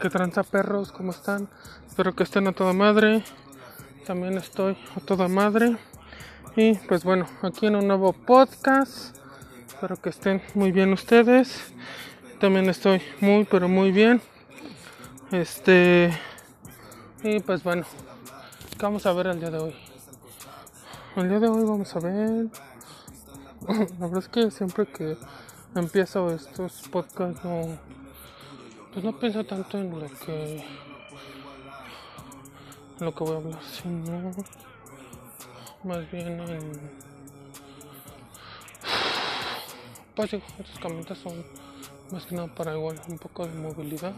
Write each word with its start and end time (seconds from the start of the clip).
¿Qué 0.00 0.10
tranza 0.10 0.42
perros? 0.42 0.92
¿Cómo 0.92 1.12
están? 1.12 1.48
Espero 1.86 2.14
que 2.14 2.24
estén 2.24 2.46
a 2.48 2.52
toda 2.52 2.72
madre. 2.72 3.24
También 4.06 4.36
estoy 4.36 4.76
a 4.96 5.00
toda 5.00 5.28
madre. 5.28 5.76
Y 6.56 6.74
pues 6.74 7.04
bueno, 7.04 7.26
aquí 7.42 7.66
en 7.66 7.76
un 7.76 7.86
nuevo 7.86 8.12
podcast. 8.12 9.16
Espero 9.66 9.96
que 9.96 10.10
estén 10.10 10.42
muy 10.54 10.72
bien 10.72 10.92
ustedes. 10.92 11.72
También 12.40 12.68
estoy 12.68 13.00
muy, 13.20 13.44
pero 13.44 13.68
muy 13.68 13.92
bien. 13.92 14.20
Este. 15.30 16.12
Y 17.22 17.40
pues 17.40 17.62
bueno, 17.62 17.84
¿qué 18.76 18.82
vamos 18.82 19.06
a 19.06 19.12
ver 19.12 19.28
el 19.28 19.40
día 19.40 19.50
de 19.50 19.58
hoy? 19.58 19.74
El 21.16 21.28
día 21.28 21.38
de 21.38 21.48
hoy 21.48 21.64
vamos 21.64 21.94
a 21.94 22.00
ver. 22.00 22.46
La 23.98 24.06
verdad 24.06 24.18
es 24.18 24.28
que 24.28 24.50
siempre 24.50 24.86
que 24.86 25.16
empiezo 25.74 26.30
estos 26.30 26.82
podcasts 26.88 27.42
no 27.44 27.78
pues 28.94 29.04
no 29.04 29.12
pienso 29.18 29.44
tanto 29.44 29.76
en 29.76 29.90
lo 29.90 30.06
que 30.06 30.64
lo 33.00 33.12
que 33.12 33.24
voy 33.24 33.32
a 33.32 33.36
hablar 33.38 33.60
sino 33.64 34.32
más 35.82 36.10
bien 36.12 36.40
en 36.40 37.04
pues 40.14 40.30
sí, 40.30 40.40
estas 40.60 40.78
camionetas 40.78 41.18
son 41.18 41.44
más 42.12 42.24
que 42.24 42.36
nada 42.36 42.46
para 42.54 42.72
igual 42.76 43.00
un 43.08 43.18
poco 43.18 43.48
de 43.48 43.54
movilidad 43.54 44.12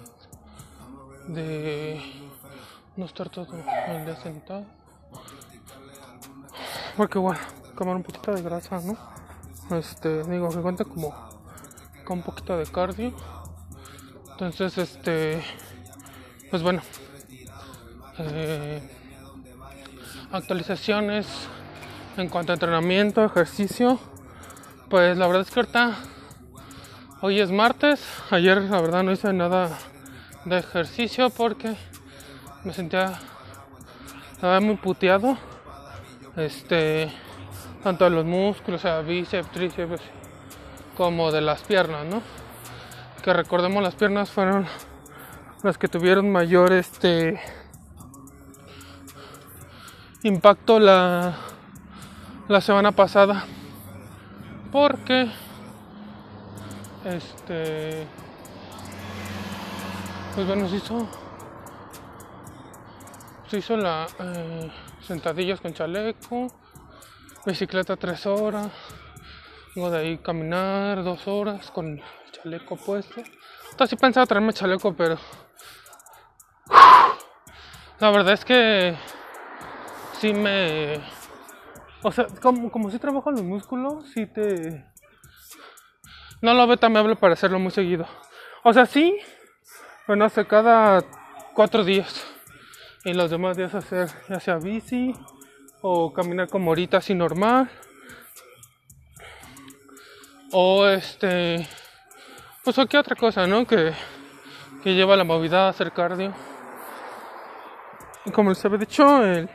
de 1.29 1.99
no 2.97 3.07
estar 3.07 3.31
todo 3.31 3.49
el 3.89 4.05
día 4.05 4.17
sentado. 4.17 4.65
Porque 6.99 7.19
bueno 7.19 7.41
comer 7.75 7.97
un 7.97 8.03
poquito 8.03 8.35
de 8.35 8.43
grasa 8.43 8.81
no 8.81 9.77
este 9.77 10.23
digo 10.25 10.51
que 10.51 10.61
cuenta 10.61 10.85
como 10.85 11.15
con 12.05 12.19
un 12.19 12.25
poquito 12.25 12.59
de 12.59 12.67
cardio 12.67 13.15
entonces, 14.39 14.77
este, 14.77 15.43
pues 16.51 16.63
bueno, 16.63 16.83
eh, 18.19 18.83
actualizaciones 20.31 21.27
en 22.19 22.29
cuanto 22.29 22.53
a 22.53 22.57
entrenamiento, 22.57 23.25
ejercicio. 23.25 23.99
Pues 24.91 25.17
la 25.17 25.27
verdad 25.27 25.41
es 25.41 25.51
que 25.51 25.61
ahorita, 25.61 25.95
hoy 27.23 27.41
es 27.41 27.51
martes, 27.51 28.07
ayer 28.31 28.61
la 28.61 28.79
verdad 28.83 29.03
no 29.03 29.13
hice 29.13 29.33
nada 29.33 29.71
de 30.45 30.59
ejercicio 30.59 31.31
porque 31.31 31.75
me 32.63 32.75
sentía 32.75 33.19
estaba 34.33 34.61
muy 34.61 34.77
puteado. 34.77 35.39
Este, 36.37 37.11
tanto 37.83 38.05
de 38.05 38.11
los 38.11 38.27
músculos, 38.27 38.81
o 38.81 38.83
sea, 38.83 39.01
bíceps, 39.01 39.51
tríceps, 39.51 40.03
como 40.95 41.33
de 41.33 41.41
las 41.41 41.63
piernas, 41.63 42.05
¿no? 42.05 42.46
Que 43.27 43.33
recordemos 43.33 43.83
las 43.83 43.97
piernas 43.97 44.31
fueron 44.31 44.69
las 45.65 45.77
que 45.79 45.89
tuvieron 45.89 46.31
mayor 46.31 46.73
este 46.73 47.41
impacto 50.23 50.79
la, 50.79 51.35
la 52.47 52.61
semana 52.61 52.93
pasada 52.93 53.45
porque 54.71 55.29
este 57.05 58.07
pues 60.37 60.47
bueno 60.47 60.69
se 60.69 60.77
hizo 60.77 61.09
se 63.51 63.59
hizo 63.59 63.77
la 63.77 64.07
eh, 64.21 64.71
sentadillas 65.01 65.61
con 65.61 65.75
chaleco 65.75 66.47
bicicleta 67.45 67.97
tres 67.97 68.25
horas 68.25 68.71
luego 69.75 69.91
de 69.91 69.99
ahí 69.99 70.19
caminar 70.19 71.03
dos 71.03 71.27
horas 71.27 71.73
con 71.73 72.01
chaleco 72.37 72.77
puesto. 72.77 73.21
Entonces 73.71 73.91
sí 73.91 73.97
pensaba 73.97 74.27
traerme 74.27 74.53
chaleco, 74.53 74.95
pero 74.95 75.19
la 77.99 78.11
verdad 78.11 78.35
es 78.35 78.45
que 78.45 78.97
sí 80.21 80.33
me... 80.33 81.01
O 82.03 82.13
sea, 82.13 82.27
como, 82.43 82.71
como 82.71 82.91
si 82.91 82.99
trabajo 82.99 83.31
en 83.31 83.37
los 83.37 83.45
músculos, 83.45 84.11
sí 84.13 84.27
te... 84.27 84.85
No 86.43 86.55
lo 86.55 86.67
veo 86.67 86.77
tan 86.77 86.93
para 87.17 87.33
hacerlo 87.33 87.59
muy 87.59 87.71
seguido. 87.71 88.07
O 88.63 88.73
sea, 88.73 88.87
sí, 88.87 89.17
pero 90.07 90.17
no 90.17 90.29
sé, 90.29 90.47
cada 90.47 91.03
cuatro 91.55 91.85
días. 91.85 92.25
Y 93.05 93.15
los 93.15 93.31
demás 93.31 93.57
días 93.57 93.75
hacer 93.75 94.09
ya 94.29 94.41
sea 94.41 94.57
bici 94.57 95.15
o 95.81 96.13
caminar 96.13 96.49
como 96.49 96.71
ahorita 96.71 96.99
así 96.99 97.15
normal. 97.15 97.71
O 100.53 100.87
este 100.87 101.67
pues 102.67 102.81
aquí 102.81 102.97
otra 102.97 103.15
cosa, 103.15 103.47
¿no? 103.47 103.65
Que, 103.65 103.93
que 104.83 104.93
lleva 104.93 105.15
la 105.15 105.23
movilidad 105.23 105.67
a 105.67 105.69
hacer 105.69 105.93
cardio. 105.93 106.33
Y 108.25 108.33
como 108.33 108.51
les 108.51 108.65
había 108.65 108.79
dicho, 108.79 109.23
el, 109.23 109.49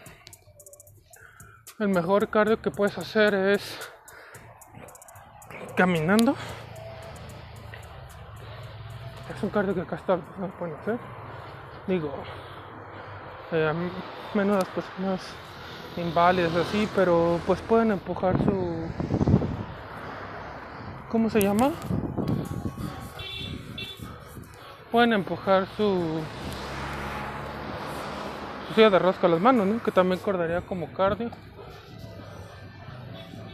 el 1.80 1.88
mejor 1.90 2.30
cardio 2.30 2.62
que 2.62 2.72
puedes 2.72 2.98
hacer 2.98 3.34
es 3.34 3.92
caminando. 5.76 6.38
Es 9.36 9.44
un 9.44 9.50
cardio 9.50 9.76
que 9.76 9.82
acá 9.82 9.98
está 9.98 10.16
no 10.38 10.48
pueden 10.58 10.76
hacer. 10.78 10.98
Digo, 11.88 12.14
eh, 13.52 13.74
menos 14.34 14.56
las 14.56 14.70
personas 14.70 15.22
inválidas 15.98 16.56
así, 16.56 16.88
pero 16.96 17.42
pues 17.46 17.62
pueden 17.62 17.92
empujar 17.92 18.38
su... 18.38 18.90
¿Cómo 21.10 21.30
se 21.30 21.42
llama? 21.42 21.72
Pueden 24.92 25.14
empujar 25.14 25.68
su, 25.78 26.20
su 28.68 28.74
silla 28.76 28.90
de 28.90 29.00
rosca 29.00 29.28
a 29.28 29.30
las 29.30 29.40
manos, 29.40 29.66
¿no? 29.66 29.82
Que 29.82 29.92
también 29.92 30.20
cordaría 30.20 30.62
como 30.62 30.88
cardio. 30.88 31.30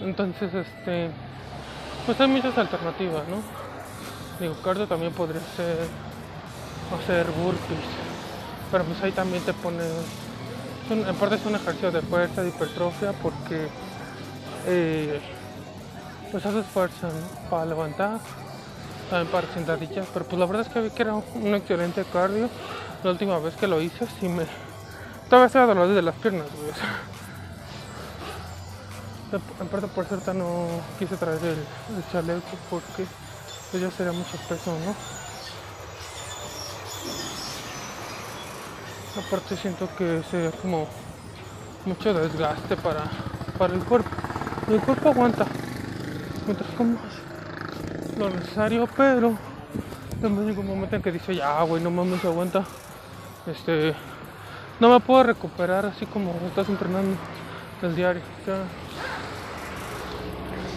Entonces, 0.02 0.54
este, 0.54 1.10
pues 2.06 2.20
hay 2.20 2.28
muchas 2.28 2.58
alternativas, 2.58 3.28
¿no? 3.28 3.38
Digo, 4.40 4.56
cardio 4.64 4.88
también 4.88 5.14
podría 5.14 5.42
ser 5.56 5.88
hacer 6.96 7.26
burpees, 7.32 7.80
pero 8.72 8.84
pues 8.86 9.02
ahí 9.04 9.12
también 9.12 9.44
te 9.44 9.54
pone, 9.54 9.84
en 10.90 11.16
parte 11.16 11.36
es 11.36 11.46
un 11.46 11.56
ejercicio 11.56 11.92
de 11.92 12.02
fuerza, 12.02 12.44
de 12.44 12.50
hipertrofia, 12.50 13.12
porque 13.14 13.68
eh, 14.68 15.20
pues 16.32 16.46
haces 16.46 16.66
fuerza 16.68 17.08
¿no? 17.08 17.50
para 17.50 17.66
levantar 17.66 18.20
también 19.10 19.32
para 19.32 19.48
sentadillas, 19.54 20.08
pero 20.14 20.26
pues 20.26 20.40
la 20.40 20.46
verdad 20.46 20.66
es 20.68 20.74
que 20.74 20.82
vi 20.82 20.90
que 20.90 21.02
era 21.02 21.14
un 21.14 21.56
excelente 21.56 22.04
cardio. 22.12 22.50
La 23.04 23.12
última 23.12 23.40
vez 23.40 23.56
que 23.56 23.68
lo 23.68 23.82
hice, 23.82 24.08
sí 24.20 24.28
me. 24.28 24.46
Todavía 25.30 25.48
estaba 25.48 25.68
dolor 25.68 25.90
de 25.90 26.02
las 26.02 26.16
piernas, 26.16 26.48
güey. 26.58 26.72
En 29.60 29.68
parte 29.68 29.88
por 29.88 30.06
cierto 30.06 30.34
no 30.34 30.68
quise 30.98 31.18
traer 31.18 31.40
el, 31.44 32.12
chaleco 32.12 32.58
porque 32.70 33.06
pues 33.72 33.84
ya 33.84 33.92
sería 33.92 34.14
mucho 34.14 34.38
peso, 34.48 34.72
¿no? 34.86 34.96
Aparte 39.22 39.58
siento 39.58 39.90
que 39.98 40.24
sería 40.32 40.52
como 40.52 40.88
mucho 41.86 42.14
desgaste 42.14 42.78
para, 42.78 43.04
para 43.58 43.74
el 43.74 43.84
cuerpo. 43.84 44.10
El 44.70 44.80
cuerpo 44.80 45.10
aguanta. 45.10 45.46
Mientras 46.46 46.70
como 46.72 46.98
lo 48.18 48.30
necesario, 48.30 48.88
pero 48.96 49.38
también 50.22 50.48
llega 50.48 50.60
un 50.60 50.68
momento 50.68 50.96
en 50.96 51.02
que 51.02 51.12
dice, 51.12 51.36
ya, 51.36 51.62
güey, 51.64 51.82
no 51.82 51.92
mames, 51.92 52.24
aguanta. 52.26 52.66
Este, 53.46 53.94
no 54.80 54.90
me 54.90 55.00
puedo 55.00 55.24
recuperar 55.24 55.86
así 55.86 56.06
como 56.06 56.34
estás 56.48 56.68
entrenando 56.70 57.16
el 57.82 57.96
diario. 57.96 58.22
O 58.42 58.46
sea, 58.46 58.64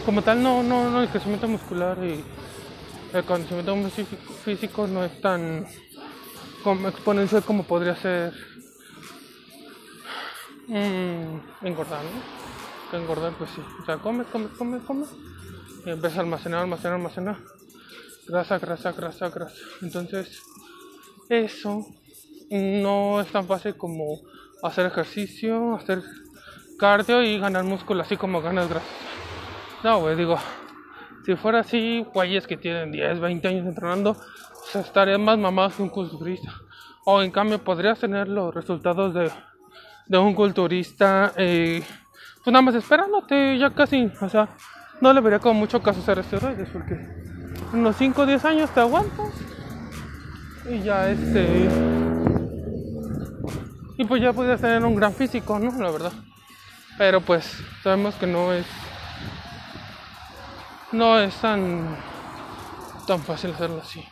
como 0.05 0.23
tal, 0.23 0.43
no, 0.43 0.63
no, 0.63 0.91
no, 0.91 1.03
el 1.03 1.09
crecimiento 1.09 1.49
muscular 1.49 1.99
y 2.03 2.25
el 3.13 3.25
conocimiento 3.25 3.77
físico 4.45 4.87
no 4.87 5.05
es 5.05 5.21
tan 5.21 5.67
exponencial 6.87 7.43
como 7.43 7.65
podría 7.65 7.97
ser 7.97 8.33
mm, 10.69 11.67
engordar, 11.67 12.01
¿no? 12.05 12.99
engordar, 12.99 13.33
pues 13.39 13.51
sí. 13.51 13.63
O 13.83 13.85
sea, 13.85 13.97
come, 13.99 14.25
come, 14.25 14.49
come, 14.59 14.79
come 14.81 15.07
y 15.85 15.91
empieza 15.91 16.19
a 16.19 16.21
almacenar, 16.23 16.63
almacenar, 16.63 16.95
almacenar. 16.95 17.37
Grasa, 18.27 18.59
grasa, 18.59 18.93
grasa, 18.93 19.29
grasa. 19.29 19.57
Entonces, 19.83 20.43
eso 21.29 21.87
no 22.51 23.21
es 23.21 23.29
tan 23.29 23.47
fácil 23.47 23.77
como 23.77 24.21
hacer 24.63 24.87
ejercicio, 24.87 25.75
hacer 25.75 26.03
cardio 26.79 27.23
y 27.23 27.39
ganar 27.39 27.65
músculo 27.65 28.03
así 28.03 28.17
como 28.17 28.43
ganas 28.43 28.69
grasa. 28.69 28.87
No, 29.83 30.01
güey, 30.01 30.17
digo, 30.17 30.39
si 31.25 31.37
fuera 31.37 31.61
así, 31.61 32.05
güeyes 32.13 32.47
que 32.47 32.57
tienen 32.57 32.93
10, 32.93 33.21
20 33.21 33.49
años 33.49 33.67
entrenando, 33.67 34.15
pues 34.15 34.87
estarían 34.87 35.25
más 35.25 35.39
mamados 35.39 35.75
que 35.75 35.83
un 35.83 35.89
culturista. 35.89 36.53
O 37.05 37.23
en 37.23 37.31
cambio, 37.31 37.59
podrías 37.59 37.99
tener 37.99 38.29
los 38.29 38.55
resultados 38.55 39.15
de, 39.15 39.31
de 40.07 40.19
un 40.19 40.35
culturista, 40.35 41.33
eh, 41.37 41.83
pues 42.43 42.53
nada 42.53 42.63
más 42.63 42.75
esperándote, 42.75 43.59
ya 43.59 43.71
casi, 43.71 44.11
o 44.21 44.29
sea, 44.29 44.49
no 45.01 45.13
le 45.13 45.21
vería 45.21 45.39
como 45.39 45.61
mucho 45.61 45.83
caso 45.83 46.01
hacer 46.01 46.19
esteroides 46.19 46.69
porque 46.69 46.99
unos 47.73 47.97
5 47.97 48.23
o 48.23 48.27
10 48.27 48.45
años 48.45 48.71
te 48.71 48.81
aguantas 48.81 49.33
Y 50.69 50.83
ya 50.83 51.09
este. 51.11 51.69
Y 53.97 54.05
pues 54.05 54.23
ya 54.23 54.33
podías 54.33 54.61
tener 54.61 54.85
un 54.85 54.95
gran 54.95 55.15
físico, 55.15 55.59
¿no? 55.59 55.73
La 55.83 55.91
verdad. 55.91 56.13
Pero 56.99 57.21
pues 57.21 57.63
sabemos 57.83 58.15
que 58.17 58.27
no 58.27 58.53
es. 58.53 58.67
No 60.93 61.19
es 61.19 61.35
tan. 61.37 61.97
tan 63.07 63.21
fácil 63.21 63.53
hacerlo 63.53 63.81
así. 63.83 64.05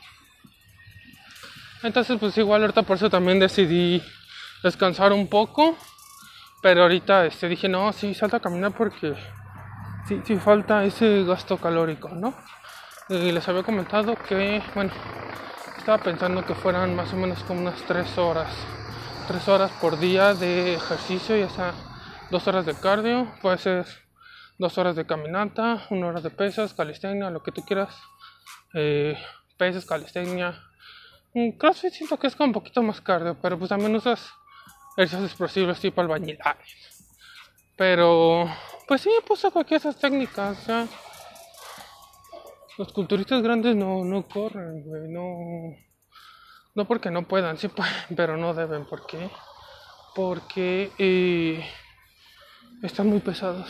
Entonces 1.82 2.18
pues 2.18 2.36
igual 2.38 2.62
ahorita 2.62 2.82
por 2.82 2.96
eso 2.96 3.10
también 3.10 3.38
decidí 3.38 4.02
descansar 4.62 5.12
un 5.12 5.28
poco. 5.28 5.76
Pero 6.60 6.82
ahorita 6.82 7.26
este, 7.26 7.48
dije, 7.48 7.68
no, 7.68 7.92
sí, 7.92 8.14
salta 8.14 8.38
a 8.38 8.40
caminar 8.40 8.72
porque 8.72 9.14
sí, 10.08 10.22
sí 10.24 10.36
falta 10.36 10.84
ese 10.84 11.24
gasto 11.24 11.58
calórico, 11.58 12.08
¿no? 12.08 12.34
Y 13.10 13.30
les 13.32 13.46
había 13.48 13.62
comentado 13.62 14.16
que, 14.16 14.62
bueno, 14.74 14.90
estaba 15.76 15.98
pensando 15.98 16.44
que 16.44 16.54
fueran 16.54 16.96
más 16.96 17.12
o 17.12 17.16
menos 17.16 17.42
como 17.44 17.60
unas 17.60 17.80
3 17.82 18.18
horas. 18.18 18.50
3 19.28 19.46
horas 19.48 19.70
por 19.80 19.98
día 19.98 20.34
de 20.34 20.74
ejercicio, 20.74 21.36
ya 21.36 21.50
sea 21.50 21.74
2 22.30 22.48
horas 22.48 22.64
de 22.64 22.74
cardio, 22.74 23.30
puede 23.42 23.58
ser 23.58 23.86
2 24.58 24.78
horas 24.78 24.96
de 24.96 25.06
caminata, 25.06 25.86
1 25.90 26.06
hora 26.06 26.20
de 26.20 26.30
pesas, 26.30 26.74
calistenia, 26.74 27.30
lo 27.30 27.42
que 27.42 27.52
tú 27.52 27.62
quieras. 27.62 27.94
Eh, 28.74 29.16
pesas, 29.56 29.84
calistenia. 29.84 30.62
CrossFit 31.58 31.92
siento 31.92 32.18
que 32.18 32.26
es 32.26 32.34
como 32.34 32.48
un 32.48 32.52
poquito 32.54 32.82
más 32.82 33.00
cardio, 33.00 33.36
pero 33.40 33.58
pues 33.58 33.68
también 33.68 33.94
usas 33.94 34.30
esos 34.96 35.22
explosivos 35.22 35.78
tipo 35.78 36.00
albañil. 36.00 36.38
Pero, 37.76 38.50
pues 38.88 39.02
sí, 39.02 39.10
puso 39.26 39.50
cualquiera 39.50 39.82
de 39.82 39.90
esas 39.90 40.00
técnicas. 40.00 40.66
Los 42.78 42.90
culturistas 42.92 43.42
grandes 43.42 43.76
no, 43.76 44.02
no 44.02 44.26
corren, 44.26 44.82
güey. 44.82 45.08
No, 45.08 45.76
no 46.74 46.84
porque 46.86 47.10
no 47.10 47.28
puedan, 47.28 47.58
sí 47.58 47.68
pueden, 47.68 47.92
pero 48.16 48.38
no 48.38 48.54
deben. 48.54 48.86
¿Por 48.86 49.06
qué? 49.06 49.30
Porque 50.14 50.90
eh, 50.98 51.62
están 52.82 53.08
muy 53.08 53.20
pesados. 53.20 53.68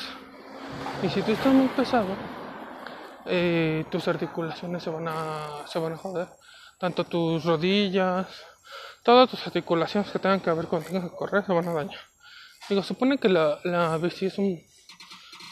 Y 1.02 1.08
si 1.08 1.22
tú 1.22 1.32
estás 1.32 1.52
muy 1.52 1.68
pesado, 1.68 2.14
eh, 3.26 3.84
tus 3.90 4.06
articulaciones 4.06 4.82
se 4.84 4.90
van 4.90 5.08
a, 5.08 5.66
se 5.66 5.80
van 5.80 5.94
a 5.94 5.96
joder. 5.96 6.28
Tanto 6.78 7.02
tus 7.04 7.44
rodillas, 7.44 8.28
todas 9.02 9.28
tus 9.28 9.44
articulaciones 9.44 10.12
que 10.12 10.20
tengan 10.20 10.40
que 10.40 10.52
ver 10.52 10.68
con 10.68 10.84
tengas 10.84 11.10
que 11.10 11.16
correr 11.16 11.44
se 11.44 11.52
van 11.52 11.66
a 11.66 11.72
dañar. 11.72 12.00
Digo, 12.68 12.82
supone 12.84 13.18
que 13.18 13.28
la, 13.28 13.58
la 13.64 13.96
bici 13.98 14.26
es 14.26 14.38
un, 14.38 14.62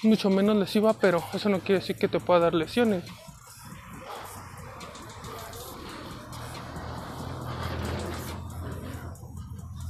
mucho 0.07 0.31
menos 0.31 0.57
lesiva, 0.57 0.95
pero 0.95 1.23
eso 1.33 1.49
no 1.49 1.61
quiere 1.61 1.81
decir 1.81 1.97
que 1.97 2.09
te 2.09 2.21
pueda 2.21 2.41
dar 2.41 2.55
lesiones. 2.55 3.05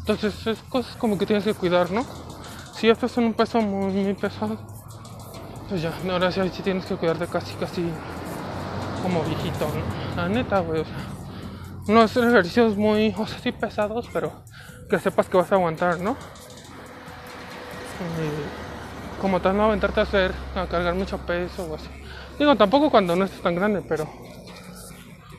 Entonces 0.00 0.46
es 0.46 0.58
cosas 0.68 0.96
como 0.96 1.18
que 1.18 1.26
tienes 1.26 1.44
que 1.44 1.54
cuidar, 1.54 1.90
¿no? 1.90 2.04
Si 2.74 2.88
estás 2.88 3.16
en 3.18 3.24
un 3.24 3.34
peso 3.34 3.60
muy, 3.60 3.92
muy 3.92 4.14
pesado, 4.14 4.58
pues 5.68 5.82
ya, 5.82 5.92
ahora 6.10 6.30
sí, 6.30 6.40
sí 6.52 6.62
tienes 6.62 6.86
que 6.86 6.96
cuidarte 6.96 7.26
casi, 7.26 7.54
casi 7.54 7.90
como 9.02 9.22
viejito, 9.24 9.66
¿no? 9.66 10.16
La 10.16 10.28
neta, 10.28 10.60
güey, 10.60 10.80
o 10.80 10.84
sea 10.84 11.16
unos 11.88 12.16
ejercicios 12.16 12.76
muy, 12.76 13.14
o 13.16 13.26
sea, 13.26 13.38
sí 13.38 13.52
pesados, 13.52 14.08
pero 14.12 14.32
que 14.90 14.98
sepas 14.98 15.28
que 15.28 15.36
vas 15.36 15.50
a 15.52 15.54
aguantar, 15.54 16.00
¿no? 16.00 16.16
Como 19.20 19.40
tal, 19.40 19.56
no 19.56 19.64
aventarte 19.64 20.00
a 20.00 20.02
hacer, 20.04 20.32
a 20.54 20.66
cargar 20.66 20.94
mucho 20.94 21.18
peso 21.18 21.64
o 21.64 21.74
así. 21.74 21.88
Digo, 22.38 22.54
tampoco 22.56 22.90
cuando 22.90 23.16
no 23.16 23.24
estés 23.24 23.40
tan 23.40 23.54
grande, 23.54 23.82
pero 23.88 24.08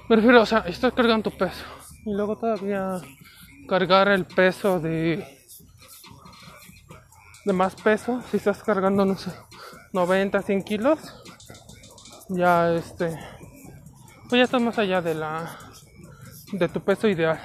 me 0.09 0.15
refiero, 0.15 0.41
o 0.41 0.45
sea, 0.45 0.59
estás 0.68 0.94
cargando 0.94 1.29
tu 1.29 1.38
peso 1.38 1.63
y 2.06 2.13
luego 2.13 2.38
todavía 2.38 3.01
cargar 3.68 4.07
el 4.07 4.25
peso 4.25 4.79
de 4.79 5.38
de 7.47 7.53
más 7.53 7.75
peso, 7.75 8.21
si 8.29 8.38
estás 8.38 8.62
cargando, 8.62 9.06
no 9.06 9.18
sé, 9.18 9.31
90, 9.94 10.41
100 10.41 10.63
kilos, 10.63 11.00
ya 12.27 12.73
este, 12.73 13.18
pues 14.27 14.39
ya 14.39 14.44
estás 14.44 14.62
más 14.62 14.77
allá 14.77 15.01
de 15.01 15.15
la 15.15 15.57
de 16.51 16.68
tu 16.68 16.81
peso 16.81 17.07
ideal. 17.07 17.39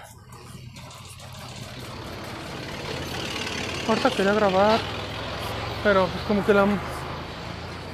Ahorita 3.88 4.10
quería 4.10 4.34
grabar, 4.34 4.80
pero 5.82 6.06
pues 6.06 6.24
como 6.24 6.44
que 6.44 6.54
la, 6.54 6.66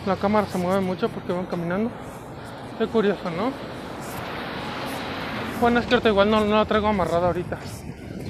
la 0.07 0.17
cámara 0.17 0.47
se 0.47 0.59
mueve 0.59 0.81
mucho 0.81 1.09
porque 1.09 1.33
van 1.33 1.47
caminando. 1.47 1.91
Qué 2.79 2.87
curioso, 2.87 3.31
¿no? 3.31 3.53
Bueno, 5.61 5.81
es 5.81 5.87
ahorita 5.87 6.09
igual 6.09 6.31
no, 6.31 6.45
no 6.45 6.57
la 6.57 6.65
traigo 6.65 6.87
amarrada 6.87 7.27
ahorita. 7.27 7.59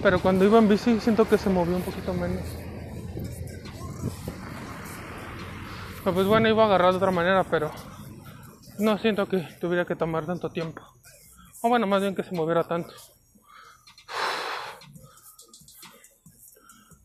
Pero 0.03 0.21
cuando 0.21 0.45
iba 0.45 0.59
en 0.59 0.69
bici 0.69 1.01
siento 1.01 1.29
que 1.29 1.37
se 1.37 1.51
movió 1.51 1.77
un 1.77 1.83
poquito 1.83 2.15
menos. 2.15 2.45
Pero 6.03 6.15
pues 6.15 6.27
bueno, 6.27 6.49
iba 6.49 6.63
a 6.63 6.67
agarrar 6.67 6.93
de 6.93 6.97
otra 6.97 7.11
manera, 7.11 7.45
pero 7.45 7.71
no 8.79 8.97
siento 8.99 9.29
que 9.29 9.39
tuviera 9.61 9.85
que 9.85 9.97
tomar 9.97 10.25
tanto 10.25 10.51
tiempo. 10.51 10.83
O 11.61 11.69
bueno, 11.69 11.87
más 11.87 12.01
bien 12.01 12.15
que 12.15 12.23
se 12.23 12.35
moviera 12.35 12.65
tanto. 12.65 12.95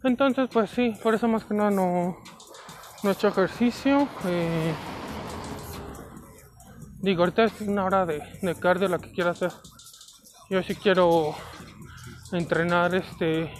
Entonces, 0.03 0.49
pues 0.51 0.69
sí, 0.69 0.93
por 1.01 1.15
eso 1.15 1.27
más 1.27 1.45
que 1.45 1.53
nada 1.53 1.71
no, 1.71 2.17
hecho 3.11 3.27
ejercicio. 3.27 4.07
Eh, 4.25 4.73
digo, 7.01 7.23
ahorita 7.23 7.43
es 7.45 7.61
una 7.61 7.85
hora 7.85 8.05
de, 8.05 8.21
de 8.41 8.55
cardio 8.55 8.87
la 8.87 8.99
que 8.99 9.11
quiero 9.11 9.29
hacer. 9.29 9.51
Yo 10.49 10.63
sí 10.63 10.75
quiero 10.75 11.35
entrenar 12.31 12.95
este. 12.95 13.51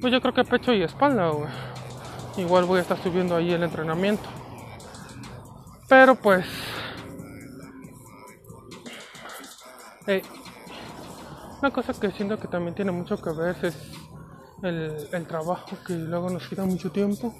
Pues 0.00 0.12
yo 0.12 0.20
creo 0.20 0.34
que 0.34 0.44
pecho 0.44 0.72
y 0.72 0.82
espalda, 0.82 1.30
Igual 2.36 2.64
voy 2.64 2.78
a 2.78 2.82
estar 2.82 3.00
subiendo 3.02 3.36
ahí 3.36 3.52
el 3.52 3.62
entrenamiento. 3.62 4.28
Pero 5.88 6.14
pues 6.14 6.46
Eh, 10.06 10.22
una 11.60 11.70
cosa 11.70 11.92
que 11.92 12.10
siento 12.10 12.38
que 12.38 12.48
también 12.48 12.74
tiene 12.74 12.90
mucho 12.90 13.16
que 13.22 13.30
ver 13.30 13.56
es 13.62 13.76
el, 14.62 15.26
trabajo 15.28 15.76
que 15.86 15.94
luego 15.94 16.28
nos 16.28 16.48
quita 16.48 16.64
mucho 16.64 16.90
tiempo. 16.90 17.34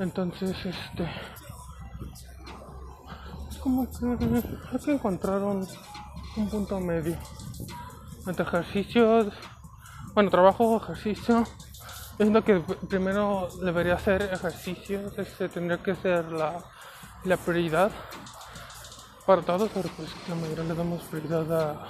Entonces, 0.00 0.56
este. 0.64 1.08
Es 3.50 3.58
como 3.58 3.86
que 3.86 4.06
hay 4.72 4.78
que 4.82 4.92
encontrar 4.92 5.42
un, 5.42 5.68
punto 6.50 6.80
medio 6.80 7.18
entre 8.26 8.44
ejercicios. 8.44 9.32
Bueno, 10.14 10.30
trabajo, 10.30 10.80
ejercicio. 10.82 11.44
Yo 12.18 12.24
siento 12.24 12.42
que 12.42 12.60
primero 12.88 13.50
debería 13.62 13.94
hacer 13.94 14.22
ejercicios, 14.22 15.18
este, 15.18 15.50
tendría 15.50 15.82
que 15.82 15.94
ser 15.94 16.32
la, 16.32 16.64
la 17.24 17.36
prioridad 17.36 17.90
para 19.26 19.42
todos, 19.42 19.70
pero 19.74 19.88
pues 19.96 20.08
la 20.28 20.34
mayoría 20.34 20.64
le 20.64 20.74
damos 20.74 21.02
prioridad 21.04 21.52
a 21.52 21.86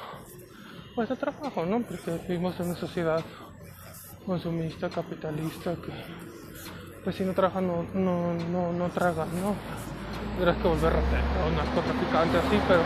pues 0.97 1.11
a 1.13 1.17
trabajo, 1.17 1.65
¿no? 1.65 1.81
Porque 1.83 2.21
vivimos 2.29 2.59
en 2.59 2.67
una 2.67 2.77
sociedad 2.77 3.25
consumista, 4.27 4.91
capitalista, 4.91 5.77
que 5.77 5.93
pues 7.05 7.17
si 7.17 7.25
no 7.25 7.33
trabajan 7.33 7.67
no, 7.67 7.85
no, 7.95 8.35
no, 8.53 8.73
no 8.73 8.89
tragan, 8.89 9.29
¿no? 9.41 9.55
Tendrás 10.37 10.57
que 10.57 10.69
volver 10.69 10.93
ratero 10.93 11.51
narcotraficante 11.57 12.39
así, 12.39 12.61
pero 12.69 12.81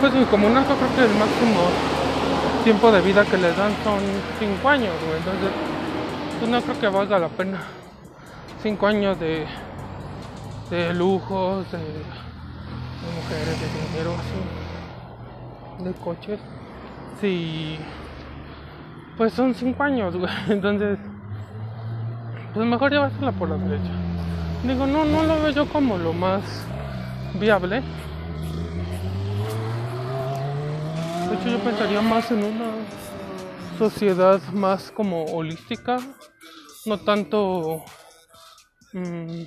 pues 0.00 0.26
como 0.28 0.46
un 0.46 0.54
narco 0.54 0.74
creo 0.74 0.94
que 0.94 1.12
el 1.12 1.18
máximo 1.18 1.60
tiempo 2.64 2.92
de 2.92 3.00
vida 3.00 3.24
que 3.24 3.38
les 3.38 3.56
dan 3.56 3.72
son 3.82 4.00
5 4.38 4.68
años, 4.68 4.94
güey. 5.04 5.18
Entonces, 5.18 5.50
pues 6.38 6.50
no 6.50 6.60
creo 6.62 6.80
que 6.80 6.88
valga 6.88 7.18
la 7.18 7.28
pena 7.28 7.58
5 8.62 8.86
años 8.86 9.18
de, 9.18 9.46
de 10.70 10.94
lujos, 10.94 11.70
de 11.72 11.78
de 11.78 13.14
mujeres, 13.14 13.60
de 13.60 13.88
dinero, 13.88 14.14
así, 14.18 15.84
de 15.84 15.92
coches. 15.94 16.40
Sí, 17.20 17.78
pues 19.16 19.32
son 19.32 19.54
5 19.54 19.82
años, 19.82 20.16
güey. 20.16 20.32
Entonces, 20.48 20.98
pues 22.54 22.66
mejor 22.66 22.90
llevársela 22.90 23.32
por 23.32 23.48
la 23.48 23.56
derecha. 23.56 23.90
Digo, 24.64 24.86
no, 24.86 25.04
no 25.04 25.22
lo 25.22 25.42
veo 25.42 25.50
yo 25.50 25.68
como 25.68 25.98
lo 25.98 26.12
más 26.12 26.42
viable. 27.34 27.82
De 31.28 31.34
hecho, 31.34 31.48
yo 31.48 31.58
pensaría 31.60 32.00
más 32.00 32.30
en 32.30 32.44
una 32.44 32.70
sociedad 33.78 34.40
más 34.52 34.90
como 34.90 35.24
holística, 35.24 35.98
no 36.86 36.98
tanto... 36.98 37.84
Mmm, 38.92 39.44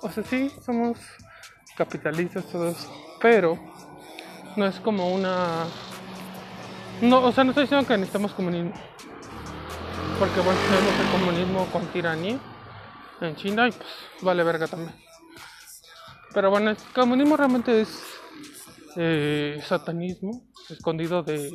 o 0.00 0.10
sea, 0.10 0.22
sí, 0.22 0.50
somos 0.64 0.98
capitalistas, 1.76 2.44
todo 2.46 2.68
eso. 2.68 2.88
Pero 3.20 3.58
no 4.56 4.66
es 4.66 4.78
como 4.80 5.12
una. 5.12 5.64
No, 7.00 7.24
o 7.24 7.32
sea, 7.32 7.44
no 7.44 7.50
estoy 7.50 7.64
diciendo 7.64 7.86
que 7.86 7.94
necesitamos 7.94 8.32
comunismo. 8.32 8.72
Porque 10.18 10.40
bueno, 10.40 10.58
tenemos 10.68 11.00
el 11.00 11.10
comunismo 11.12 11.66
con 11.66 11.86
tiranía 11.92 12.38
en 13.20 13.36
China 13.36 13.68
y 13.68 13.72
pues 13.72 13.88
vale 14.22 14.42
verga 14.42 14.66
también. 14.66 14.92
Pero 16.34 16.50
bueno, 16.50 16.70
el 16.70 16.76
comunismo 16.94 17.36
realmente 17.36 17.80
es 17.80 18.02
eh, 18.96 19.62
satanismo 19.64 20.42
escondido 20.68 21.22
de, 21.22 21.52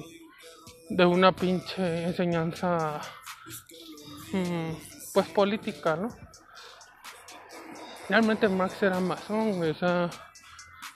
de 0.89 1.05
una 1.05 1.33
pinche 1.33 2.05
enseñanza 2.05 3.01
mm, 4.31 4.71
pues 5.13 5.27
política, 5.27 5.95
¿no? 5.97 6.07
Realmente 8.07 8.47
Max 8.47 8.81
era 8.81 8.99
masón, 8.99 9.61
o 9.61 9.73
sea, 9.73 10.09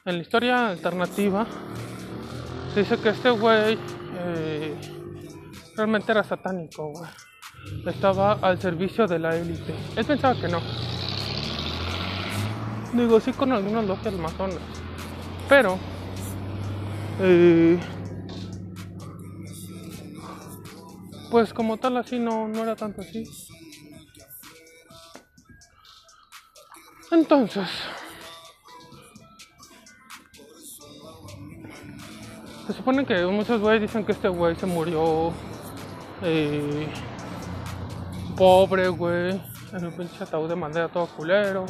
en 0.05 0.15
la 0.15 0.21
historia 0.21 0.69
alternativa 0.69 1.45
se 2.73 2.81
dice 2.81 2.97
que 2.97 3.09
este 3.09 3.29
güey 3.29 3.77
eh, 4.19 4.75
realmente 5.75 6.11
era 6.11 6.23
satánico, 6.23 6.91
güey. 6.91 7.09
Estaba 7.85 8.33
al 8.33 8.59
servicio 8.59 9.07
de 9.07 9.19
la 9.19 9.35
élite. 9.35 9.73
Él 9.95 10.05
pensaba 10.05 10.39
que 10.39 10.47
no. 10.47 10.59
Digo, 12.93 13.19
sí 13.19 13.31
con 13.31 13.51
algunos 13.51 13.85
logias 13.85 14.13
masones. 14.15 14.59
Pero 15.47 15.77
eh, 17.19 17.79
pues 21.31 21.53
como 21.53 21.77
tal 21.77 21.97
así 21.97 22.19
no, 22.19 22.47
no 22.47 22.63
era 22.63 22.75
tanto 22.75 23.01
así. 23.01 23.23
Entonces, 27.11 27.67
se 32.67 32.73
supone 32.73 33.05
que 33.05 33.25
muchos 33.25 33.61
güeyes 33.61 33.81
dicen 33.81 34.05
que 34.05 34.11
este 34.11 34.27
güey 34.27 34.55
se 34.55 34.65
murió 34.65 35.31
eh, 36.21 36.87
pobre, 38.37 38.87
güey, 38.87 39.41
en 39.73 39.85
un 39.85 39.91
pinche 39.91 40.23
ataúd 40.23 40.47
de 40.47 40.55
madera 40.55 40.87
todo 40.87 41.07
culero. 41.07 41.65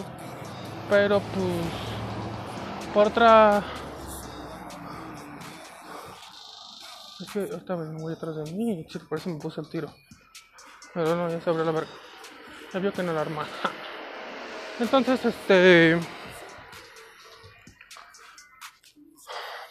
Pero 0.90 1.20
pues, 1.20 2.94
por 2.94 3.08
otra 3.08 3.64
Es 7.20 7.32
que 7.32 7.40
ahorita 7.40 7.76
me 7.76 8.00
voy 8.00 8.14
atrás 8.14 8.36
de 8.36 8.52
mí 8.52 8.80
y 8.80 8.98
por 9.00 9.18
eso 9.18 9.30
me 9.30 9.40
puse 9.40 9.60
el 9.60 9.70
tiro. 9.70 9.92
Pero 10.94 11.16
no, 11.16 11.30
ya 11.30 11.42
se 11.42 11.50
abrió 11.50 11.66
la 11.66 11.72
verga. 11.72 11.90
Ya 12.72 12.80
vio 12.80 12.94
que 12.94 13.02
no 13.02 13.14
la 13.14 13.22
arma. 13.22 13.48
Entonces, 14.80 15.26
este. 15.26 16.00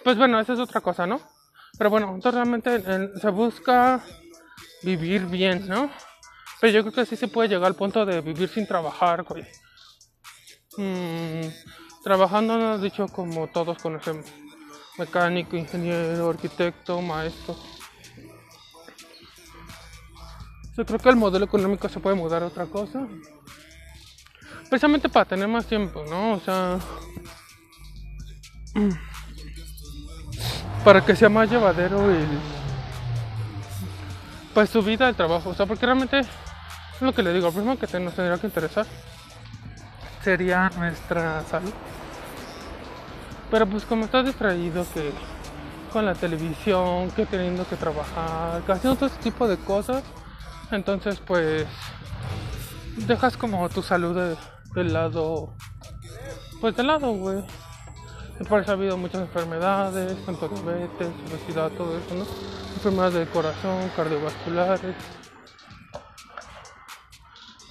Pues 0.03 0.17
bueno, 0.17 0.41
esa 0.41 0.55
es 0.55 0.59
otra 0.59 0.81
cosa, 0.81 1.07
¿no? 1.07 1.21
Pero 1.79 1.91
bueno, 1.91 2.07
entonces 2.15 2.35
realmente 2.35 3.19
se 3.21 3.31
busca 3.31 4.01
vivir 4.83 5.27
bien, 5.27 5.67
¿no? 5.69 5.91
Pero 6.61 6.73
yo 6.73 6.83
creo 6.83 6.93
que 6.93 7.07
sí 7.07 7.17
se 7.17 7.29
puede 7.29 7.49
llegar 7.49 7.67
al 7.67 7.75
punto 7.75 8.07
de 8.07 8.21
vivir 8.21 8.49
sin 8.49 8.67
trabajar, 8.67 9.23
güey. 9.25 9.45
Mm, 10.79 11.49
trabajando, 12.03 12.57
no 12.59 12.79
dicho 12.79 13.09
como 13.09 13.47
todos 13.49 13.79
conocemos 13.83 14.27
mecánico, 14.99 15.57
ingeniero, 15.57 16.31
arquitecto, 16.31 17.01
maestro. 17.03 17.57
Yo 20.77 20.85
creo 20.85 20.99
que 20.99 21.09
el 21.09 21.17
modelo 21.17 21.47
económico 21.47 21.89
se 21.89 22.01
puede 22.01 22.17
mudar 22.17 22.43
a 22.43 22.47
otra 22.47 22.67
cosa. 22.67 23.07
Precisamente 24.69 25.09
para 25.09 25.25
tener 25.25 25.49
más 25.49 25.67
tiempo, 25.67 26.05
¿no? 26.09 26.35
O 26.35 26.41
sea... 26.41 26.79
Para 30.85 31.05
que 31.05 31.17
sea 31.17 31.29
más 31.29 31.51
llevadero 31.51 32.09
el... 32.09 32.29
Pues 34.55 34.71
su 34.71 34.83
vida, 34.83 35.09
el 35.09 35.17
trabajo. 35.17 35.51
O 35.51 35.55
sea, 35.55 35.67
porque 35.67 35.85
realmente 35.85 36.21
lo 37.01 37.13
que 37.13 37.23
le 37.23 37.33
digo. 37.33 37.51
Primero 37.53 37.79
que 37.79 37.87
nos 38.01 38.15
tendría 38.15 38.39
que 38.39 38.47
interesar 38.47 38.87
sería 40.23 40.71
nuestra 40.77 41.45
salud. 41.45 41.73
Pero 43.51 43.67
pues 43.67 43.85
como 43.85 44.07
estás 44.07 44.27
distraído 44.27 44.85
que 44.93 45.13
con 45.93 46.05
la 46.05 46.15
televisión, 46.15 47.11
que 47.13 47.27
teniendo 47.27 47.67
que 47.67 47.77
trabajar, 47.77 48.61
que 48.63 48.73
haciendo 48.73 48.97
todo 48.97 49.07
ese 49.07 49.19
tipo 49.19 49.47
de 49.47 49.57
cosas, 49.57 50.03
entonces 50.73 51.21
pues 51.25 51.65
dejas 53.07 53.37
como 53.37 53.69
tu 53.69 53.83
salud 53.83 54.17
de, 54.17 54.37
del 54.75 54.93
lado, 54.93 55.55
pues 56.61 56.75
del 56.77 56.89
lado, 56.89 57.13
güey. 57.13 57.45
Por 58.49 58.61
eso 58.61 58.73
ha 58.73 58.75
habido 58.75 58.99
muchas 58.99 59.23
enfermedades, 59.23 60.17
tanto 60.27 60.49
diabetes, 60.49 61.09
obesidad, 61.31 61.71
todo 61.71 61.97
eso, 61.97 62.15
¿no? 62.15 62.27
Enfermedades 62.75 63.15
del 63.15 63.29
corazón, 63.29 63.91
cardiovasculares. 63.97 64.95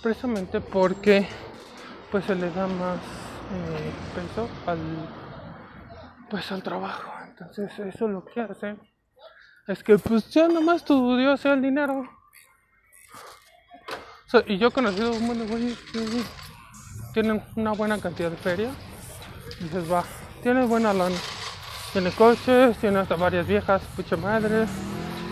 Precisamente 0.05 0.61
porque 0.61 1.27
pues 2.11 2.25
se 2.25 2.35
le 2.35 2.51
da 2.51 2.67
más 2.67 2.99
eh, 2.99 3.91
peso 4.13 4.47
al 4.67 4.77
pues 6.29 6.51
al 6.51 6.61
trabajo. 6.61 7.11
Entonces 7.27 7.71
eso 7.79 8.07
lo 8.07 8.23
que 8.23 8.41
hace 8.41 8.75
es 9.65 9.83
que 9.83 9.97
pues 9.97 10.29
ya 10.29 10.47
nomás 10.47 10.85
tu 10.85 11.17
Dios 11.17 11.41
sea 11.41 11.53
el 11.53 11.63
dinero. 11.63 12.07
y 14.45 14.59
yo 14.59 14.67
he 14.67 14.71
conocido 14.71 15.11
un 15.11 15.25
buen 15.25 15.47
güey 15.47 15.75
tienen 17.15 17.43
una 17.55 17.71
buena 17.71 17.97
cantidad 17.97 18.29
de 18.29 18.37
feria. 18.37 18.69
Dices, 19.59 19.91
va, 19.91 20.03
tiene 20.43 20.67
buena 20.67 20.93
lana. 20.93 21.17
Tiene 21.93 22.11
coches, 22.11 22.77
tiene 22.77 22.99
hasta 22.99 23.15
varias 23.15 23.47
viejas, 23.47 23.81
pucha 23.95 24.17
madre. 24.17 24.67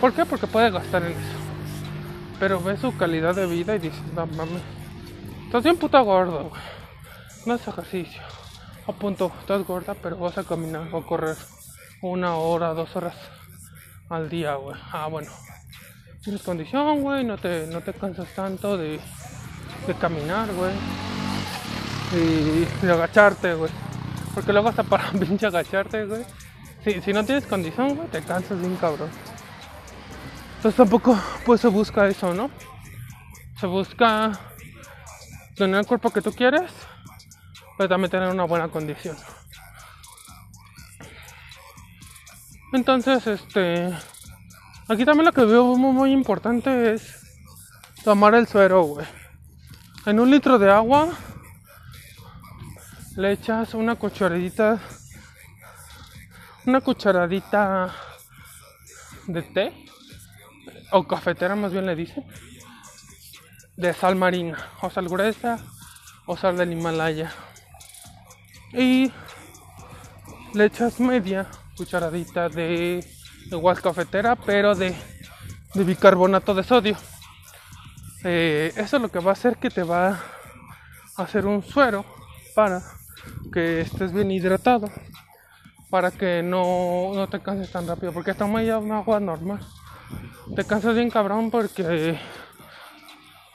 ¿Por 0.00 0.12
qué? 0.12 0.26
Porque 0.26 0.48
puede 0.48 0.72
gastar 0.72 1.04
en 1.04 1.12
eso. 1.12 1.43
Pero 2.38 2.60
ve 2.60 2.76
su 2.76 2.96
calidad 2.96 3.34
de 3.34 3.46
vida 3.46 3.76
y 3.76 3.78
dices, 3.78 4.02
no 4.14 4.26
mames. 4.26 4.62
Estás 5.46 5.62
bien 5.62 5.76
puta 5.76 6.00
gordo, 6.00 6.50
güey. 6.50 6.62
No 7.46 7.54
es 7.54 7.68
ejercicio 7.68 8.22
a 8.86 8.92
punto, 8.92 9.32
estás 9.40 9.66
gorda, 9.66 9.94
pero 9.94 10.16
vas 10.18 10.36
a 10.36 10.44
caminar 10.44 10.88
o 10.92 11.04
correr 11.06 11.36
una 12.02 12.34
hora, 12.34 12.74
dos 12.74 12.94
horas 12.96 13.14
al 14.10 14.28
día, 14.28 14.54
güey. 14.56 14.76
Ah, 14.92 15.06
bueno. 15.06 15.30
Tienes 16.22 16.42
condición, 16.42 17.02
güey, 17.02 17.24
no 17.24 17.38
te, 17.38 17.66
no 17.66 17.80
te 17.80 17.92
cansas 17.92 18.28
tanto 18.34 18.76
de, 18.76 19.00
de 19.86 19.94
caminar, 19.94 20.48
güey. 20.52 20.72
Y 22.12 22.86
de 22.86 22.92
agacharte, 22.92 23.54
güey. 23.54 23.70
Porque 24.34 24.52
luego 24.52 24.68
hasta 24.68 24.82
para 24.84 25.10
pinche 25.12 25.46
agacharte, 25.46 26.04
güey. 26.06 26.22
Si, 26.84 27.00
si 27.00 27.12
no 27.12 27.24
tienes 27.24 27.46
condición, 27.46 27.94
güey, 27.96 28.08
te 28.08 28.22
cansas 28.22 28.58
bien 28.60 28.76
cabrón. 28.76 29.08
Entonces 30.64 30.78
tampoco 30.78 31.14
pues 31.44 31.60
se 31.60 31.68
busca 31.68 32.06
eso, 32.06 32.32
¿no? 32.32 32.50
Se 33.60 33.66
busca 33.66 34.32
tener 35.54 35.80
el 35.80 35.86
cuerpo 35.86 36.08
que 36.08 36.22
tú 36.22 36.32
quieres 36.32 36.72
pero 37.76 37.86
también 37.86 38.10
tener 38.10 38.30
una 38.30 38.44
buena 38.44 38.68
condición. 38.68 39.14
Entonces, 42.72 43.26
este, 43.26 43.92
aquí 44.88 45.04
también 45.04 45.26
lo 45.26 45.32
que 45.32 45.44
veo 45.44 45.76
muy, 45.76 45.92
muy 45.92 46.12
importante 46.12 46.94
es 46.94 47.36
tomar 48.02 48.34
el 48.34 48.46
suero, 48.46 48.84
güey. 48.84 49.06
En 50.06 50.18
un 50.18 50.30
litro 50.30 50.58
de 50.58 50.70
agua 50.70 51.10
le 53.16 53.32
echas 53.32 53.74
una 53.74 53.96
cucharadita, 53.96 54.80
una 56.64 56.80
cucharadita 56.80 57.94
de 59.26 59.42
té, 59.42 59.83
o 60.94 61.08
cafetera 61.08 61.56
más 61.56 61.72
bien 61.72 61.86
le 61.86 61.96
dicen, 61.96 62.24
de 63.76 63.92
sal 63.92 64.14
marina, 64.14 64.56
o 64.80 64.88
sal 64.88 65.08
gruesa, 65.08 65.58
o 66.24 66.36
sal 66.36 66.56
del 66.56 66.72
Himalaya. 66.72 67.32
Y 68.72 69.10
le 70.52 70.64
echas 70.64 71.00
media 71.00 71.48
cucharadita 71.76 72.48
de 72.48 73.04
igual 73.50 73.82
cafetera 73.82 74.36
pero 74.36 74.76
de, 74.76 74.94
bicarbonato 75.74 76.54
de 76.54 76.62
sodio. 76.62 76.96
Eh, 78.22 78.72
eso 78.76 78.96
es 78.96 79.02
lo 79.02 79.08
que 79.08 79.18
va 79.18 79.30
a 79.30 79.38
hacer 79.38 79.56
que 79.56 79.70
te 79.70 79.82
va 79.82 80.20
a 81.16 81.22
hacer 81.22 81.44
un 81.44 81.64
suero 81.64 82.04
para 82.54 82.80
que 83.52 83.80
estés 83.80 84.12
bien 84.12 84.30
hidratado 84.30 84.88
para 85.90 86.12
que 86.12 86.42
no, 86.42 87.12
no 87.14 87.28
te 87.28 87.40
canses 87.40 87.70
tan 87.70 87.86
rápido 87.86 88.12
porque 88.12 88.34
toma 88.34 88.62
ya 88.62 88.78
una 88.78 88.98
agua 88.98 89.20
normal 89.20 89.60
te 90.54 90.64
cansas 90.64 90.94
bien 90.94 91.10
cabrón 91.10 91.50
porque 91.50 92.18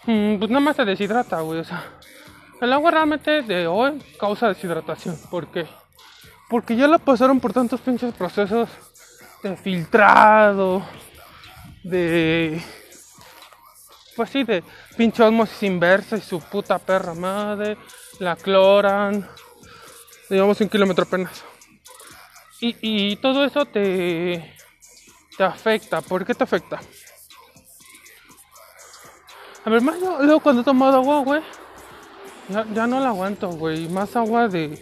mm, 0.06 0.38
pues 0.38 0.50
nada 0.50 0.62
más 0.62 0.76
te 0.76 0.86
deshidrata 0.86 1.42
güey 1.42 1.60
o 1.60 1.64
sea 1.64 1.84
el 2.62 2.74
agua 2.74 2.92
realmente 2.92 3.42
de 3.42 3.68
hoy 3.68 4.04
causa 4.20 4.50
deshidratación. 4.50 5.18
¿Por 5.30 5.48
qué? 5.48 5.66
Porque 6.50 6.76
ya 6.76 6.88
la 6.88 6.98
pasaron 6.98 7.40
por 7.40 7.54
tantos 7.54 7.80
pinches 7.80 8.14
procesos 8.14 8.70
de 9.44 9.56
filtrado, 9.56 10.86
de. 11.84 12.62
Pues 14.16 14.30
sí, 14.30 14.44
de 14.44 14.62
pinche 14.98 15.24
osmosis 15.24 15.64
inversa 15.64 16.18
y 16.18 16.22
su 16.22 16.42
puta 16.42 16.78
perra 16.80 17.14
madre. 17.14 17.78
La 18.20 18.36
cloran. 18.36 19.26
Digamos 20.30 20.60
un 20.60 20.68
kilómetro 20.68 21.06
apenas. 21.06 21.46
Y, 22.60 22.76
y 22.82 23.16
todo 23.18 23.46
eso 23.46 23.64
te. 23.66 24.54
Te 25.40 25.46
afecta. 25.46 26.02
¿Por 26.02 26.26
qué 26.26 26.36
te 26.36 26.44
afecta? 26.44 26.82
A 29.64 29.70
ver, 29.70 29.82
más 29.82 29.98
luego 29.98 30.42
cuando 30.42 30.64
he 30.64 30.66
tomado 30.66 30.98
agua, 30.98 31.20
güey 31.20 31.42
ya, 32.50 32.88
no 32.88 33.00
la 33.00 33.08
aguanto, 33.08 33.48
güey. 33.52 33.88
Más 33.88 34.18
agua 34.18 34.50
de, 34.50 34.78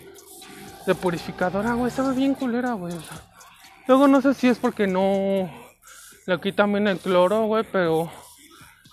de 0.87 0.95
purificadora, 0.95 1.73
güey. 1.73 1.89
Estaba 1.89 2.11
bien 2.11 2.33
culera, 2.33 2.73
güey. 2.73 2.95
Luego 3.85 4.07
no 4.07 4.19
sé 4.19 4.33
si 4.33 4.47
es 4.47 4.57
porque 4.57 4.87
no 4.87 5.47
le 6.25 6.41
quitan 6.41 6.73
bien 6.73 6.87
el 6.87 6.97
cloro, 6.97 7.45
güey, 7.45 7.63
pero 7.71 8.11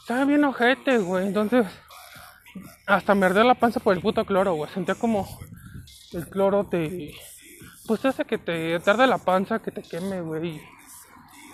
estaba 0.00 0.26
bien 0.26 0.44
ojete, 0.44 0.99
güey. 0.99 1.28
Entonces, 1.28 1.64
hasta 2.85 3.14
me 3.14 3.25
ardió 3.25 3.42
la 3.42 3.54
panza 3.54 3.80
por 3.80 3.94
el 3.94 4.02
puto 4.02 4.26
cloro, 4.26 4.52
güey. 4.52 4.71
Sentía 4.71 4.97
como 4.97 5.26
el 6.12 6.28
cloro 6.28 6.64
te. 6.64 7.14
Pues 7.87 8.04
hace 8.04 8.26
que 8.26 8.37
te 8.37 8.78
tarde 8.80 9.06
la 9.06 9.16
panza, 9.16 9.61
que 9.61 9.71
te 9.71 9.80
queme, 9.80 10.21
güey. 10.21 10.61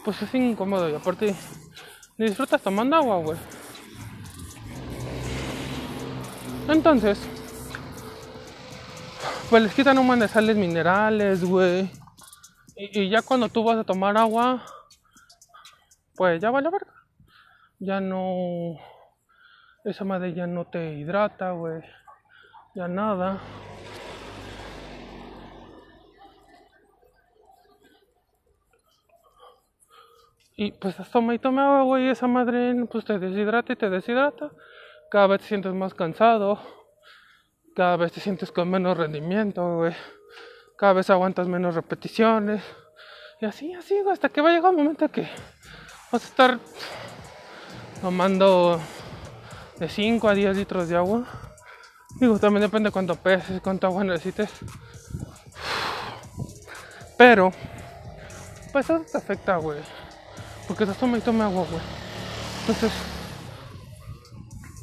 Pues 0.05 0.23
es 0.23 0.35
incómodo 0.35 0.89
y 0.89 0.95
aparte, 0.95 1.35
disfrutas 2.17 2.63
tomando 2.63 2.97
agua, 2.97 3.17
güey. 3.19 3.39
Entonces, 6.69 7.21
pues 9.51 9.63
les 9.63 9.75
quitan 9.75 9.99
un 9.99 10.07
montón 10.07 10.21
de 10.21 10.29
sales 10.29 10.57
minerales, 10.57 11.45
güey. 11.45 11.91
Y, 12.77 13.01
y, 13.01 13.11
ya 13.11 13.21
cuando 13.23 13.49
tú 13.49 13.65
vas 13.65 13.77
a 13.77 13.85
tomar 13.85 14.17
agua, 14.17 14.65
pues 16.15 16.41
ya 16.41 16.51
vale 16.51 16.71
verga. 16.71 16.95
Ya 17.79 18.01
no. 18.01 18.77
Esa 19.85 20.05
madre 20.05 20.35
ya 20.35 20.47
no 20.47 20.67
te 20.67 20.95
hidrata, 20.95 21.51
güey. 21.53 21.83
Ya 22.75 22.87
nada. 22.89 23.41
Y 30.61 30.73
pues 30.73 30.95
toma 31.11 31.35
y 31.35 31.39
toma 31.39 31.65
agua, 31.65 31.85
güey. 31.85 32.11
Esa 32.11 32.27
madre 32.27 32.75
pues 32.93 33.07
te 33.07 33.19
deshidrata 33.19 33.73
y 33.73 33.77
te 33.77 33.89
deshidrata. 33.89 34.51
Cada 35.11 35.27
vez 35.29 35.41
te 35.41 35.47
sientes 35.47 35.73
más 35.73 35.95
cansado. 35.95 36.61
Cada 37.75 37.97
vez 37.97 38.13
te 38.13 38.21
sientes 38.21 38.53
con 38.53 38.69
menos 38.69 38.95
rendimiento, 38.99 39.77
güey. 39.77 39.97
Cada 40.77 40.93
vez 40.93 41.09
aguantas 41.09 41.49
menos 41.49 41.75
repeticiones. 41.75 42.63
Y 43.41 43.47
así, 43.47 43.73
así, 43.73 43.99
güey, 44.03 44.13
hasta 44.13 44.29
que 44.29 44.43
va 44.43 44.51
a 44.51 44.53
llegar 44.53 44.73
un 44.73 44.77
momento 44.77 45.09
que 45.09 45.23
vas 46.13 46.25
a 46.25 46.29
estar 46.29 46.59
tomando 48.03 48.79
de 49.79 49.89
5 49.89 50.29
a 50.29 50.35
10 50.35 50.57
litros 50.59 50.91
de 50.91 50.97
agua. 50.99 51.25
Digo, 52.21 52.39
también 52.39 52.61
depende 52.61 52.91
de 52.91 52.93
cuánto 52.93 53.15
peses, 53.15 53.63
cuánto 53.63 53.87
agua 53.87 54.05
necesites. 54.05 54.51
Pero, 57.17 57.51
pues 58.73 58.85
eso 58.85 59.03
te 59.11 59.17
afecta, 59.17 59.57
güey. 59.57 59.81
Porque 60.71 60.85
estás 60.85 60.99
tomando 60.99 61.19
y 61.19 61.23
toma 61.23 61.47
agua, 61.47 61.67
güey. 61.69 61.83
Entonces, 62.61 62.93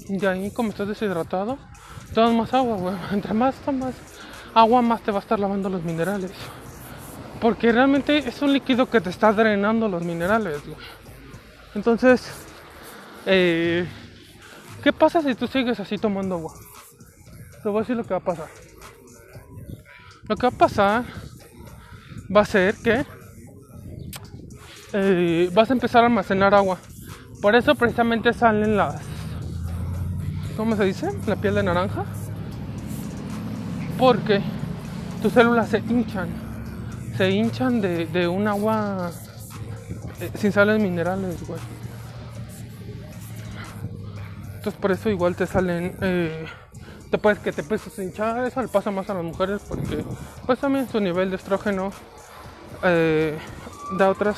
de 0.10 0.27
ahí 0.27 0.51
como 0.51 0.72
estás 0.72 0.89
deshidratado, 0.89 1.58
tomas 2.13 2.34
más 2.34 2.53
agua, 2.53 2.75
güey. 2.75 2.96
Entre 3.13 3.34
más 3.34 3.56
tomas 3.56 3.96
agua, 4.53 4.82
más 4.82 5.01
te 5.01 5.12
va 5.12 5.20
a 5.20 5.22
estar 5.22 5.39
lavando 5.39 5.70
los 5.70 5.84
minerales. 5.84 6.32
Porque 7.39 7.72
realmente 7.72 8.17
es 8.17 8.41
un 8.41 8.51
líquido 8.51 8.89
que 8.89 9.00
te 9.00 9.10
está 9.10 9.32
drenando 9.32 9.88
los 9.88 10.03
minerales, 10.03 10.62
güey. 10.65 10.75
Entonces, 11.74 12.34
eh, 13.25 13.88
¿qué 14.84 14.91
pasa 14.91 15.22
si 15.22 15.36
tú 15.36 15.48
sigues 15.48 15.79
así 15.79 15.98
tomando 15.98 16.36
agua? 16.36 16.53
Te 17.63 17.70
voy 17.70 17.77
a 17.77 17.82
decir 17.84 17.96
lo 17.96 18.03
que 18.03 18.13
va 18.13 18.17
a 18.17 18.25
pasar. 18.25 18.50
Lo 20.27 20.36
que 20.36 20.50
va 20.50 20.53
a 20.53 20.58
pasar 20.58 21.06
va 22.36 22.41
a 22.41 22.46
ser 22.46 22.75
que 22.75 23.06
eh, 24.94 25.50
vas 25.53 25.70
a 25.70 25.74
empezar 25.74 26.03
a 26.03 26.08
almacenar 26.08 26.53
agua. 26.53 26.77
Por 27.41 27.56
eso 27.56 27.75
precisamente 27.75 28.34
salen 28.34 28.77
las... 28.77 29.01
¿Cómo 30.56 30.75
se 30.75 30.86
dice? 30.86 31.10
La 31.27 31.36
piel 31.36 31.56
de 31.56 31.63
naranja. 31.63 32.06
Porque 33.98 34.41
tus 35.22 35.34
células 35.34 35.70
se 35.70 35.79
hinchan. 35.79 36.29
Se 37.17 37.29
hinchan 37.29 37.82
de, 37.82 38.27
un 38.27 38.48
agua 38.48 39.12
eh, 40.22 40.32
sin 40.36 40.51
sales 40.51 40.82
minerales, 40.82 41.46
güey. 41.46 41.60
Entonces 44.56 44.79
por 44.79 44.92
eso 44.92 45.09
igual 45.09 45.35
te 45.35 45.46
salen... 45.46 45.96
Eh, 46.01 46.46
te 47.11 47.18
puedes 47.18 47.40
que 47.40 47.51
te 47.51 47.64
puedes 47.64 48.00
hinchar. 48.00 48.46
Eso 48.46 48.61
le 48.61 48.68
pasa 48.68 48.90
más 48.92 49.09
a 49.09 49.14
las 49.14 49.24
mujeres 49.24 49.61
porque 49.68 50.03
pues 50.46 50.59
también 50.59 50.90
su 50.90 51.00
nivel 51.00 51.29
de 51.29 51.35
estrógeno 51.38 51.92
da 53.98 54.09
otras 54.09 54.38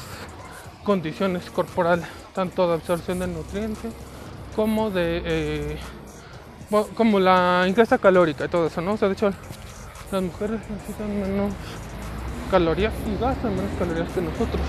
condiciones 0.89 1.52
corporales, 1.52 2.08
tanto 2.34 2.67
de 2.67 2.73
absorción 2.73 3.19
de 3.19 3.28
nutrientes 3.28 3.93
como 4.56 4.89
de 4.89 5.21
eh, 5.23 5.78
como 6.95 7.19
la 7.19 7.65
ingesta 7.67 7.99
calórica 7.99 8.45
y 8.45 8.47
todo 8.47 8.65
eso, 8.65 8.82
¿no? 8.82 8.93
O 8.93 8.97
sea, 8.97 9.08
de 9.08 9.13
hecho, 9.13 9.32
las 10.12 10.23
mujeres 10.23 10.60
necesitan 10.67 11.21
menos 11.21 11.54
calorías 12.49 12.91
y 13.06 13.21
gastan 13.21 13.56
menos 13.56 13.69
calorías 13.78 14.10
que 14.12 14.21
nosotros. 14.21 14.65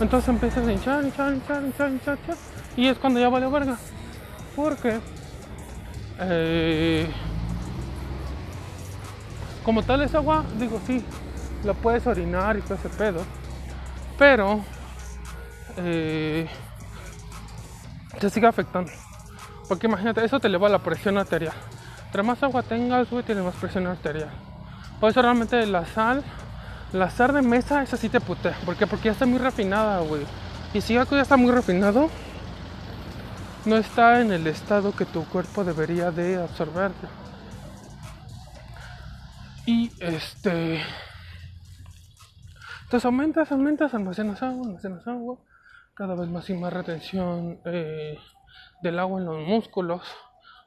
Entonces 0.00 0.28
empiezas 0.30 0.66
a 0.66 0.72
hinchar, 0.72 1.04
hinchar, 1.04 1.34
hinchar, 1.34 1.62
hinchar, 1.62 1.90
hinchar, 1.90 2.18
y 2.78 2.88
es 2.88 2.96
cuando 2.96 3.20
ya 3.20 3.28
vale 3.28 3.46
verga. 3.48 3.76
Porque 4.56 5.00
eh, 6.18 7.06
como 9.66 9.82
tal 9.82 10.00
es 10.00 10.14
agua, 10.14 10.44
digo 10.58 10.80
sí, 10.86 11.04
lo 11.64 11.74
puedes 11.74 12.06
orinar 12.06 12.56
y 12.56 12.62
todo 12.62 12.74
ese 12.74 12.88
pedo. 12.88 13.22
Pero 14.18 14.64
eh, 15.76 16.48
te 18.18 18.30
sigue 18.30 18.46
afectando. 18.46 18.90
Porque 19.68 19.86
imagínate, 19.86 20.24
eso 20.24 20.40
te 20.40 20.48
eleva 20.48 20.68
la 20.68 20.78
presión 20.78 21.18
arterial. 21.18 21.54
Entre 22.06 22.22
más 22.22 22.42
agua 22.42 22.62
tengas, 22.62 23.10
güey, 23.10 23.24
tienes 23.24 23.44
más 23.44 23.54
presión 23.56 23.86
arterial. 23.86 24.30
Por 25.00 25.10
eso 25.10 25.20
realmente 25.20 25.66
la 25.66 25.84
sal, 25.86 26.22
la 26.92 27.10
sal 27.10 27.34
de 27.34 27.42
mesa, 27.42 27.82
esa 27.82 27.96
sí 27.96 28.08
te 28.08 28.20
putea. 28.20 28.56
¿Por 28.64 28.76
qué? 28.76 28.86
Porque 28.86 29.06
ya 29.06 29.12
está 29.12 29.26
muy 29.26 29.38
refinada, 29.38 30.00
güey. 30.00 30.22
Y 30.72 30.80
si 30.80 30.96
algo 30.96 31.16
ya 31.16 31.22
está 31.22 31.36
muy 31.36 31.50
refinado, 31.50 32.08
no 33.64 33.76
está 33.76 34.20
en 34.20 34.32
el 34.32 34.46
estado 34.46 34.94
que 34.94 35.04
tu 35.04 35.24
cuerpo 35.24 35.64
debería 35.64 36.10
de 36.10 36.42
absorber. 36.42 36.92
Y 39.66 39.90
este... 39.98 40.80
Entonces 42.86 43.04
aumentas, 43.04 43.50
aumentas, 43.50 43.94
almacenas 43.94 44.40
agua, 44.44 44.64
almacenas 44.64 45.08
agua, 45.08 45.38
cada 45.94 46.14
vez 46.14 46.28
más 46.28 46.48
y 46.50 46.54
más 46.54 46.72
retención 46.72 47.58
eh, 47.64 48.16
del 48.80 49.00
agua 49.00 49.18
en 49.18 49.26
los 49.26 49.44
músculos. 49.44 50.02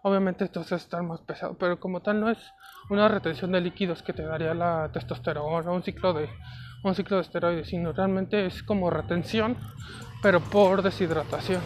Obviamente 0.03 0.43
esto 0.43 0.59
a 0.69 0.75
estar 0.75 1.01
más 1.01 1.21
pesado, 1.21 1.57
pero 1.57 1.79
como 1.79 2.01
tal 2.01 2.19
no 2.19 2.29
es 2.29 2.37
una 2.89 3.07
retención 3.07 3.53
de 3.53 3.61
líquidos 3.61 4.03
que 4.03 4.11
te 4.11 4.23
daría 4.23 4.53
la 4.53 4.89
testosterona, 4.91 5.71
un 5.71 5.81
ciclo 5.81 6.11
de 6.11 6.27
un 6.83 6.93
ciclo 6.93 7.15
de 7.15 7.21
esteroides, 7.21 7.69
sino 7.69 7.93
realmente 7.93 8.45
es 8.45 8.63
como 8.63 8.89
retención, 8.89 9.55
pero 10.21 10.41
por 10.41 10.81
deshidratación. 10.81 11.61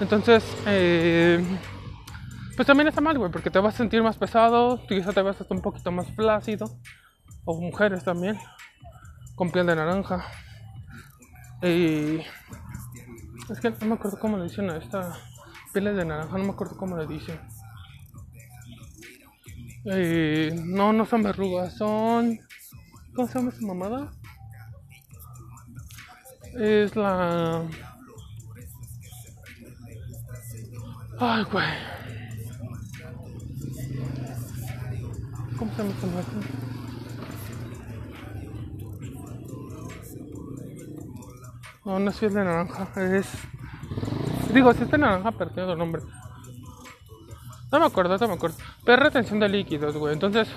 Entonces, 0.00 0.44
eh, 0.66 1.44
pues 2.56 2.66
también 2.66 2.88
está 2.88 3.00
mal, 3.00 3.16
güey, 3.16 3.30
porque 3.30 3.50
te 3.50 3.60
vas 3.60 3.74
a 3.74 3.78
sentir 3.78 4.02
más 4.02 4.18
pesado, 4.18 4.84
quizás 4.88 5.14
te 5.14 5.22
vas 5.22 5.38
a 5.38 5.44
estar 5.44 5.56
un 5.56 5.62
poquito 5.62 5.92
más 5.92 6.08
flácido, 6.16 6.66
o 7.44 7.60
mujeres 7.60 8.02
también 8.02 8.36
con 9.40 9.50
piel 9.50 9.64
de 9.64 9.74
naranja. 9.74 10.22
Y 11.62 12.18
es 13.48 13.58
que 13.58 13.70
no 13.70 13.86
me 13.86 13.94
acuerdo 13.94 14.18
cómo 14.18 14.36
le 14.36 14.44
dicen 14.44 14.68
a 14.68 14.76
esta 14.76 15.18
piel 15.72 15.96
de 15.96 16.04
naranja, 16.04 16.36
no 16.36 16.44
me 16.44 16.50
acuerdo 16.50 16.76
cómo 16.76 16.94
le 16.98 17.06
dicen. 17.06 17.40
no, 20.66 20.92
no 20.92 21.06
son 21.06 21.22
verrugas, 21.22 21.74
son. 21.74 22.38
¿Cómo 23.14 23.28
se 23.28 23.38
llama 23.38 23.50
esa 23.50 23.66
mamada? 23.66 24.12
Es 26.58 26.94
la. 26.94 27.62
Ay, 31.18 31.44
güey. 31.44 31.66
¿Cómo 35.58 35.70
se 35.70 35.78
llama 35.78 35.90
esta 35.92 36.06
mamada? 36.06 36.69
No, 41.84 41.98
no 41.98 42.10
es 42.10 42.20
de 42.20 42.30
naranja, 42.30 42.88
es. 42.96 43.26
Digo, 44.52 44.72
si 44.74 44.82
es 44.82 44.90
de 44.90 44.98
naranja, 44.98 45.32
pero 45.32 45.50
tiene 45.50 45.74
nombre. 45.76 46.02
No 47.72 47.80
me 47.80 47.86
acuerdo, 47.86 48.18
no 48.18 48.28
me 48.28 48.34
acuerdo. 48.34 48.56
Pero 48.84 48.98
es 48.98 49.02
retención 49.04 49.40
de 49.40 49.48
líquidos, 49.48 49.96
güey. 49.96 50.12
Entonces. 50.12 50.48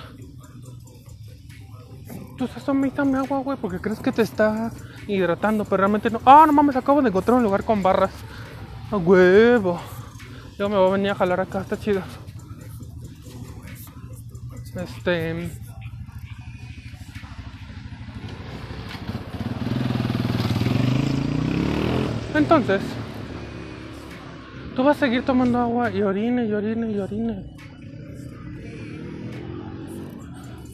Tú 2.38 2.46
estás 2.46 2.66
tomando 2.66 3.20
agua, 3.20 3.40
güey, 3.40 3.58
porque 3.58 3.80
crees 3.80 4.00
que 4.00 4.12
te 4.12 4.24
está 4.24 4.72
hidratando, 5.08 5.64
pero 5.66 5.78
realmente 5.78 6.10
no. 6.10 6.20
Ah, 6.26 6.44
no 6.48 6.52
mames, 6.52 6.76
acabo 6.76 7.02
de 7.02 7.10
encontrar 7.10 7.38
un 7.38 7.44
lugar 7.44 7.64
con 7.64 7.84
barras. 7.84 8.12
A 8.92 8.98
huevo. 8.98 9.80
Yo 10.58 10.68
me 10.68 10.78
voy 10.78 10.90
a 10.90 10.92
venir 10.94 11.12
a 11.12 11.16
jalar 11.16 11.40
acá, 11.40 11.62
está 11.62 11.80
chido. 11.80 12.02
Este. 14.76 15.63
Entonces, 22.36 22.82
tú 24.76 24.84
vas 24.84 24.98
a 24.98 25.00
seguir 25.02 25.24
tomando 25.24 25.60
agua 25.60 25.92
y 25.92 26.02
orine 26.02 26.46
y 26.46 26.54
orine 26.54 26.92
y 26.92 27.00
orine. 27.00 27.44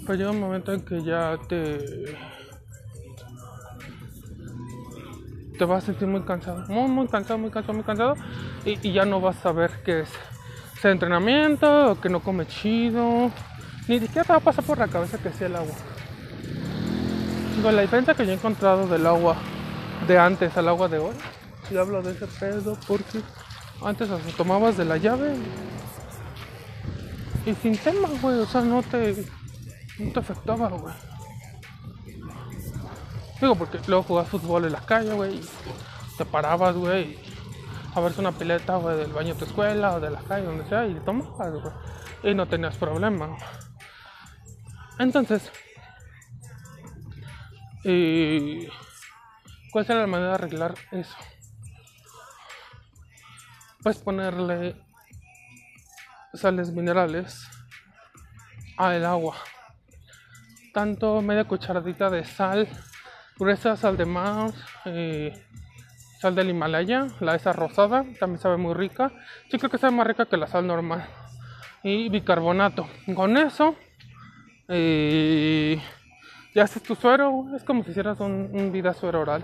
Pero 0.05 0.17
llega 0.17 0.31
un 0.31 0.39
momento 0.39 0.73
en 0.73 0.81
que 0.81 1.03
ya 1.03 1.37
te. 1.47 2.15
Te 5.57 5.65
vas 5.65 5.83
a 5.83 5.85
sentir 5.87 6.07
muy 6.07 6.21
cansado. 6.21 6.65
Muy, 6.69 6.89
muy 6.89 7.07
cansado, 7.07 7.37
muy 7.37 7.51
cansado, 7.51 7.73
muy 7.73 7.83
cansado. 7.83 8.15
Y, 8.65 8.93
ya 8.93 9.03
no 9.03 9.19
vas 9.19 9.37
a 9.37 9.41
saber 9.41 9.71
qué 9.83 10.01
es. 10.01 10.09
Sea 10.81 10.91
entrenamiento, 10.91 11.91
o 11.91 11.99
que 11.99 12.07
no 12.07 12.21
come 12.21 12.47
chido. 12.47 13.29
Ni 13.89 13.99
siquiera 13.99 14.23
te 14.23 14.31
va 14.33 14.37
a 14.37 14.39
pasar 14.39 14.63
por 14.63 14.77
la 14.77 14.87
cabeza 14.87 15.17
que 15.17 15.29
sea 15.31 15.47
el 15.47 15.57
agua. 15.57 15.75
Digo, 17.57 17.69
la 17.71 17.81
diferencia 17.81 18.13
que 18.13 18.25
yo 18.25 18.31
he 18.31 18.35
encontrado 18.35 18.87
del 18.87 19.05
agua 19.05 19.35
de 20.07 20.17
antes 20.17 20.55
al 20.57 20.69
agua 20.69 20.87
de 20.87 20.97
hoy. 20.97 21.13
Y 21.71 21.77
hablo 21.77 22.01
de 22.01 22.11
ese 22.11 22.27
pedo 22.27 22.77
porque 22.87 23.21
antes 23.83 24.07
sea, 24.07 24.17
tomabas 24.35 24.77
de 24.77 24.85
la 24.85 24.97
llave 24.97 25.35
y 27.45 27.53
sin 27.55 27.77
tema, 27.77 28.09
güey. 28.21 28.39
O 28.39 28.45
sea, 28.45 28.61
no 28.61 28.83
te, 28.83 29.25
no 29.99 30.11
te 30.11 30.19
afectaba, 30.19 30.69
güey. 30.69 30.93
Digo, 33.39 33.55
porque 33.55 33.79
luego 33.87 34.03
jugabas 34.03 34.29
fútbol 34.29 34.65
en 34.65 34.73
la 34.73 34.81
calle, 34.81 35.13
güey. 35.13 35.39
Te 36.17 36.25
parabas, 36.25 36.75
güey. 36.75 37.17
A 37.95 38.01
verse 38.01 38.19
una 38.19 38.31
pileta, 38.31 38.75
güey, 38.75 38.97
del 38.97 39.13
baño 39.13 39.33
de 39.33 39.39
tu 39.39 39.45
escuela 39.45 39.95
o 39.95 39.99
de 39.99 40.09
la 40.09 40.21
calle, 40.21 40.45
donde 40.45 40.67
sea, 40.67 40.85
y 40.85 40.93
tomabas, 40.99 41.51
güey. 41.51 41.73
Y 42.23 42.35
no 42.35 42.47
tenías 42.47 42.75
problema. 42.75 43.37
Entonces, 44.99 45.49
y 47.83 48.67
¿cuál 49.71 49.85
será 49.85 50.01
la 50.01 50.07
manera 50.07 50.29
de 50.29 50.35
arreglar 50.35 50.75
eso? 50.91 51.15
Pues 53.81 53.97
ponerle 53.97 54.75
sales 56.33 56.71
minerales 56.71 57.47
al 58.77 59.05
agua. 59.05 59.35
Tanto 60.73 61.21
media 61.21 61.45
cucharadita 61.45 62.09
de 62.09 62.25
sal 62.25 62.67
gruesa, 63.37 63.77
sal 63.77 63.95
de 63.95 64.05
mar, 64.05 64.51
eh, 64.85 65.33
sal 66.19 66.35
del 66.35 66.49
Himalaya, 66.49 67.07
la 67.21 67.35
esa 67.35 67.53
rosada, 67.53 68.03
también 68.19 68.39
sabe 68.39 68.57
muy 68.57 68.73
rica. 68.73 69.11
Yo 69.49 69.57
creo 69.57 69.71
que 69.71 69.77
sabe 69.77 69.95
más 69.95 70.05
rica 70.05 70.25
que 70.25 70.35
la 70.35 70.47
sal 70.47 70.67
normal. 70.67 71.07
Y 71.81 72.09
bicarbonato. 72.09 72.87
Con 73.15 73.37
eso, 73.37 73.75
eh, 74.67 75.81
ya 76.53 76.63
haces 76.63 76.83
tu 76.83 76.95
suero, 76.95 77.45
es 77.55 77.63
como 77.63 77.83
si 77.85 77.91
hicieras 77.91 78.19
un, 78.19 78.49
un 78.51 78.71
vida 78.73 78.93
suero 78.93 79.21
oral. 79.21 79.41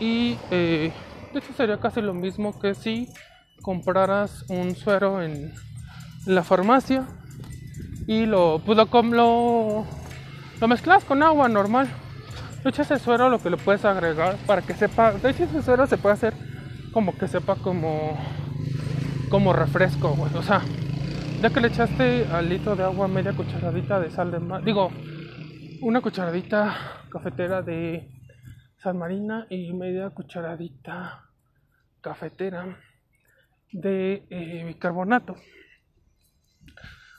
Y 0.00 0.36
eh, 0.50 0.92
hecho 1.40 1.52
sería 1.52 1.78
casi 1.78 2.00
lo 2.00 2.14
mismo 2.14 2.58
que 2.58 2.74
si 2.74 3.08
compraras 3.62 4.44
un 4.48 4.74
suero 4.74 5.22
en 5.22 5.52
la 6.26 6.42
farmacia 6.42 7.06
y 8.06 8.26
lo, 8.26 8.60
pues 8.64 8.76
lo, 8.76 9.02
lo, 9.02 9.84
lo 10.60 10.68
mezclas 10.68 11.04
con 11.04 11.22
agua 11.22 11.48
normal. 11.48 11.88
De 12.62 12.70
hecho 12.70 12.82
ese 12.82 12.98
suero 12.98 13.28
lo 13.28 13.38
que 13.38 13.50
le 13.50 13.56
puedes 13.56 13.84
agregar 13.84 14.36
para 14.46 14.62
que 14.62 14.74
sepa, 14.74 15.12
de 15.12 15.30
hecho 15.30 15.44
ese 15.44 15.62
suero 15.62 15.86
se 15.86 15.98
puede 15.98 16.14
hacer 16.14 16.34
como 16.92 17.16
que 17.16 17.28
sepa 17.28 17.56
como, 17.56 18.16
como 19.28 19.52
refresco. 19.52 20.16
O 20.34 20.42
sea, 20.42 20.62
ya 21.42 21.50
que 21.50 21.60
le 21.60 21.68
echaste 21.68 22.26
al 22.32 22.48
litro 22.48 22.76
de 22.76 22.84
agua 22.84 23.08
media 23.08 23.32
cucharadita 23.32 24.00
de 24.00 24.10
sal 24.10 24.30
de 24.30 24.38
mar, 24.38 24.64
digo, 24.64 24.90
una 25.82 26.00
cucharadita 26.00 26.74
cafetera 27.10 27.60
de 27.60 28.08
sal 28.84 28.96
marina 28.96 29.46
y 29.48 29.72
media 29.72 30.10
cucharadita 30.10 31.24
cafetera 32.02 32.78
de 33.72 34.26
eh, 34.28 34.62
bicarbonato. 34.66 35.36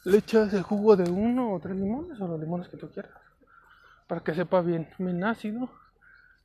Le 0.03 0.17
echas 0.17 0.53
el 0.53 0.61
jugo 0.61 0.95
de 0.95 1.09
uno 1.09 1.55
o 1.55 1.59
tres 1.59 1.75
limones 1.75 2.21
o 2.21 2.27
los 2.27 2.39
limones 2.39 2.67
que 2.67 2.77
tú 2.77 2.91
quieras 2.91 3.19
para 4.05 4.21
que 4.21 4.35
sepa 4.35 4.61
bien, 4.61 4.87
bien 4.99 5.23
ácido. 5.23 5.71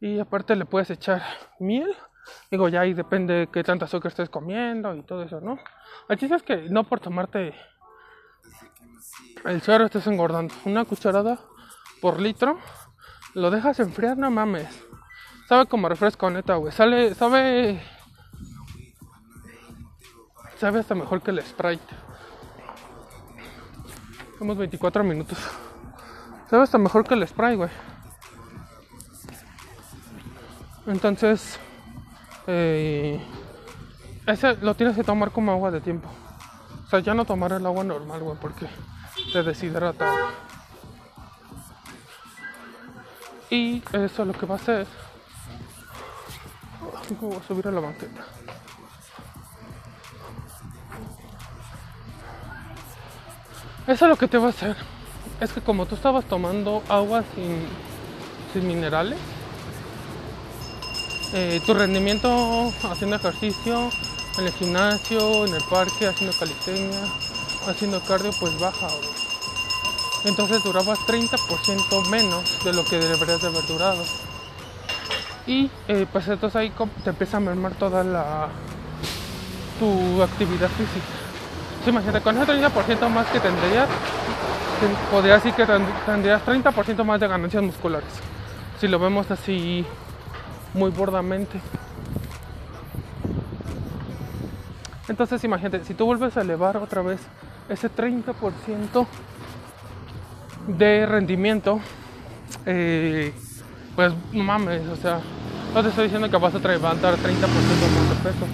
Y 0.01 0.19
aparte 0.19 0.57
le 0.57 0.65
puedes 0.65 0.89
echar 0.89 1.21
miel. 1.59 1.95
Digo, 2.51 2.71
ya 2.71 2.81
ahí 2.81 2.95
depende 2.95 3.35
de 3.35 3.47
qué 3.49 3.63
tanto 3.63 3.85
azúcar 3.85 4.13
estés 4.13 4.31
comiendo 4.31 4.95
y 4.95 5.03
todo 5.03 5.23
eso, 5.23 5.43
¿no? 5.43 5.59
El 6.09 6.33
es 6.33 6.43
que 6.43 6.71
no 6.71 6.85
por 6.85 7.01
tomarte 7.01 7.53
el 9.45 9.61
suero 9.61 9.85
estés 9.85 10.07
engordando. 10.07 10.55
Una 10.65 10.87
cucharada 10.87 11.39
por 12.01 12.19
litro. 12.19 12.59
Lo 13.35 13.51
dejas 13.51 13.81
enfriar, 13.81 14.17
no 14.17 14.31
mames. 14.31 14.90
Sabe 15.51 15.67
como 15.67 15.89
refresco, 15.89 16.31
neta, 16.31 16.55
güey. 16.55 16.73
Sale, 16.73 17.13
sabe. 17.17 17.83
Sabe 20.61 20.79
hasta 20.79 20.95
mejor 20.95 21.23
que 21.23 21.33
el 21.33 21.43
Sprite. 21.43 21.93
Somos 24.39 24.57
24 24.57 25.03
minutos. 25.03 25.37
Sabe 26.49 26.63
hasta 26.63 26.79
mejor 26.79 27.05
que 27.05 27.15
el 27.15 27.27
Sprite, 27.27 27.57
güey. 27.57 27.71
Entonces, 30.87 31.59
eh, 32.47 33.21
ese 34.29 34.55
lo 34.59 34.77
tienes 34.77 34.95
que 34.95 35.03
tomar 35.03 35.33
como 35.33 35.51
agua 35.51 35.73
de 35.73 35.81
tiempo. 35.81 36.09
O 36.87 36.89
sea, 36.89 37.01
ya 37.01 37.13
no 37.13 37.25
tomar 37.25 37.51
el 37.51 37.67
agua 37.67 37.83
normal, 37.83 38.21
güey, 38.21 38.39
porque 38.41 38.69
te 39.33 39.43
deshidrata. 39.43 40.15
Y 43.51 43.83
eso 43.93 44.25
lo 44.25 44.33
que 44.33 44.47
va 44.47 44.55
a 44.55 44.59
hacer. 44.59 44.87
Ay, 47.11 47.17
¿Cómo 47.17 47.33
voy 47.33 47.41
a 47.43 47.47
subir 47.47 47.67
a 47.67 47.71
la 47.73 47.81
banqueta? 47.81 48.25
Eso 53.87 54.07
lo 54.07 54.17
que 54.17 54.29
te 54.29 54.39
va 54.39 54.47
a 54.47 54.51
hacer 54.51 54.77
es 55.41 55.53
que 55.53 55.61
como 55.61 55.87
tú 55.87 55.97
estabas 55.97 56.25
tomando 56.27 56.83
agua 56.89 57.25
sin, 57.35 57.67
sin 58.53 58.69
minerales, 58.69 59.19
eh, 61.33 61.61
tu 61.67 61.75
rendimiento 61.75 62.73
haciendo 62.85 63.17
ejercicio, 63.17 63.91
en 64.39 64.47
el 64.47 64.53
gimnasio, 64.53 65.47
en 65.47 65.55
el 65.55 65.63
parque, 65.65 66.07
haciendo 66.07 66.37
calistenia, 66.39 67.01
haciendo 67.67 68.01
cardio, 68.03 68.31
pues 68.39 68.59
baja. 68.61 68.89
Entonces 70.25 70.63
durabas 70.63 70.99
30% 71.01 72.09
menos 72.09 72.65
de 72.65 72.73
lo 72.73 72.85
que 72.85 72.99
deberías 72.99 73.41
de 73.41 73.49
haber 73.49 73.67
durado. 73.67 74.05
Y 75.47 75.71
eh, 75.89 76.07
pues 76.13 76.29
entonces 76.29 76.57
ahí 76.57 76.73
te 77.03 77.11
empieza 77.11 77.39
a 77.39 77.41
mermar 77.41 77.73
toda 77.73 78.05
la 78.05 78.49
tu 79.79 80.23
actividad 80.23 80.69
física. 80.69 81.07
Sí, 81.83 81.91
imagínate, 81.91 82.21
con 82.21 82.37
ese 82.37 82.47
30% 82.53 83.09
más 83.09 83.27
que 83.29 83.41
tendrías, 83.41 83.89
ten- 84.81 84.95
podría 85.11 85.35
decir 85.35 85.55
que 85.55 85.67
tend- 85.67 86.05
tendrías 86.05 86.43
30% 86.45 87.05
más 87.05 87.19
de 87.19 87.27
ganancias 87.29 87.63
musculares. 87.63 88.09
Si 88.79 88.87
lo 88.87 88.99
vemos 88.99 89.31
así 89.31 89.85
muy 90.75 90.91
bordamente. 90.91 91.59
Entonces 95.09 95.43
imagínate, 95.43 95.85
si 95.85 95.95
tú 95.95 96.05
vuelves 96.07 96.37
a 96.37 96.43
elevar 96.43 96.77
otra 96.77 97.03
vez 97.03 97.21
ese 97.69 97.89
30% 97.89 99.07
de 100.69 101.07
rendimiento, 101.07 101.81
eh, 102.67 103.33
pues 104.01 104.15
no 104.33 104.45
mames, 104.45 104.89
o 104.89 104.97
sea, 104.97 105.21
no 105.75 105.83
te 105.83 105.91
estoy 105.91 106.05
diciendo 106.05 106.31
que 106.31 106.37
vas 106.39 106.55
a 106.55 106.59
levantar 106.59 107.17
30% 107.17 107.19
más 107.19 108.09
de 108.09 108.31
peso, 108.31 108.47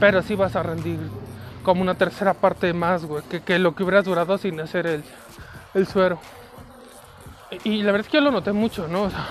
pero 0.00 0.20
sí 0.20 0.34
vas 0.34 0.56
a 0.56 0.64
rendir 0.64 0.98
como 1.62 1.80
una 1.80 1.94
tercera 1.94 2.34
parte 2.34 2.72
más, 2.72 3.04
güey, 3.04 3.22
que, 3.22 3.40
que 3.40 3.60
lo 3.60 3.76
que 3.76 3.84
hubieras 3.84 4.04
durado 4.04 4.36
sin 4.36 4.58
hacer 4.58 4.88
el, 4.88 5.04
el 5.74 5.86
suero. 5.86 6.18
Y, 7.62 7.84
la 7.84 7.92
verdad 7.92 8.00
es 8.04 8.10
que 8.10 8.16
yo 8.16 8.24
lo 8.24 8.32
noté 8.32 8.50
mucho, 8.50 8.88
¿no? 8.88 9.04
O 9.04 9.10
sea, 9.10 9.28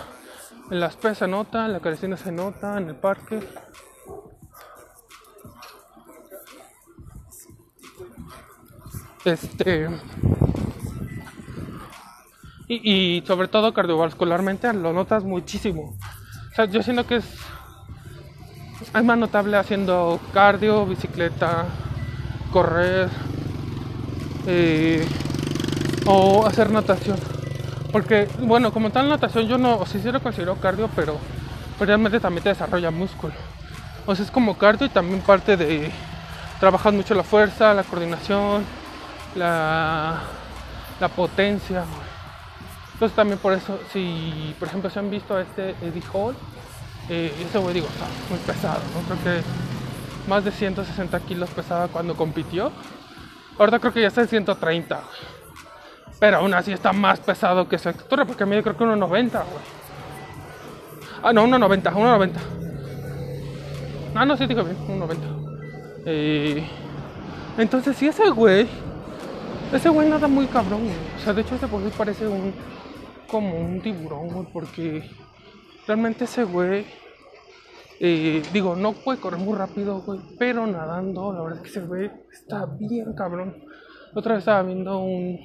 en 0.72 0.80
las 0.80 0.96
pesas 0.96 1.18
se 1.18 1.28
nota, 1.28 1.66
en 1.66 1.74
la 1.74 1.82
calistenia 1.82 2.16
se 2.16 2.32
nota, 2.32 2.78
en 2.78 2.88
el 2.88 2.96
parque. 2.96 3.42
Este. 9.26 9.90
Y, 12.82 13.24
sobre 13.26 13.48
todo 13.48 13.74
cardiovascularmente 13.74 14.72
lo 14.74 14.94
notas 14.94 15.24
muchísimo. 15.24 15.96
O 16.52 16.56
sea, 16.56 16.66
yo 16.66 16.82
siento 16.84 17.06
que 17.06 17.18
es, 17.18 17.26
es 18.94 19.04
más 19.04 19.18
notable 19.18 19.58
haciendo 19.58 20.20
cardio, 20.34 20.86
bicicleta, 20.86 21.66
correr 22.52 23.10
eh, 24.48 25.08
o 26.06 26.46
hacer 26.46 26.70
natación. 26.70 27.18
Porque, 27.92 28.28
bueno, 28.40 28.72
como 28.72 28.90
tal 28.90 29.10
natación 29.10 29.48
yo 29.48 29.58
no, 29.58 29.78
o 29.78 29.86
sea, 29.86 30.02
sí 30.02 30.12
lo 30.12 30.22
considero 30.22 30.56
cardio, 30.56 30.90
pero, 30.96 31.18
pero 31.78 31.88
realmente 31.88 32.20
también 32.20 32.44
te 32.44 32.50
desarrolla 32.50 32.92
músculo. 32.92 33.34
O 34.06 34.16
sea, 34.16 34.26
es 34.26 34.32
como 34.32 34.58
cardio 34.58 34.88
y 34.88 34.90
también 34.90 35.22
parte 35.22 35.56
de 35.58 35.92
trabajar 36.60 36.94
mucho 36.94 37.14
la 37.14 37.24
fuerza, 37.24 37.74
la 37.74 37.84
coordinación, 37.84 38.64
la, 39.36 40.22
la 41.00 41.08
potencia. 41.10 41.84
Entonces 43.04 43.18
también 43.18 43.40
por 43.40 43.52
eso, 43.52 43.78
si 43.92 44.56
por 44.58 44.70
ejemplo 44.70 44.90
se 44.90 44.98
han 44.98 45.10
visto 45.10 45.36
a 45.36 45.42
este 45.42 45.72
Eddie 45.82 46.02
Hall, 46.14 46.34
eh, 47.10 47.34
ese 47.46 47.58
güey 47.58 47.74
digo, 47.74 47.88
está 47.88 48.06
muy 48.30 48.40
pesado, 48.40 48.80
¿no? 48.94 49.02
Creo 49.02 49.22
que 49.22 49.44
más 50.30 50.46
de 50.46 50.52
160 50.52 51.20
kilos 51.20 51.50
pesaba 51.50 51.90
cuando 51.90 52.16
compitió. 52.16 52.72
Ahorita 53.60 53.80
creo 53.80 53.92
que 53.92 54.00
ya 54.00 54.08
está 54.08 54.22
en 54.22 54.30
130. 54.30 54.96
güey. 54.96 55.08
Pero 56.18 56.38
aún 56.38 56.54
así 56.54 56.72
está 56.72 56.94
más 56.94 57.20
pesado 57.20 57.68
que 57.68 57.78
su 57.78 57.90
estatura, 57.90 58.24
porque 58.24 58.46
mide 58.46 58.64
creo 58.64 58.78
que 58.78 58.86
1.90, 58.86 59.32
güey. 59.32 59.44
Ah, 61.24 61.34
no, 61.34 61.46
1.90, 61.46 61.84
1.90. 61.84 62.32
Ah, 64.16 64.26
no, 64.26 64.38
sí, 64.38 64.46
digo 64.46 64.64
bien, 64.64 64.78
1.90. 64.88 65.18
Eh, 66.06 66.66
entonces, 67.58 67.98
sí, 67.98 68.08
ese 68.08 68.30
güey, 68.30 68.66
ese 69.74 69.90
güey 69.90 70.08
nada 70.08 70.30
muy 70.30 70.46
cabrón, 70.46 70.86
güey. 70.86 70.96
O 71.18 71.20
sea, 71.22 71.34
de 71.34 71.42
hecho, 71.42 71.56
ese 71.56 71.66
güey 71.66 71.90
parece 71.90 72.28
un, 72.28 72.54
como 73.34 73.58
un 73.58 73.82
tiburón, 73.82 74.28
güey, 74.28 74.46
porque 74.54 75.10
realmente 75.88 76.26
ese 76.26 76.44
güey, 76.44 76.86
eh, 78.00 78.44
digo, 78.54 78.76
no 78.76 78.94
puede 78.94 79.20
correr 79.20 79.40
muy 79.40 79.58
rápido, 79.58 80.02
güey, 80.02 80.20
pero 80.38 80.68
nadando, 80.68 81.34
la 81.34 81.42
verdad 81.42 81.58
es 81.58 81.64
que 81.64 81.80
ese 81.80 81.88
güey 81.88 82.12
está 82.32 82.68
bien 82.68 83.12
cabrón. 83.14 83.56
Otra 84.14 84.36
vez 84.36 84.42
estaba 84.44 84.62
viendo 84.62 85.00
un, 85.00 85.40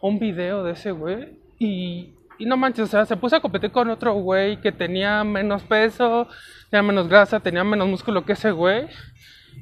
un 0.00 0.18
video 0.20 0.62
de 0.62 0.70
ese 0.70 0.92
güey 0.92 1.36
y, 1.58 2.14
no 2.46 2.56
manches, 2.56 2.84
o 2.84 2.86
sea, 2.86 3.04
se 3.04 3.16
puso 3.16 3.34
a 3.34 3.40
competir 3.40 3.72
con 3.72 3.90
otro 3.90 4.14
güey 4.14 4.60
que 4.60 4.70
tenía 4.70 5.24
menos 5.24 5.64
peso, 5.64 6.28
tenía 6.70 6.84
menos 6.84 7.08
grasa, 7.08 7.40
tenía 7.40 7.64
menos 7.64 7.88
músculo 7.88 8.24
que 8.24 8.34
ese 8.34 8.52
güey. 8.52 8.86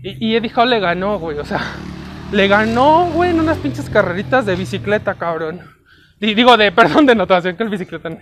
Y, 0.03 0.33
y 0.33 0.37
Eddie 0.37 0.53
le 0.67 0.81
ganó, 0.81 1.19
güey, 1.19 1.39
o 1.39 1.47
sea, 1.47 1.63
le 2.31 2.47
ganó, 2.47 3.07
güey, 3.07 3.31
en 3.31 3.41
unas 3.41 3.57
pinches 3.57 3.89
carreritas 3.89 4.45
de 4.45 4.55
bicicleta, 4.55 5.15
cabrón. 5.15 5.78
Digo, 6.21 6.57
de, 6.57 6.73
perdón, 6.73 7.07
de 7.07 7.15
natación, 7.15 7.57
que 7.57 7.63
el 7.63 7.69
bicicleta, 7.69 8.11
no 8.11 8.19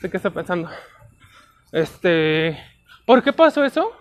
sé 0.00 0.10
qué 0.10 0.16
está 0.16 0.30
pensando. 0.30 0.68
Este, 1.72 2.58
¿por 3.04 3.22
qué 3.22 3.32
pasó 3.32 3.64
eso? 3.64 3.92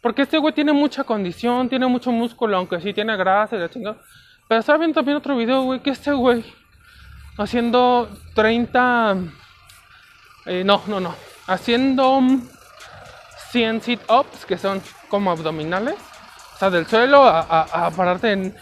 Porque 0.00 0.22
este 0.22 0.38
güey 0.38 0.54
tiene 0.54 0.72
mucha 0.72 1.04
condición, 1.04 1.68
tiene 1.68 1.86
mucho 1.86 2.12
músculo, 2.12 2.56
aunque 2.56 2.80
sí 2.80 2.92
tiene 2.92 3.16
grasa 3.16 3.56
y 3.56 3.58
la 3.58 3.68
chingada. 3.68 3.98
Pero 4.46 4.60
estaba 4.60 4.78
viendo 4.78 4.94
también 4.94 5.16
otro 5.16 5.36
video, 5.36 5.62
güey, 5.62 5.80
que 5.80 5.90
este 5.90 6.12
güey 6.12 6.44
haciendo 7.36 8.08
30. 8.34 9.16
Eh, 10.46 10.62
no, 10.64 10.82
no, 10.86 11.00
no. 11.00 11.14
Haciendo 11.46 12.20
100 13.50 13.82
sit-ups, 13.82 14.46
que 14.46 14.56
son 14.56 14.80
como 15.08 15.30
abdominales. 15.30 15.96
O 16.54 16.58
sea, 16.58 16.70
del 16.70 16.86
suelo 16.86 17.26
a 17.26 17.90
pararte 17.96 18.32
en. 18.32 18.56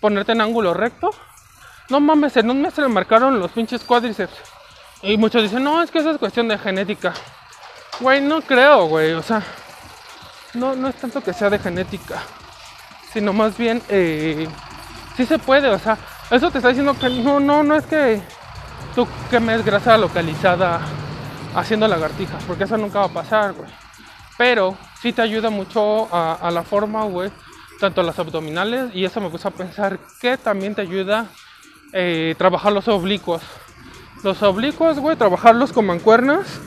ponerte 0.00 0.32
en 0.32 0.40
ángulo 0.40 0.72
recto. 0.72 1.10
No 1.88 2.00
mames, 2.00 2.36
en 2.36 2.50
un 2.50 2.62
mes 2.62 2.74
se 2.74 2.82
le 2.82 2.88
marcaron 2.88 3.38
los 3.38 3.52
pinches 3.52 3.82
cuádriceps. 3.84 4.34
Y 5.02 5.16
muchos 5.16 5.42
dicen, 5.42 5.62
no, 5.62 5.82
es 5.82 5.90
que 5.90 5.98
eso 5.98 6.10
es 6.10 6.18
cuestión 6.18 6.48
de 6.48 6.58
genética. 6.58 7.14
Güey, 8.00 8.20
no 8.20 8.40
creo, 8.42 8.86
güey. 8.86 9.12
O 9.12 9.22
sea, 9.22 9.42
no, 10.54 10.74
no 10.74 10.88
es 10.88 10.96
tanto 10.96 11.22
que 11.22 11.32
sea 11.32 11.50
de 11.50 11.58
genética. 11.58 12.20
Sino 13.12 13.32
más 13.32 13.56
bien, 13.56 13.82
eh, 13.88 14.48
sí 15.16 15.26
se 15.26 15.38
puede, 15.38 15.68
o 15.68 15.78
sea, 15.78 15.96
eso 16.30 16.50
te 16.50 16.58
está 16.58 16.68
diciendo 16.68 16.96
que 16.98 17.08
no, 17.08 17.40
no, 17.40 17.62
no 17.62 17.76
es 17.76 17.86
que 17.86 18.20
tú 18.94 19.06
quemes 19.30 19.64
grasa 19.64 19.96
localizada 19.96 20.80
haciendo 21.54 21.88
lagartijas, 21.88 22.42
porque 22.44 22.64
eso 22.64 22.76
nunca 22.76 22.98
va 22.98 23.06
a 23.06 23.08
pasar, 23.08 23.52
güey. 23.52 23.70
Pero 24.36 24.76
sí 25.00 25.12
te 25.12 25.22
ayuda 25.22 25.48
mucho 25.48 26.14
a, 26.14 26.34
a 26.34 26.50
la 26.50 26.62
forma, 26.62 27.04
güey, 27.04 27.30
tanto 27.80 28.02
las 28.02 28.18
abdominales, 28.18 28.94
y 28.94 29.04
eso 29.04 29.20
me 29.20 29.30
puso 29.30 29.48
a 29.48 29.52
pensar 29.52 29.98
que 30.20 30.36
también 30.36 30.74
te 30.74 30.82
ayuda 30.82 31.26
eh, 31.98 32.34
trabajar 32.36 32.74
los 32.74 32.88
oblicuos. 32.88 33.40
Los 34.22 34.42
oblicuos, 34.42 34.98
güey, 34.98 35.16
trabajarlos 35.16 35.72
con 35.72 35.86
mancuernas. 35.86 36.60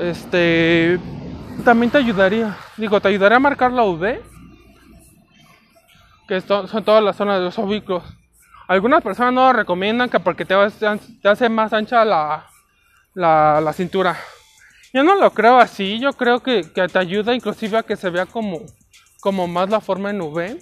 Este 0.00 0.98
también 1.64 1.90
te 1.90 1.98
ayudaría, 1.98 2.56
digo, 2.78 2.98
te 3.00 3.08
ayudaría 3.08 3.36
a 3.36 3.40
marcar 3.40 3.72
la 3.72 3.84
V, 3.84 4.22
que 6.26 6.40
son 6.40 6.84
todas 6.84 7.04
las 7.04 7.16
zonas 7.16 7.38
de 7.38 7.44
los 7.44 7.58
oblicuos. 7.58 8.02
Algunas 8.66 9.02
personas 9.02 9.34
no 9.34 9.46
lo 9.48 9.52
recomiendan 9.52 10.08
que 10.08 10.18
porque 10.18 10.46
te, 10.46 10.54
te 11.22 11.28
hace 11.28 11.48
más 11.50 11.74
ancha 11.74 12.04
la, 12.06 12.46
la, 13.12 13.60
la, 13.60 13.72
cintura. 13.74 14.16
Yo 14.94 15.02
no 15.02 15.16
lo 15.16 15.32
creo 15.32 15.58
así, 15.58 15.98
yo 15.98 16.12
creo 16.12 16.38
que, 16.38 16.70
que, 16.72 16.86
te 16.86 16.98
ayuda 17.00 17.34
inclusive 17.34 17.76
a 17.76 17.82
que 17.82 17.96
se 17.96 18.10
vea 18.10 18.26
como, 18.26 18.60
como 19.18 19.48
más 19.48 19.68
la 19.68 19.80
forma 19.80 20.10
en 20.10 20.20
V. 20.20 20.56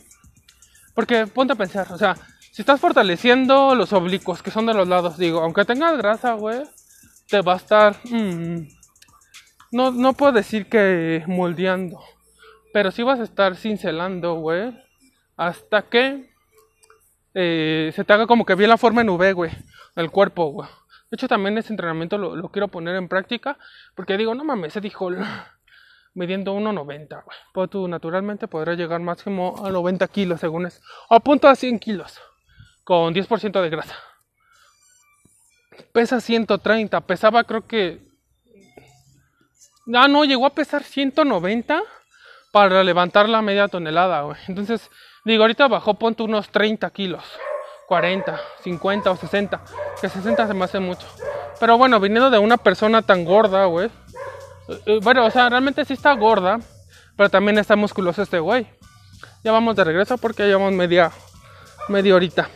Porque 0.94 1.26
ponte 1.26 1.52
a 1.52 1.56
pensar, 1.56 1.92
o 1.92 1.98
sea, 1.98 2.16
si 2.50 2.62
estás 2.62 2.80
fortaleciendo 2.80 3.74
los 3.74 3.92
oblicuos 3.92 4.42
que 4.42 4.50
son 4.50 4.64
de 4.64 4.72
los 4.72 4.88
lados, 4.88 5.18
digo, 5.18 5.40
aunque 5.40 5.66
tengas 5.66 5.98
grasa, 5.98 6.32
güey, 6.32 6.62
te 7.28 7.42
va 7.42 7.52
a 7.52 7.56
estar... 7.56 7.96
Mmm, 8.04 8.68
no, 9.70 9.90
no 9.90 10.14
puedo 10.14 10.32
decir 10.32 10.66
que 10.66 11.22
moldeando, 11.26 12.00
pero 12.72 12.90
sí 12.90 13.02
vas 13.02 13.20
a 13.20 13.24
estar 13.24 13.54
cincelando, 13.56 14.36
güey, 14.36 14.72
hasta 15.36 15.82
que 15.82 16.30
eh, 17.34 17.92
se 17.94 18.02
te 18.04 18.12
haga 18.14 18.26
como 18.26 18.46
que 18.46 18.54
bien 18.54 18.70
la 18.70 18.78
forma 18.78 19.02
en 19.02 19.10
V, 19.10 19.32
güey, 19.34 19.50
el 19.94 20.10
cuerpo, 20.10 20.52
güey. 20.52 20.68
De 21.12 21.16
hecho, 21.16 21.28
también 21.28 21.58
ese 21.58 21.74
entrenamiento 21.74 22.16
lo, 22.16 22.48
quiero 22.48 22.68
poner 22.68 22.96
en 22.96 23.06
práctica, 23.06 23.58
porque 23.94 24.16
digo, 24.16 24.34
no 24.34 24.44
mames, 24.44 24.72
se 24.72 24.80
dijo 24.80 25.10
midiendo 26.14 26.56
1,90, 26.56 27.22
güey. 27.22 27.36
Pues 27.52 27.68
tú 27.68 27.86
naturalmente 27.86 28.48
podrás 28.48 28.78
llegar 28.78 28.98
máximo 29.02 29.62
a 29.62 29.68
90 29.70 30.08
kilos, 30.08 30.40
según 30.40 30.64
es, 30.64 30.80
o 31.10 31.14
a 31.14 31.20
punto 31.20 31.48
a 31.48 31.54
100 31.54 31.78
kilos, 31.80 32.18
con 32.82 33.12
10% 33.12 33.60
de 33.60 33.68
grasa. 33.68 33.94
Pesa 35.92 36.18
130, 36.18 36.98
pesaba 37.02 37.44
creo 37.44 37.66
que 37.66 38.10
Ah, 39.92 40.08
no, 40.08 40.24
llegó 40.24 40.46
a 40.46 40.54
pesar 40.54 40.82
190 40.82 41.82
para 42.52 42.82
levantar 42.82 43.28
la 43.28 43.42
media 43.42 43.68
tonelada, 43.68 44.22
güey. 44.22 44.38
Entonces, 44.48 44.90
digo, 45.26 45.42
ahorita 45.42 45.68
bajó, 45.68 45.92
ponte 45.92 46.22
unos 46.22 46.48
30 46.48 46.88
kilos. 46.90 47.22
40, 47.92 48.40
50 48.64 49.10
o 49.10 49.16
60. 49.16 49.60
Que 50.00 50.08
60 50.08 50.46
se 50.46 50.54
me 50.54 50.64
hace 50.64 50.80
mucho. 50.80 51.06
Pero 51.60 51.76
bueno, 51.76 52.00
viniendo 52.00 52.30
de 52.30 52.38
una 52.38 52.56
persona 52.56 53.02
tan 53.02 53.22
gorda, 53.22 53.66
güey. 53.66 53.90
Eh, 54.86 54.98
bueno, 55.02 55.26
o 55.26 55.30
sea, 55.30 55.50
realmente 55.50 55.84
sí 55.84 55.92
está 55.92 56.14
gorda. 56.14 56.58
Pero 57.18 57.28
también 57.28 57.58
está 57.58 57.76
musculoso 57.76 58.22
este 58.22 58.38
güey. 58.38 58.66
Ya 59.44 59.52
vamos 59.52 59.76
de 59.76 59.84
regreso 59.84 60.16
porque 60.16 60.44
ya 60.44 60.46
llevamos 60.46 60.72
media, 60.72 61.12
media 61.88 62.14
horita. 62.14 62.48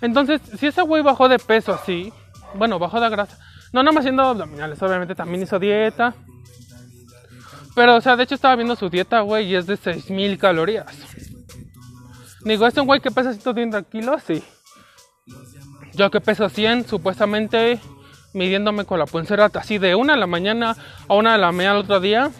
Entonces, 0.00 0.40
si 0.58 0.66
ese 0.66 0.82
güey 0.82 1.00
bajó 1.00 1.28
de 1.28 1.38
peso 1.38 1.72
así, 1.72 2.12
bueno, 2.54 2.80
bajó 2.80 3.00
de 3.00 3.08
grasa. 3.10 3.38
No, 3.72 3.84
nada 3.84 3.92
más 3.92 4.00
haciendo 4.00 4.24
abdominales, 4.24 4.82
obviamente 4.82 5.14
también 5.14 5.44
hizo 5.44 5.60
dieta. 5.60 6.12
Pero, 7.76 7.94
o 7.94 8.00
sea, 8.00 8.16
de 8.16 8.24
hecho 8.24 8.34
estaba 8.34 8.56
viendo 8.56 8.74
su 8.74 8.90
dieta, 8.90 9.20
güey, 9.20 9.46
y 9.46 9.54
es 9.54 9.68
de 9.68 9.76
6000 9.76 10.38
calorías. 10.38 10.86
Digo, 12.44 12.66
¿es 12.66 12.76
un 12.76 12.86
güey 12.86 13.00
que 13.00 13.10
pesa 13.10 13.32
130 13.32 13.82
kilos? 13.84 14.22
Sí. 14.26 14.42
Yo 15.94 16.10
que 16.10 16.20
peso 16.20 16.48
100, 16.48 16.86
supuestamente 16.86 17.80
midiéndome 18.32 18.84
con 18.84 18.98
la 18.98 19.06
pulsera 19.06 19.50
así 19.54 19.78
de 19.78 19.94
una 19.94 20.12
de 20.12 20.20
la 20.20 20.26
mañana 20.26 20.76
a 21.08 21.14
una 21.14 21.32
de 21.32 21.38
la 21.38 21.50
mañana 21.50 21.76
al 21.76 21.84
otro 21.84 21.98
día, 21.98 22.30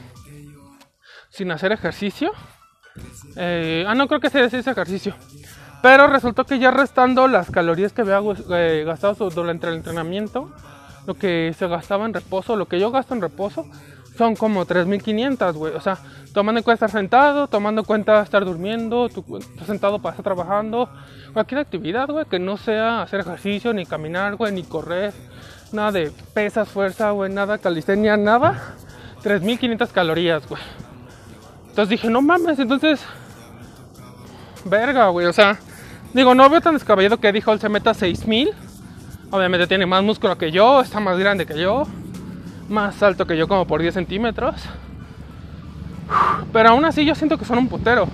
sin 1.30 1.50
hacer 1.50 1.72
ejercicio. 1.72 2.32
Eh, 3.37 3.84
ah, 3.87 3.94
no 3.94 4.06
creo 4.08 4.20
que 4.20 4.30
sea 4.30 4.44
ese 4.44 4.58
ejercicio. 4.58 5.14
Pero 5.82 6.06
resultó 6.08 6.44
que 6.44 6.58
ya 6.58 6.70
restando 6.70 7.28
las 7.28 7.50
calorías 7.50 7.92
que 7.92 8.02
había 8.02 8.20
eh, 8.50 8.84
gastado 8.84 9.30
durante 9.30 9.68
el 9.68 9.74
entrenamiento, 9.74 10.52
lo 11.06 11.14
que 11.14 11.54
se 11.56 11.68
gastaba 11.68 12.04
en 12.04 12.14
reposo, 12.14 12.56
lo 12.56 12.66
que 12.66 12.80
yo 12.80 12.90
gasto 12.90 13.14
en 13.14 13.20
reposo, 13.20 13.66
son 14.18 14.37
como 14.37 14.66
3.500, 14.66 15.54
güey. 15.54 15.74
O 15.74 15.81
sea, 15.81 15.96
tomando 16.35 16.59
en 16.59 16.64
cuenta 16.64 16.87
estar 16.87 17.00
sentado, 17.00 17.46
tomando 17.46 17.83
en 17.83 17.85
cuenta 17.87 18.20
estar 18.20 18.44
durmiendo, 18.44 19.09
tú, 19.09 19.24
sentado 19.64 19.98
para 20.00 20.14
estar 20.14 20.24
trabajando, 20.24 20.90
cualquier 21.33 21.61
actividad, 21.61 22.09
güey, 22.09 22.26
que 22.26 22.38
no 22.38 22.57
sea 22.57 23.02
hacer 23.02 23.20
ejercicio, 23.20 23.72
ni 23.72 23.87
caminar, 23.87 24.37
güey, 24.37 24.52
ni 24.52 24.64
correr, 24.64 25.14
nada 25.72 25.92
de 25.92 26.12
pesas, 26.35 26.68
fuerza, 26.68 27.12
güey, 27.12 27.33
nada, 27.33 27.59
calistenia, 27.59 28.16
nada. 28.16 28.74
3.500 29.22 29.88
calorías, 29.88 30.48
güey. 30.48 30.62
Entonces 31.68 31.88
dije, 31.88 32.11
no 32.11 32.20
mames, 32.20 32.59
entonces... 32.59 33.00
Verga, 34.64 35.09
güey, 35.09 35.26
o 35.26 35.33
sea... 35.33 35.59
Digo, 36.12 36.35
no 36.35 36.48
veo 36.48 36.61
tan 36.61 36.74
descabellado 36.74 37.18
que 37.18 37.33
dijo 37.33 37.52
él 37.52 37.61
se 37.61 37.68
meta 37.68 37.92
6.000 37.92 38.54
Obviamente 39.31 39.66
tiene 39.66 39.85
más 39.85 40.02
músculo 40.02 40.38
que 40.38 40.50
yo, 40.50 40.81
está 40.81 41.00
más 41.00 41.18
grande 41.18 41.44
que 41.44 41.59
yo, 41.59 41.87
más 42.68 43.02
alto 43.02 43.26
que 43.26 43.37
yo 43.37 43.48
como 43.48 43.66
por 43.66 43.81
10 43.81 43.94
centímetros. 43.94 44.54
Pero 46.52 46.70
aún 46.70 46.85
así 46.85 47.04
yo 47.04 47.14
siento 47.14 47.38
que 47.38 47.44
son 47.44 47.59
un 47.59 47.68
putero. 47.68 48.09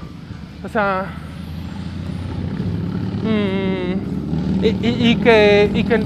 O 0.65 0.69
sea... 0.69 1.07
Mmm, 3.23 4.65
y, 4.65 4.69
y, 4.69 5.11
y, 5.11 5.17
que, 5.17 5.71
y 5.75 5.85
que... 5.85 6.05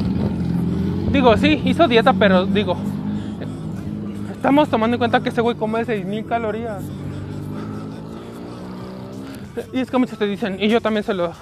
Digo, 1.13 1.37
sí, 1.37 1.63
hizo 1.65 1.89
dieta, 1.89 2.13
pero 2.13 2.47
digo... 2.47 2.77
Estamos 4.33 4.69
tomando 4.69 4.95
en 4.95 4.99
cuenta 4.99 5.21
que 5.21 5.31
ese 5.31 5.41
güey 5.41 5.57
come 5.57 5.85
6.000 5.85 6.27
calorías. 6.27 6.85
Y 9.73 9.81
es 9.81 9.91
que 9.91 9.99
muchos 9.99 10.17
te 10.17 10.27
dicen, 10.27 10.59
y 10.61 10.69
yo 10.69 10.81
también 10.81 11.03
se 11.03 11.13
lo, 11.13 11.33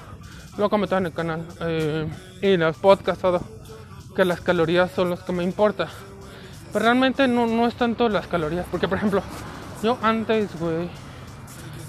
lo 0.56 0.66
he 0.66 0.70
comentado 0.70 1.00
en 1.00 1.06
el 1.06 1.12
canal, 1.12 1.42
eh, 1.60 2.06
y 2.40 2.52
en 2.52 2.60
los 2.60 2.78
podcasts, 2.78 3.20
todo 3.20 3.42
que 4.16 4.24
las 4.24 4.40
calorías 4.40 4.90
son 4.90 5.10
los 5.10 5.20
que 5.20 5.32
me 5.32 5.44
importan. 5.44 5.88
Pero 6.76 6.84
realmente 6.84 7.26
no, 7.26 7.46
no 7.46 7.66
es 7.66 7.74
tanto 7.74 8.06
las 8.10 8.26
calorías. 8.26 8.66
Porque, 8.70 8.86
por 8.86 8.98
ejemplo, 8.98 9.22
yo 9.82 9.96
antes, 10.02 10.60
güey, 10.60 10.90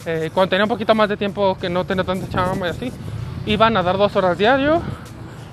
eh, 0.05 0.31
cuando 0.33 0.51
tenía 0.51 0.63
un 0.63 0.69
poquito 0.69 0.95
más 0.95 1.09
de 1.09 1.17
tiempo 1.17 1.57
que 1.59 1.69
no 1.69 1.83
tenía 1.83 2.05
tanta 2.05 2.29
chamba 2.29 2.67
y 2.67 2.69
así, 2.69 2.93
iba 3.45 3.67
a 3.67 3.69
nadar 3.69 3.97
dos 3.97 4.15
horas 4.15 4.37
diario 4.37 4.81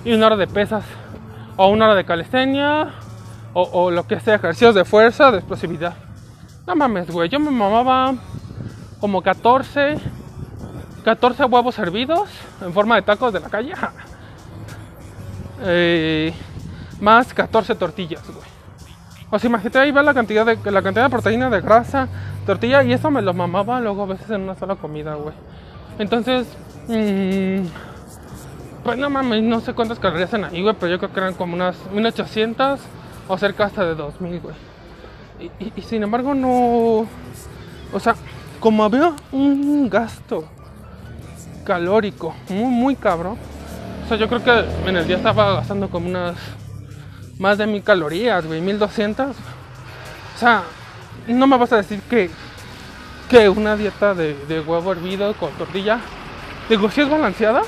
y 0.04 0.12
una 0.12 0.26
hora 0.26 0.36
de 0.36 0.46
pesas 0.46 0.84
o 1.56 1.66
una 1.66 1.86
hora 1.86 1.96
de 1.96 2.04
calistenia 2.04 2.94
o, 3.54 3.90
lo 3.90 4.06
que 4.06 4.20
sea, 4.20 4.36
ejercicios 4.36 4.76
de 4.76 4.84
fuerza, 4.84 5.32
de 5.32 5.38
explosividad. 5.38 5.94
No 6.64 6.76
mames, 6.76 7.10
güey, 7.10 7.28
yo 7.28 7.40
me 7.40 7.50
mamaba 7.50 8.14
como 9.00 9.20
14, 9.20 9.96
14 11.04 11.44
huevos 11.46 11.76
hervidos 11.80 12.28
en 12.60 12.72
forma 12.72 12.94
de 12.94 13.02
tacos 13.02 13.32
de 13.32 13.40
la 13.40 13.48
calle. 13.48 13.74
Eh, 15.66 16.34
más 17.00 17.32
14 17.32 17.74
tortillas, 17.76 18.22
güey. 18.26 18.53
O 19.34 19.38
sea, 19.40 19.48
imagínate 19.48 19.80
ahí 19.80 19.90
va 19.90 20.04
la 20.04 20.14
cantidad 20.14 20.46
de 20.46 20.70
la 20.70 20.80
cantidad 20.80 21.06
de 21.06 21.10
proteína, 21.10 21.50
de 21.50 21.60
grasa, 21.60 22.06
tortilla 22.46 22.84
y 22.84 22.92
eso 22.92 23.10
me 23.10 23.20
lo 23.20 23.34
mamaba 23.34 23.80
luego 23.80 24.04
a 24.04 24.06
veces 24.06 24.30
en 24.30 24.42
una 24.42 24.54
sola 24.54 24.76
comida, 24.76 25.16
güey. 25.16 25.34
Entonces, 25.98 26.46
mmm, 26.86 27.66
pues 28.84 28.96
no 28.96 29.10
mames, 29.10 29.42
no 29.42 29.60
sé 29.60 29.74
cuántas 29.74 29.98
calorías 29.98 30.32
en 30.34 30.44
ahí, 30.44 30.62
güey, 30.62 30.76
pero 30.78 30.92
yo 30.92 30.98
creo 30.98 31.12
que 31.12 31.18
eran 31.18 31.34
como 31.34 31.54
unas 31.54 31.74
1800 31.92 32.78
o 33.26 33.36
cerca 33.36 33.64
hasta 33.64 33.84
de 33.84 33.96
2000, 33.96 34.40
güey. 34.40 34.54
Y, 35.40 35.72
y, 35.74 35.82
sin 35.82 36.04
embargo 36.04 36.32
no, 36.32 37.04
o 37.92 38.00
sea, 38.00 38.14
como 38.60 38.84
había 38.84 39.14
un 39.32 39.90
gasto 39.90 40.44
calórico 41.64 42.36
muy, 42.48 42.72
muy 42.72 42.94
cabrón, 42.94 43.36
o 44.04 44.08
sea, 44.08 44.16
yo 44.16 44.28
creo 44.28 44.44
que 44.44 44.88
en 44.88 44.96
el 44.96 45.08
día 45.08 45.16
estaba 45.16 45.54
gastando 45.54 45.90
como 45.90 46.06
unas 46.06 46.36
más 47.38 47.58
de 47.58 47.66
mil 47.66 47.82
calorías, 47.82 48.46
güey, 48.46 48.60
1200. 48.60 49.30
O 49.30 50.38
sea, 50.38 50.62
no 51.26 51.46
me 51.46 51.56
vas 51.56 51.72
a 51.72 51.76
decir 51.76 52.00
que, 52.02 52.30
que 53.28 53.48
una 53.48 53.76
dieta 53.76 54.14
de, 54.14 54.34
de 54.46 54.60
huevo 54.60 54.92
hervido 54.92 55.32
con 55.34 55.50
tortilla, 55.52 56.00
digo, 56.68 56.90
si 56.90 57.02
es 57.02 57.08
balanceada, 57.08 57.62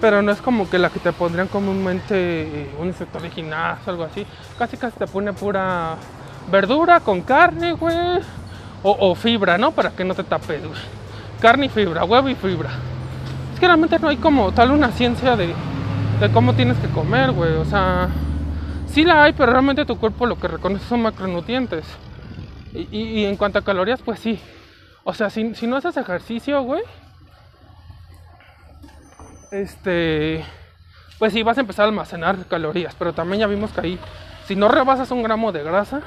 pero 0.00 0.22
no 0.22 0.32
es 0.32 0.40
como 0.40 0.68
que 0.68 0.78
la 0.78 0.90
que 0.90 0.98
te 0.98 1.12
pondrían 1.12 1.48
comúnmente 1.48 2.70
un 2.78 2.86
instructor 2.86 3.22
de 3.22 3.30
gimnasio 3.30 3.92
algo 3.92 4.04
así. 4.04 4.26
Casi 4.58 4.76
casi 4.76 4.98
te 4.98 5.06
pone 5.06 5.32
pura 5.32 5.96
verdura 6.50 7.00
con 7.00 7.20
carne, 7.22 7.72
güey. 7.72 7.96
O, 8.82 8.96
o, 8.98 9.14
fibra, 9.14 9.58
¿no? 9.58 9.72
Para 9.72 9.90
que 9.90 10.04
no 10.04 10.14
te 10.14 10.24
tapes, 10.24 10.66
güey. 10.66 10.80
Carne 11.38 11.66
y 11.66 11.68
fibra, 11.68 12.04
huevo 12.04 12.30
y 12.30 12.34
fibra 12.34 12.70
que 13.60 13.66
realmente 13.66 13.98
no 13.98 14.08
hay 14.08 14.16
como 14.16 14.50
tal 14.52 14.70
una 14.70 14.90
ciencia 14.90 15.36
de, 15.36 15.54
de 16.20 16.30
cómo 16.30 16.54
tienes 16.54 16.76
que 16.78 16.88
comer, 16.88 17.32
güey. 17.32 17.52
O 17.54 17.64
sea, 17.64 18.10
sí 18.86 19.04
la 19.04 19.24
hay, 19.24 19.32
pero 19.32 19.52
realmente 19.52 19.86
tu 19.86 19.98
cuerpo 19.98 20.26
lo 20.26 20.38
que 20.38 20.48
reconoce 20.48 20.84
son 20.84 21.02
macronutrientes. 21.02 21.84
Y, 22.72 23.24
en 23.24 23.36
cuanto 23.36 23.58
a 23.58 23.64
calorías, 23.64 24.00
pues 24.02 24.20
sí. 24.20 24.38
O 25.02 25.14
sea, 25.14 25.30
si, 25.30 25.44
no 25.44 25.76
haces 25.76 25.96
ejercicio, 25.96 26.62
güey, 26.62 26.82
este, 29.50 30.44
pues 31.18 31.32
sí 31.32 31.42
vas 31.42 31.56
a 31.56 31.62
empezar 31.62 31.86
a 31.86 31.88
almacenar 31.88 32.46
calorías. 32.46 32.94
Pero 32.96 33.14
también 33.14 33.40
ya 33.40 33.46
vimos 33.46 33.72
que 33.72 33.80
ahí, 33.80 33.98
si 34.46 34.56
no 34.56 34.68
rebasas 34.68 35.10
un 35.10 35.22
gramo 35.22 35.52
de 35.52 35.62
grasa 35.62 36.02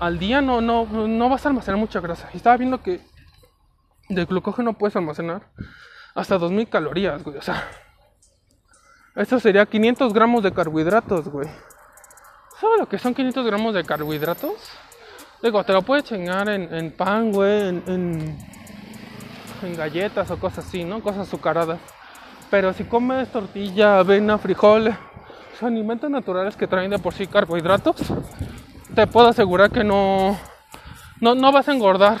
al 0.00 0.18
día, 0.18 0.40
no, 0.40 0.60
no, 0.60 0.86
no 0.86 1.28
vas 1.28 1.44
a 1.44 1.50
almacenar 1.50 1.78
mucha 1.78 2.00
grasa. 2.00 2.30
Y 2.32 2.38
estaba 2.38 2.56
viendo 2.56 2.82
que 2.82 3.00
de 4.08 4.24
glucógeno 4.24 4.72
puedes 4.72 4.96
almacenar 4.96 5.42
hasta 6.14 6.38
2000 6.38 6.68
calorías, 6.68 7.22
güey. 7.22 7.36
O 7.36 7.42
sea, 7.42 7.62
esto 9.16 9.40
sería 9.40 9.66
500 9.66 10.12
gramos 10.12 10.42
de 10.42 10.52
carbohidratos, 10.52 11.28
güey. 11.28 11.48
¿Sabes 12.60 12.78
lo 12.78 12.88
que 12.88 12.98
son 12.98 13.14
500 13.14 13.44
gramos 13.44 13.74
de 13.74 13.84
carbohidratos? 13.84 14.54
Digo, 15.42 15.64
te 15.64 15.72
lo 15.72 15.82
puedes 15.82 16.04
chingar 16.04 16.48
en, 16.48 16.92
pan, 16.92 17.32
güey, 17.32 17.68
en, 17.68 17.82
en, 17.86 18.38
en, 19.62 19.76
galletas 19.76 20.30
o 20.30 20.38
cosas 20.38 20.66
así, 20.66 20.84
¿no? 20.84 21.00
Cosas 21.00 21.26
azucaradas. 21.26 21.80
Pero 22.50 22.72
si 22.72 22.84
comes 22.84 23.32
tortilla, 23.32 23.98
avena, 23.98 24.36
frijoles, 24.36 24.94
son 25.58 25.72
alimentos 25.72 26.10
naturales 26.10 26.56
que 26.56 26.66
traen 26.66 26.90
de 26.90 26.98
por 26.98 27.14
sí 27.14 27.26
carbohidratos, 27.26 27.96
te 28.94 29.06
puedo 29.06 29.28
asegurar 29.28 29.70
que 29.70 29.82
no, 29.82 30.38
no, 31.20 31.34
no 31.34 31.52
vas 31.52 31.68
a 31.68 31.72
engordar 31.72 32.18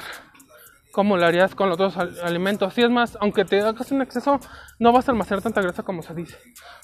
como 0.92 1.16
lo 1.16 1.26
harías 1.26 1.54
con 1.54 1.68
los 1.68 1.80
otros 1.80 1.96
alimentos. 2.22 2.74
Si 2.74 2.82
es 2.82 2.90
más, 2.90 3.16
aunque 3.20 3.44
te 3.44 3.60
hagas 3.60 3.90
un 3.92 4.02
exceso, 4.02 4.40
no 4.78 4.92
vas 4.92 5.08
a 5.08 5.12
almacenar 5.12 5.42
tanta 5.42 5.60
grasa 5.60 5.82
como 5.82 6.02
se 6.02 6.14
dice. 6.14 6.36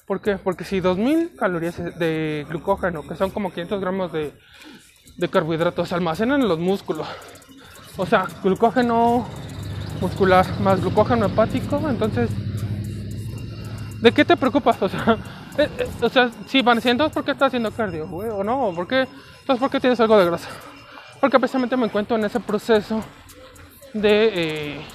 ¿Por 0.07 0.21
qué? 0.21 0.37
Porque 0.37 0.65
si 0.65 0.81
2000 0.81 1.37
calorías 1.37 1.77
de 1.99 2.47
glucógeno, 2.49 3.07
que 3.07 3.17
son 3.17 3.31
como 3.31 3.51
500 3.51 3.81
gramos 3.81 4.13
de, 4.13 4.33
de 5.17 5.29
carbohidratos, 5.29 5.89
se 5.89 5.95
almacenan 5.95 6.43
en 6.43 6.49
los 6.49 6.59
músculos, 6.59 7.07
o 7.97 8.07
sea, 8.07 8.27
glucógeno 8.43 9.27
muscular 10.01 10.47
más 10.61 10.81
glucógeno 10.81 11.27
hepático, 11.27 11.81
entonces, 11.89 12.31
¿de 14.01 14.13
qué 14.13 14.25
te 14.25 14.37
preocupas? 14.37 14.81
O 14.83 14.89
sea, 14.89 15.17
eh, 15.59 15.69
eh, 15.79 15.89
o 16.03 16.09
sea 16.09 16.31
si 16.47 16.61
van 16.61 16.81
entonces 16.85 17.15
¿por 17.15 17.25
qué 17.25 17.33
estás 17.33 17.49
haciendo 17.49 17.71
cardio, 17.71 18.07
güey? 18.09 18.29
¿O 18.29 18.45
no? 18.45 18.73
¿Por 18.75 18.87
qué? 18.87 19.09
Entonces, 19.41 19.61
¿por 19.61 19.71
qué 19.71 19.81
tienes 19.81 19.99
algo 20.01 20.19
de 20.19 20.27
grasa? 20.27 20.49
Porque 21.21 21.39
precisamente 21.39 21.77
me 21.77 21.87
encuentro 21.87 22.17
en 22.17 22.25
ese 22.25 22.41
proceso 22.41 23.03
de 24.01 24.31
eh, 24.35 24.87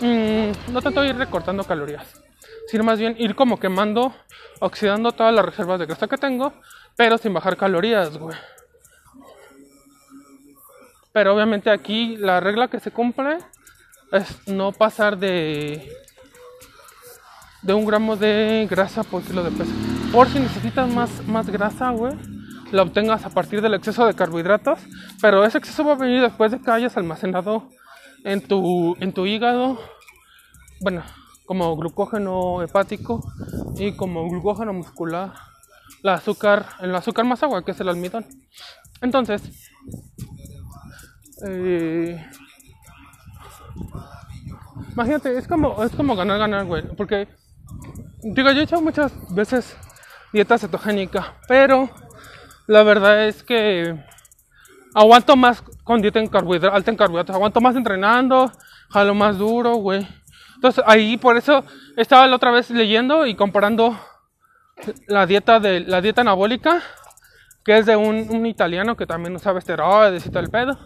mmm, 0.00 0.72
no 0.72 0.82
tanto 0.82 1.04
ir 1.04 1.16
recortando 1.16 1.64
calorías, 1.64 2.06
sino 2.68 2.84
más 2.84 2.98
bien 2.98 3.14
ir 3.18 3.34
como 3.34 3.58
quemando, 3.58 4.12
oxidando 4.60 5.12
todas 5.12 5.34
las 5.34 5.44
reservas 5.44 5.78
de 5.80 5.86
grasa 5.86 6.08
que 6.08 6.16
tengo, 6.16 6.52
pero 6.96 7.18
sin 7.18 7.34
bajar 7.34 7.56
calorías, 7.56 8.16
güey. 8.16 8.36
Pero 11.12 11.34
obviamente 11.34 11.70
aquí 11.70 12.16
la 12.16 12.40
regla 12.40 12.68
que 12.68 12.80
se 12.80 12.90
cumple 12.90 13.38
es 14.12 14.48
no 14.48 14.72
pasar 14.72 15.18
de 15.18 15.92
de 17.62 17.74
un 17.74 17.84
gramo 17.84 18.16
de 18.16 18.66
grasa 18.70 19.02
por 19.02 19.22
kilo 19.22 19.42
de 19.42 19.50
peso. 19.50 19.72
Por 20.12 20.28
si 20.28 20.38
necesitas 20.38 20.88
más, 20.88 21.26
más 21.26 21.48
grasa, 21.50 21.90
güey, 21.90 22.14
la 22.72 22.82
obtengas 22.82 23.24
a 23.24 23.30
partir 23.30 23.60
del 23.60 23.74
exceso 23.74 24.06
de 24.06 24.14
carbohidratos, 24.14 24.78
pero 25.20 25.44
ese 25.44 25.58
exceso 25.58 25.84
va 25.84 25.92
a 25.92 25.96
venir 25.96 26.22
después 26.22 26.52
de 26.52 26.60
que 26.60 26.70
hayas 26.70 26.96
almacenado 26.96 27.68
en 28.24 28.40
tu, 28.40 28.96
en 29.00 29.12
tu 29.12 29.26
hígado, 29.26 29.78
bueno, 30.80 31.02
como 31.46 31.76
glucógeno 31.76 32.62
hepático 32.62 33.20
y 33.76 33.96
como 33.96 34.28
glucógeno 34.28 34.72
muscular, 34.72 35.32
la 36.02 36.14
azúcar, 36.14 36.66
el 36.80 36.94
azúcar 36.94 37.24
más 37.24 37.42
agua, 37.42 37.64
que 37.64 37.72
es 37.72 37.80
el 37.80 37.88
almidón. 37.88 38.24
Entonces, 39.02 39.42
eh, 41.46 42.24
imagínate, 44.92 45.36
es 45.36 45.48
como, 45.48 45.82
es 45.82 45.92
como 45.92 46.14
ganar, 46.16 46.38
ganar, 46.38 46.66
güey, 46.66 46.86
porque, 46.96 47.28
digo, 48.22 48.50
yo 48.52 48.60
he 48.60 48.64
hecho 48.64 48.80
muchas 48.80 49.12
veces 49.34 49.76
dieta 50.32 50.58
cetogénica, 50.58 51.36
pero 51.48 51.90
la 52.66 52.82
verdad 52.82 53.26
es 53.26 53.42
que 53.42 53.98
aguanto 54.94 55.36
más 55.36 55.62
con 55.90 56.00
dieta 56.00 56.20
en 56.20 56.28
carbohidratos, 56.28 56.76
alta 56.76 56.92
en 56.92 56.96
carbohidratos, 56.96 57.34
aguanto 57.34 57.60
más 57.60 57.74
entrenando, 57.74 58.52
jalo 58.90 59.12
más 59.12 59.38
duro, 59.38 59.74
güey. 59.74 60.06
Entonces 60.54 60.84
ahí 60.86 61.16
por 61.16 61.36
eso 61.36 61.64
estaba 61.96 62.28
la 62.28 62.36
otra 62.36 62.52
vez 62.52 62.70
leyendo 62.70 63.26
y 63.26 63.34
comparando 63.34 63.98
la 65.08 65.26
dieta 65.26 65.58
de 65.58 65.80
la 65.80 66.00
dieta 66.00 66.20
anabólica, 66.20 66.80
que 67.64 67.76
es 67.76 67.86
de 67.86 67.96
un, 67.96 68.28
un 68.30 68.46
italiano 68.46 68.96
que 68.96 69.04
también 69.04 69.34
usaba 69.34 69.58
esteroides 69.58 70.24
y 70.24 70.30
todo 70.30 70.44
el 70.44 70.50
pedo. 70.50 70.78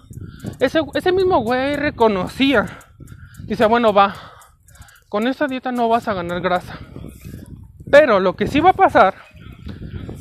Ese, 0.58 0.80
ese 0.94 1.12
mismo 1.12 1.40
güey 1.40 1.76
reconocía, 1.76 2.64
dice, 3.42 3.66
bueno, 3.66 3.92
va, 3.92 4.14
con 5.10 5.26
esta 5.26 5.46
dieta 5.46 5.70
no 5.70 5.86
vas 5.86 6.08
a 6.08 6.14
ganar 6.14 6.40
grasa. 6.40 6.78
Pero 7.90 8.20
lo 8.20 8.36
que 8.36 8.46
sí 8.46 8.58
va 8.58 8.70
a 8.70 8.72
pasar 8.72 9.16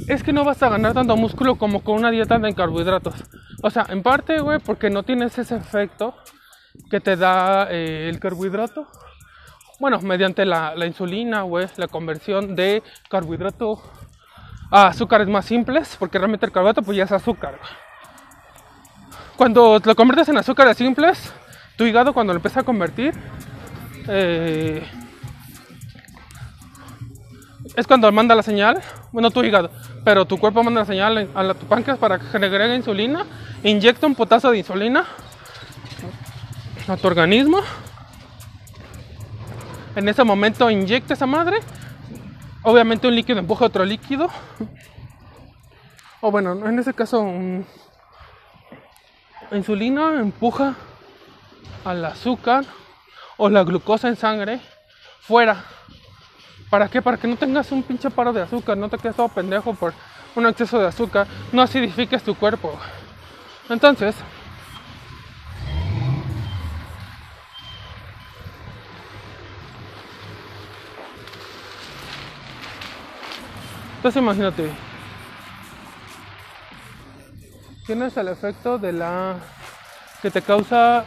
es 0.08 0.24
que 0.24 0.34
no 0.34 0.44
vas 0.44 0.62
a 0.64 0.70
ganar 0.70 0.94
tanto 0.94 1.16
músculo 1.16 1.56
como 1.56 1.84
con 1.84 1.96
una 1.96 2.12
dieta 2.12 2.38
de 2.40 2.54
carbohidratos. 2.54 3.16
O 3.62 3.70
sea, 3.70 3.86
en 3.90 4.04
parte, 4.04 4.40
güey, 4.40 4.60
porque 4.60 4.90
no 4.90 5.04
tienes 5.04 5.38
ese 5.38 5.56
efecto 5.56 6.16
que 6.90 7.00
te 7.00 7.16
da 7.16 7.68
eh, 7.70 8.10
el 8.10 8.20
carbohidrato. 8.20 8.88
Bueno, 9.80 10.00
mediante 10.02 10.46
la, 10.46 10.76
la 10.76 10.86
insulina, 10.86 11.44
güey, 11.44 11.68
la 11.78 11.88
conversión 11.88 12.56
de 12.56 12.84
carbohidrato 13.10 13.82
a 14.72 14.88
azúcares 14.88 15.28
más 15.28 15.46
simples, 15.46 15.96
porque 16.00 16.18
realmente 16.18 16.46
el 16.46 16.52
carbohidrato 16.52 16.84
pues 16.84 16.98
ya 16.98 17.04
es 17.04 17.12
azúcar. 17.12 17.60
Cuando 19.36 19.80
lo 19.84 19.96
conviertes 19.96 20.30
en 20.30 20.38
azúcares 20.38 20.78
simples, 20.78 21.34
tu 21.76 21.86
hígado 21.86 22.14
cuando 22.14 22.34
lo 22.34 22.38
empieza 22.38 22.62
a 22.62 22.64
convertir, 22.64 23.14
eh, 24.08 24.84
es 27.76 27.88
cuando 27.88 28.12
manda 28.12 28.36
la 28.36 28.44
señal, 28.44 28.82
bueno, 29.12 29.32
tu 29.32 29.44
hígado, 29.44 29.70
pero 30.04 30.26
tu 30.26 30.38
cuerpo 30.38 30.64
manda 30.64 30.82
la 30.82 30.86
señal 30.86 31.30
a 31.34 31.44
la, 31.44 31.54
tu 31.54 31.66
páncreas 31.66 31.98
para 31.98 32.20
que 32.20 32.26
genere 32.28 32.76
insulina, 32.76 33.26
inyecta 33.64 34.06
un 34.06 34.16
potazo 34.16 34.52
de 34.52 34.60
insulina 34.60 35.06
a 36.88 36.98
tu 36.98 37.08
organismo. 37.08 37.62
En 39.96 40.10
ese 40.10 40.24
momento 40.24 40.70
inyecta 40.70 41.14
esa 41.14 41.28
madre. 41.28 41.60
Obviamente 42.64 43.08
un 43.08 43.16
líquido 43.16 43.40
empuja 43.40 43.66
otro 43.66 43.86
líquido. 43.86 44.30
O 46.22 46.32
bueno, 46.32 46.54
en 46.68 46.80
ese 46.80 46.94
caso 46.94 47.26
insulina 49.52 50.20
empuja 50.20 50.76
al 51.86 52.06
azúcar 52.06 52.66
o 53.38 53.50
la 53.50 53.64
glucosa 53.64 54.08
en 54.08 54.16
sangre 54.16 54.60
fuera. 55.22 55.64
¿Para 56.74 56.90
qué? 56.90 57.04
Para 57.04 57.18
que 57.18 57.28
no 57.28 57.36
tengas 57.36 57.72
un 57.72 57.84
pinche 57.84 58.10
paro 58.10 58.34
de 58.34 58.42
azúcar, 58.42 58.76
no 58.76 58.90
te 58.90 58.98
quedes 58.98 59.16
todo 59.16 59.28
pendejo 59.28 59.76
por 59.76 59.94
un 60.34 60.48
exceso 60.48 60.80
de 60.80 60.88
azúcar, 60.88 61.28
no 61.52 61.62
acidifiques 61.62 62.24
tu 62.24 62.34
cuerpo. 62.34 62.76
Entonces, 63.70 64.16
entonces 73.98 74.20
imagínate, 74.20 74.72
tienes 77.86 78.18
el 78.18 78.30
efecto 78.30 78.80
de 78.80 78.94
la 78.94 79.36
que 80.24 80.32
te 80.32 80.42
causa 80.42 81.06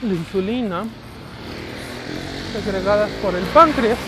la 0.00 0.14
insulina 0.14 0.84
segregadas 2.52 3.10
por 3.22 3.34
el 3.34 3.44
páncreas. 3.46 3.98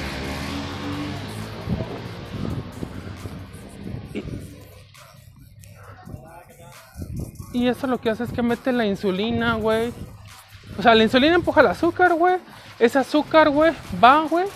Y, 7.52 7.66
eso 7.66 7.86
lo 7.86 8.00
que 8.00 8.10
hace 8.10 8.24
es 8.24 8.32
que 8.32 8.42
mete 8.42 8.72
la 8.72 8.86
insulina, 8.86 9.54
güey. 9.54 9.92
O 10.78 10.82
sea, 10.82 10.94
la 10.94 11.02
insulina 11.02 11.34
empuja 11.34 11.60
el 11.60 11.66
azúcar, 11.66 12.14
güey. 12.14 12.36
Ese 12.78 12.98
azúcar, 12.98 13.50
güey, 13.50 13.72
va, 14.02 14.22
güey. 14.22 14.46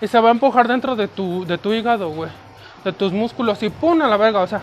Y 0.00 0.08
se 0.08 0.18
va 0.18 0.28
a 0.28 0.32
empujar 0.32 0.66
dentro 0.66 0.96
de 0.96 1.06
tu, 1.06 1.44
de 1.46 1.58
tu 1.58 1.72
hígado, 1.72 2.10
güey. 2.10 2.30
De 2.82 2.92
tus 2.92 3.12
músculos. 3.12 3.62
Y 3.62 3.68
pum, 3.68 4.00
a 4.02 4.08
la 4.08 4.16
verga. 4.16 4.40
O 4.40 4.46
sea, 4.46 4.62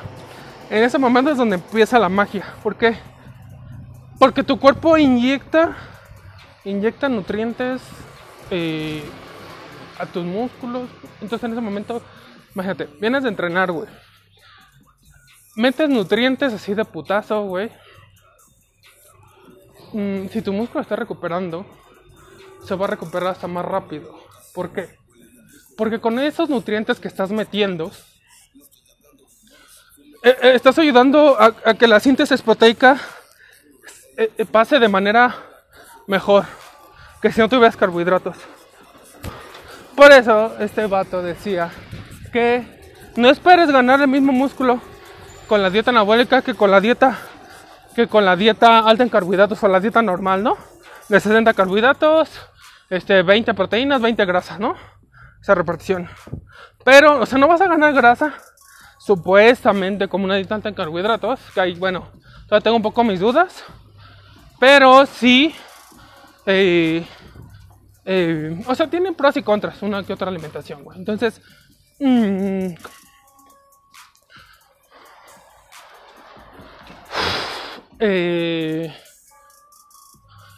en 0.69 0.83
ese 0.83 0.97
momento 0.97 1.31
es 1.31 1.37
donde 1.37 1.55
empieza 1.55 1.99
la 1.99 2.09
magia. 2.09 2.45
¿Por 2.61 2.75
qué? 2.75 2.97
Porque 4.19 4.43
tu 4.43 4.59
cuerpo 4.59 4.97
inyecta, 4.97 5.75
inyecta 6.65 7.09
nutrientes 7.09 7.81
eh, 8.51 9.01
a 9.97 10.05
tus 10.05 10.25
músculos. 10.25 10.89
Entonces 11.21 11.43
en 11.45 11.53
ese 11.53 11.61
momento, 11.61 12.01
imagínate, 12.53 12.89
vienes 12.99 13.23
de 13.23 13.29
entrenar, 13.29 13.71
güey. 13.71 13.87
Metes 15.55 15.89
nutrientes 15.89 16.53
así 16.53 16.73
de 16.73 16.85
putazo, 16.85 17.43
güey. 17.43 17.71
Mm, 19.93 20.27
si 20.27 20.41
tu 20.41 20.51
músculo 20.53 20.81
está 20.81 20.95
recuperando, 20.95 21.65
se 22.65 22.75
va 22.75 22.85
a 22.85 22.89
recuperar 22.89 23.29
hasta 23.29 23.47
más 23.47 23.65
rápido. 23.65 24.19
¿Por 24.53 24.71
qué? 24.71 24.97
Porque 25.77 25.99
con 25.99 26.19
esos 26.19 26.49
nutrientes 26.49 26.99
que 26.99 27.07
estás 27.07 27.31
metiendo, 27.31 27.91
eh, 30.23 30.35
eh, 30.41 30.51
estás 30.55 30.77
ayudando 30.77 31.37
a, 31.39 31.73
que 31.73 31.87
la 31.87 31.99
síntesis 31.99 32.41
proteica 32.41 32.99
pase 34.51 34.77
de 34.77 34.87
manera 34.87 35.35
mejor 36.05 36.45
que 37.21 37.31
si 37.31 37.39
no 37.39 37.49
tuvieras 37.49 37.77
carbohidratos. 37.77 38.37
Por 39.95 40.11
eso 40.11 40.55
este 40.59 40.87
vato 40.87 41.21
decía 41.21 41.69
que 42.31 42.65
no 43.15 43.29
esperes 43.29 43.69
ganar 43.69 44.01
el 44.01 44.07
mismo 44.07 44.31
músculo 44.31 44.81
con 45.47 45.61
la 45.61 45.69
dieta 45.69 45.91
anabólica 45.91 46.41
que 46.41 46.55
con 46.55 46.71
la 46.71 46.79
dieta 46.79 47.17
que 47.95 48.07
con 48.07 48.23
la 48.23 48.35
dieta 48.35 48.79
alta 48.79 49.03
en 49.03 49.09
carbohidratos 49.09 49.61
o 49.63 49.67
la 49.67 49.79
dieta 49.79 50.01
normal, 50.01 50.43
¿no? 50.43 50.57
De 51.09 51.19
60 51.19 51.53
carbohidratos, 51.53 52.29
este 52.89 53.21
20 53.21 53.53
proteínas, 53.53 54.01
20 54.01 54.25
grasas, 54.25 54.59
¿no? 54.59 54.75
Esa 55.41 55.55
repartición. 55.55 56.09
Pero, 56.85 57.19
o 57.19 57.25
sea, 57.25 57.37
no 57.37 57.49
vas 57.49 57.59
a 57.59 57.67
ganar 57.67 57.93
grasa 57.93 58.33
supuestamente 58.97 60.07
como 60.07 60.23
una 60.23 60.35
dieta 60.35 60.55
alta 60.55 60.69
en 60.69 60.75
carbohidratos, 60.75 61.39
que 61.53 61.59
hay, 61.59 61.75
bueno, 61.75 62.07
todavía 62.45 62.63
tengo 62.63 62.77
un 62.77 62.83
poco 62.83 63.03
mis 63.03 63.19
dudas, 63.19 63.63
pero 64.57 65.05
sí 65.05 65.53
eh, 66.45 67.05
eh, 68.05 68.63
o 68.67 68.75
sea, 68.75 68.87
tienen 68.87 69.15
pros 69.15 69.37
y 69.37 69.43
contras, 69.43 69.81
una 69.81 70.03
que 70.03 70.13
otra 70.13 70.29
alimentación, 70.29 70.83
güey. 70.83 70.97
Entonces, 70.97 71.41
mm, 71.99 72.67
eh, 77.99 78.93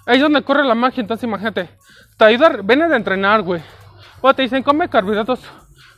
ahí 0.05 0.15
es 0.15 0.21
donde 0.21 0.43
corre 0.43 0.63
la 0.63 0.75
magia, 0.75 1.01
entonces 1.01 1.25
imagínate, 1.25 1.69
te 2.17 2.25
ayuda, 2.25 2.61
vienes 2.63 2.89
de 2.89 2.95
entrenar, 2.95 3.41
güey. 3.41 3.61
O 4.21 4.33
te 4.33 4.43
dicen, 4.43 4.63
come 4.63 4.89
carbohidratos, 4.89 5.41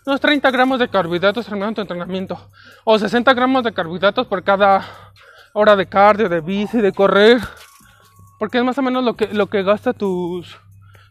unos 0.05 0.19
30 0.19 0.49
gramos 0.51 0.79
de 0.79 0.88
carbohidratos 0.88 1.45
terminando 1.45 1.75
tu 1.75 1.81
entrenamiento. 1.81 2.49
O 2.83 2.97
60 2.97 3.33
gramos 3.33 3.63
de 3.63 3.73
carbohidratos 3.73 4.27
por 4.27 4.43
cada 4.43 4.83
hora 5.53 5.75
de 5.75 5.88
cardio, 5.88 6.27
de 6.27 6.41
bici, 6.41 6.79
de 6.79 6.91
correr. 6.91 7.39
Porque 8.45 8.59
es 8.59 8.63
más 8.63 8.77
o 8.77 8.83
menos 8.83 9.03
lo 9.03 9.15
que, 9.15 9.25
lo 9.29 9.47
que 9.47 9.63
gasta 9.63 9.91
tus, 9.91 10.55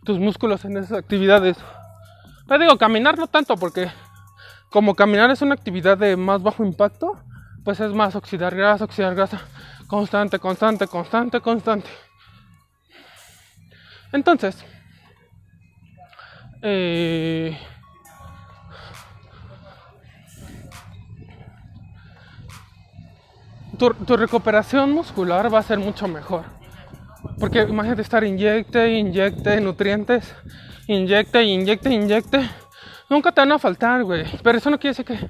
tus 0.05 0.21
músculos 0.21 0.65
en 0.65 0.77
esas 0.77 0.97
actividades. 0.97 1.57
Te 2.47 2.59
digo, 2.61 2.79
caminar 2.79 3.19
no 3.19 3.27
tanto 3.27 3.57
porque 3.57 3.91
como 4.71 4.95
caminar 4.95 5.33
es 5.33 5.43
una 5.43 5.55
actividad 5.55 5.99
de 5.99 6.17
más 6.17 6.45
bajo 6.45 6.65
impacto, 6.65 7.19
pues 7.65 7.81
es 7.81 7.93
más 7.93 8.15
oxidar 8.15 8.55
grasa, 8.55 8.85
oxidar 8.85 9.17
grasa, 9.17 9.41
constante, 9.89 10.39
constante, 10.39 10.87
constante, 10.87 11.41
constante. 11.41 11.91
Entonces, 14.13 14.65
eh, 16.63 17.59
tu 23.77 24.17
recuperación 24.17 24.93
muscular 24.93 25.53
va 25.53 25.59
a 25.59 25.63
ser 25.65 25.81
mucho 25.81 26.07
mejor. 26.07 26.64
Porque 27.39 27.63
imagínate 27.63 28.03
estar 28.03 28.25
inyecte, 28.25 28.99
inyecte 28.99 29.61
nutrientes, 29.61 30.35
inyecte, 30.87 31.43
inyecte, 31.43 31.91
inyecte. 31.91 32.51
Nunca 33.11 33.33
te 33.33 33.41
van 33.41 33.53
a 33.53 33.59
faltar, 33.59 34.05
güey. 34.05 34.25
Pero 34.43 34.59
eso 34.59 34.71
no 34.71 34.79
quiere 34.79 34.97
decir 34.97 35.05
que, 35.05 35.29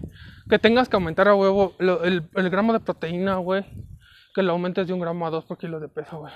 que 0.49 0.59
tengas 0.59 0.89
que 0.89 0.97
aumentar 0.97 1.29
a 1.29 1.35
huevo 1.35 1.75
el, 1.79 2.23
el, 2.35 2.51
gramo 2.51 2.73
de 2.73 2.81
proteína, 2.81 3.37
güey. 3.37 3.65
Que 4.35 4.43
lo 4.43 4.53
aumentes 4.53 4.87
de 4.87 4.93
un 4.93 5.01
gramo 5.01 5.27
a 5.27 5.31
dos 5.31 5.45
por 5.45 5.59
kilo 5.59 5.81
de 5.81 5.89
peso, 5.89 6.19
güey. 6.19 6.33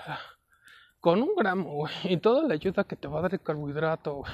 con 1.01 1.23
un 1.23 1.35
gramo, 1.37 1.73
güey. 1.75 1.93
Y 2.05 2.17
toda 2.17 2.47
la 2.47 2.55
ayuda 2.55 2.85
que 2.85 2.97
te 2.97 3.09
va 3.09 3.19
a 3.19 3.23
dar 3.23 3.35
el 3.35 3.41
carbohidrato, 3.41 4.15
güey. 4.15 4.33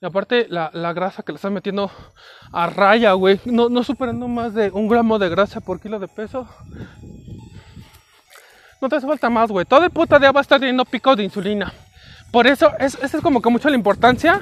Y 0.00 0.04
aparte, 0.04 0.46
la, 0.50 0.70
la, 0.74 0.92
grasa 0.92 1.22
que 1.22 1.32
le 1.32 1.36
estás 1.36 1.52
metiendo 1.52 1.90
a 2.52 2.66
raya, 2.68 3.12
güey. 3.14 3.40
No, 3.46 3.70
no 3.70 3.82
superando 3.82 4.28
más 4.28 4.52
de 4.52 4.70
un 4.70 4.88
gramo 4.88 5.18
de 5.18 5.30
grasa 5.30 5.60
por 5.60 5.80
kilo 5.80 5.98
de 5.98 6.08
peso. 6.08 6.46
No 8.86 8.90
te 8.90 8.94
hace 8.98 9.06
falta 9.08 9.28
más, 9.28 9.50
güey. 9.50 9.66
Todo 9.66 9.82
el 9.82 9.90
puta 9.90 10.16
día 10.20 10.30
va 10.30 10.38
a 10.38 10.42
estar 10.42 10.60
teniendo 10.60 10.84
picos 10.84 11.16
de 11.16 11.24
insulina. 11.24 11.72
Por 12.30 12.46
eso, 12.46 12.70
es, 12.78 12.96
esa 13.02 13.16
es 13.16 13.20
como 13.20 13.42
que 13.42 13.50
mucho 13.50 13.68
la 13.68 13.74
importancia 13.74 14.40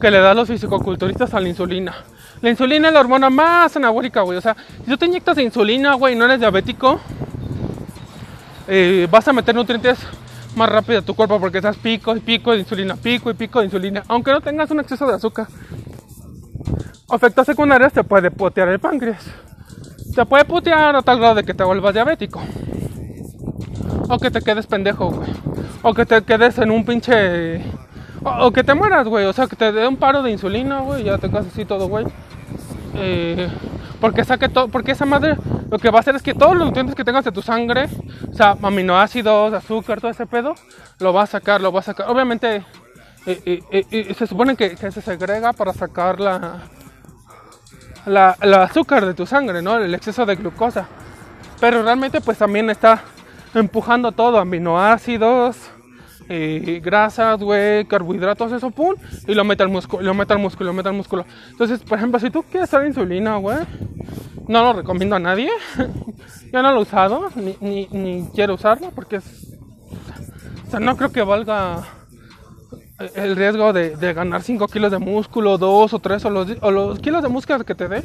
que 0.00 0.10
le 0.10 0.18
dan 0.18 0.36
los 0.36 0.48
fisicoculturistas 0.48 1.32
a 1.32 1.38
la 1.38 1.48
insulina. 1.48 1.94
La 2.40 2.50
insulina 2.50 2.88
es 2.88 2.94
la 2.94 2.98
hormona 2.98 3.30
más 3.30 3.76
anabólica, 3.76 4.22
güey. 4.22 4.36
O 4.36 4.40
sea, 4.40 4.56
si 4.84 4.90
tú 4.90 4.96
te 4.96 5.06
inyectas 5.06 5.36
de 5.36 5.44
insulina, 5.44 5.94
güey, 5.94 6.14
y 6.14 6.18
no 6.18 6.24
eres 6.24 6.40
diabético, 6.40 6.98
eh, 8.66 9.06
vas 9.08 9.28
a 9.28 9.32
meter 9.32 9.54
nutrientes 9.54 10.00
más 10.56 10.68
rápido 10.68 10.98
a 10.98 11.02
tu 11.02 11.14
cuerpo 11.14 11.38
porque 11.38 11.58
estás 11.58 11.76
pico 11.76 12.16
y 12.16 12.18
pico 12.18 12.50
de 12.50 12.58
insulina, 12.58 12.96
pico 12.96 13.30
y 13.30 13.34
pico 13.34 13.60
de 13.60 13.66
insulina, 13.66 14.02
aunque 14.08 14.32
no 14.32 14.40
tengas 14.40 14.72
un 14.72 14.80
exceso 14.80 15.06
de 15.06 15.14
azúcar. 15.14 15.46
Efectos 17.12 17.46
secundarios 17.46 17.92
te 17.92 18.02
puede 18.02 18.32
putear 18.32 18.70
el 18.70 18.80
páncreas. 18.80 19.24
Te 20.16 20.26
puede 20.26 20.44
putear 20.44 20.96
a 20.96 21.02
tal 21.02 21.20
grado 21.20 21.36
de 21.36 21.44
que 21.44 21.54
te 21.54 21.62
vuelvas 21.62 21.94
diabético. 21.94 22.42
O 24.08 24.18
que 24.18 24.30
te 24.30 24.40
quedes 24.40 24.66
pendejo, 24.66 25.10
güey. 25.10 25.28
O 25.82 25.92
que 25.92 26.06
te 26.06 26.22
quedes 26.22 26.58
en 26.58 26.70
un 26.70 26.84
pinche. 26.84 27.62
O, 28.24 28.50
que 28.50 28.64
te 28.64 28.74
mueras, 28.74 29.06
güey. 29.06 29.26
O 29.26 29.32
sea, 29.32 29.46
que 29.46 29.56
te 29.56 29.70
dé 29.70 29.86
un 29.86 29.96
paro 29.96 30.22
de 30.22 30.30
insulina, 30.30 30.80
güey. 30.80 31.04
Ya 31.04 31.18
tengas 31.18 31.46
así 31.46 31.64
todo, 31.64 31.88
güey. 31.88 32.06
Eh, 32.94 33.48
porque 34.00 34.24
saque 34.24 34.48
todo. 34.48 34.68
Porque 34.68 34.92
esa 34.92 35.04
madre 35.04 35.36
lo 35.70 35.78
que 35.78 35.90
va 35.90 35.98
a 35.98 36.00
hacer 36.00 36.16
es 36.16 36.22
que 36.22 36.34
todos 36.34 36.56
los 36.56 36.66
nutrientes 36.66 36.94
que 36.94 37.04
tengas 37.04 37.24
de 37.24 37.32
tu 37.32 37.42
sangre, 37.42 37.88
o 38.30 38.34
sea, 38.34 38.56
aminoácidos, 38.62 39.52
azúcar, 39.52 40.00
todo 40.00 40.10
ese 40.10 40.26
pedo, 40.26 40.54
lo 41.00 41.12
va 41.12 41.24
a 41.24 41.26
sacar, 41.26 41.60
lo 41.60 41.70
va 41.70 41.80
a 41.80 41.82
sacar. 41.82 42.08
Obviamente, 42.08 42.64
eh, 43.26 43.62
eh, 43.70 44.14
se 44.16 44.26
supone 44.26 44.56
que, 44.56 44.74
se 44.76 45.02
segrega 45.02 45.52
para 45.52 45.74
sacar 45.74 46.18
la, 46.18 46.62
la, 48.06 48.36
la 48.40 48.62
azúcar 48.62 49.04
de 49.04 49.12
tu 49.12 49.26
sangre, 49.26 49.60
¿no? 49.60 49.76
El 49.76 49.94
exceso 49.94 50.24
de 50.24 50.36
glucosa. 50.36 50.88
Pero 51.60 51.82
realmente, 51.82 52.22
pues 52.22 52.38
también 52.38 52.70
está 52.70 53.02
empujando 53.54 54.12
todo, 54.12 54.38
aminoácidos, 54.38 55.56
eh, 56.28 56.80
grasas, 56.84 57.40
güey, 57.40 57.86
carbohidratos, 57.86 58.52
eso, 58.52 58.70
pum, 58.70 58.94
y 59.26 59.34
lo 59.34 59.44
mete 59.44 59.62
al 59.62 59.70
músculo, 59.70 60.02
lo 60.02 60.14
mete 60.14 60.34
al 60.34 60.38
músculo, 60.38 60.70
lo 60.70 60.74
mete 60.74 60.88
al 60.88 60.94
músculo. 60.94 61.24
Entonces, 61.50 61.80
por 61.80 61.98
ejemplo, 61.98 62.20
si 62.20 62.30
tú 62.30 62.42
quieres 62.42 62.68
usar 62.68 62.86
insulina, 62.86 63.36
güey, 63.36 63.58
no 64.46 64.62
lo 64.62 64.72
recomiendo 64.72 65.16
a 65.16 65.18
nadie. 65.18 65.50
Yo 66.52 66.62
no 66.62 66.72
lo 66.72 66.80
he 66.80 66.82
usado, 66.82 67.28
ni, 67.34 67.86
ni, 67.90 68.28
quiero 68.34 68.54
usarlo, 68.54 68.90
porque 68.94 69.16
es, 69.16 69.56
no 70.78 70.96
creo 70.96 71.12
que 71.12 71.22
valga 71.22 71.82
el 73.14 73.36
riesgo 73.36 73.72
de, 73.72 73.94
ganar 74.12 74.42
5 74.42 74.66
kilos 74.68 74.90
de 74.90 74.98
músculo, 74.98 75.56
2 75.56 75.94
o 75.94 75.98
3 75.98 76.24
o 76.24 76.30
los, 76.30 76.48
o 76.60 76.70
los 76.70 76.98
kilos 76.98 77.22
de 77.22 77.28
músculo 77.28 77.64
que 77.64 77.74
te 77.74 77.88
dé. 77.88 78.02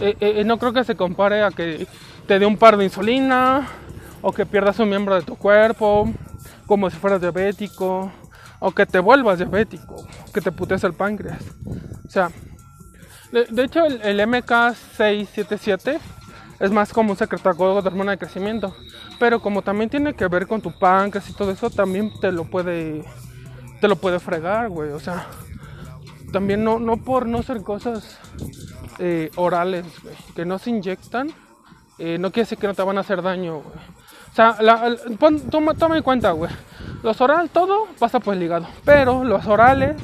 Eh, 0.00 0.16
eh, 0.20 0.44
no 0.44 0.58
creo 0.58 0.72
que 0.72 0.82
se 0.82 0.96
compare 0.96 1.42
a 1.42 1.50
que 1.50 1.86
te 2.26 2.38
dé 2.38 2.46
un 2.46 2.56
par 2.56 2.76
de 2.78 2.84
insulina 2.84 3.68
o 4.22 4.32
que 4.32 4.46
pierdas 4.46 4.78
un 4.78 4.88
miembro 4.88 5.14
de 5.14 5.22
tu 5.22 5.36
cuerpo, 5.36 6.10
como 6.66 6.90
si 6.90 6.96
fueras 6.96 7.20
diabético, 7.20 8.10
o 8.58 8.70
que 8.72 8.86
te 8.86 8.98
vuelvas 8.98 9.38
diabético, 9.38 10.06
que 10.32 10.40
te 10.40 10.52
putes 10.52 10.84
el 10.84 10.94
páncreas. 10.94 11.42
O 12.06 12.10
sea, 12.10 12.30
de, 13.32 13.62
hecho 13.62 13.84
el, 13.86 14.20
MK677 14.20 15.98
es 16.58 16.70
más 16.70 16.92
como 16.92 17.12
un 17.12 17.16
secretario 17.16 17.80
de 17.80 17.88
hormona 17.88 18.12
de 18.12 18.18
crecimiento, 18.18 18.74
pero 19.18 19.40
como 19.40 19.62
también 19.62 19.88
tiene 19.88 20.14
que 20.14 20.26
ver 20.28 20.46
con 20.46 20.60
tu 20.60 20.78
páncreas 20.78 21.28
y 21.30 21.32
todo 21.32 21.50
eso, 21.50 21.70
también 21.70 22.12
te 22.20 22.32
lo 22.32 22.44
puede 22.44 23.04
te 23.80 23.88
lo 23.88 23.96
puede 23.96 24.20
fregar, 24.20 24.68
güey. 24.68 24.90
O 24.90 25.00
sea, 25.00 25.26
también 26.32 26.62
no, 26.62 26.78
no 26.78 26.98
por 26.98 27.26
no 27.26 27.42
ser 27.42 27.62
cosas 27.62 28.18
eh, 28.98 29.30
orales, 29.36 29.86
güey, 30.02 30.14
que 30.36 30.44
no 30.44 30.58
se 30.58 30.70
inyectan, 30.70 31.30
eh, 31.98 32.18
no 32.18 32.30
quiere 32.30 32.44
decir 32.44 32.58
que 32.58 32.66
no 32.66 32.74
te 32.74 32.82
van 32.82 32.98
a 32.98 33.00
hacer 33.00 33.22
daño, 33.22 33.60
güey. 33.60 33.99
O 34.30 34.34
sea, 34.34 34.56
toma, 35.50 35.74
toma, 35.74 35.96
en 35.96 36.02
cuenta, 36.02 36.30
güey. 36.30 36.50
Los 37.02 37.20
orales, 37.20 37.50
todo 37.50 37.88
pasa 37.98 38.20
por 38.20 38.34
el 38.34 38.42
hígado. 38.42 38.66
Pero 38.84 39.24
los 39.24 39.46
orales, 39.46 39.96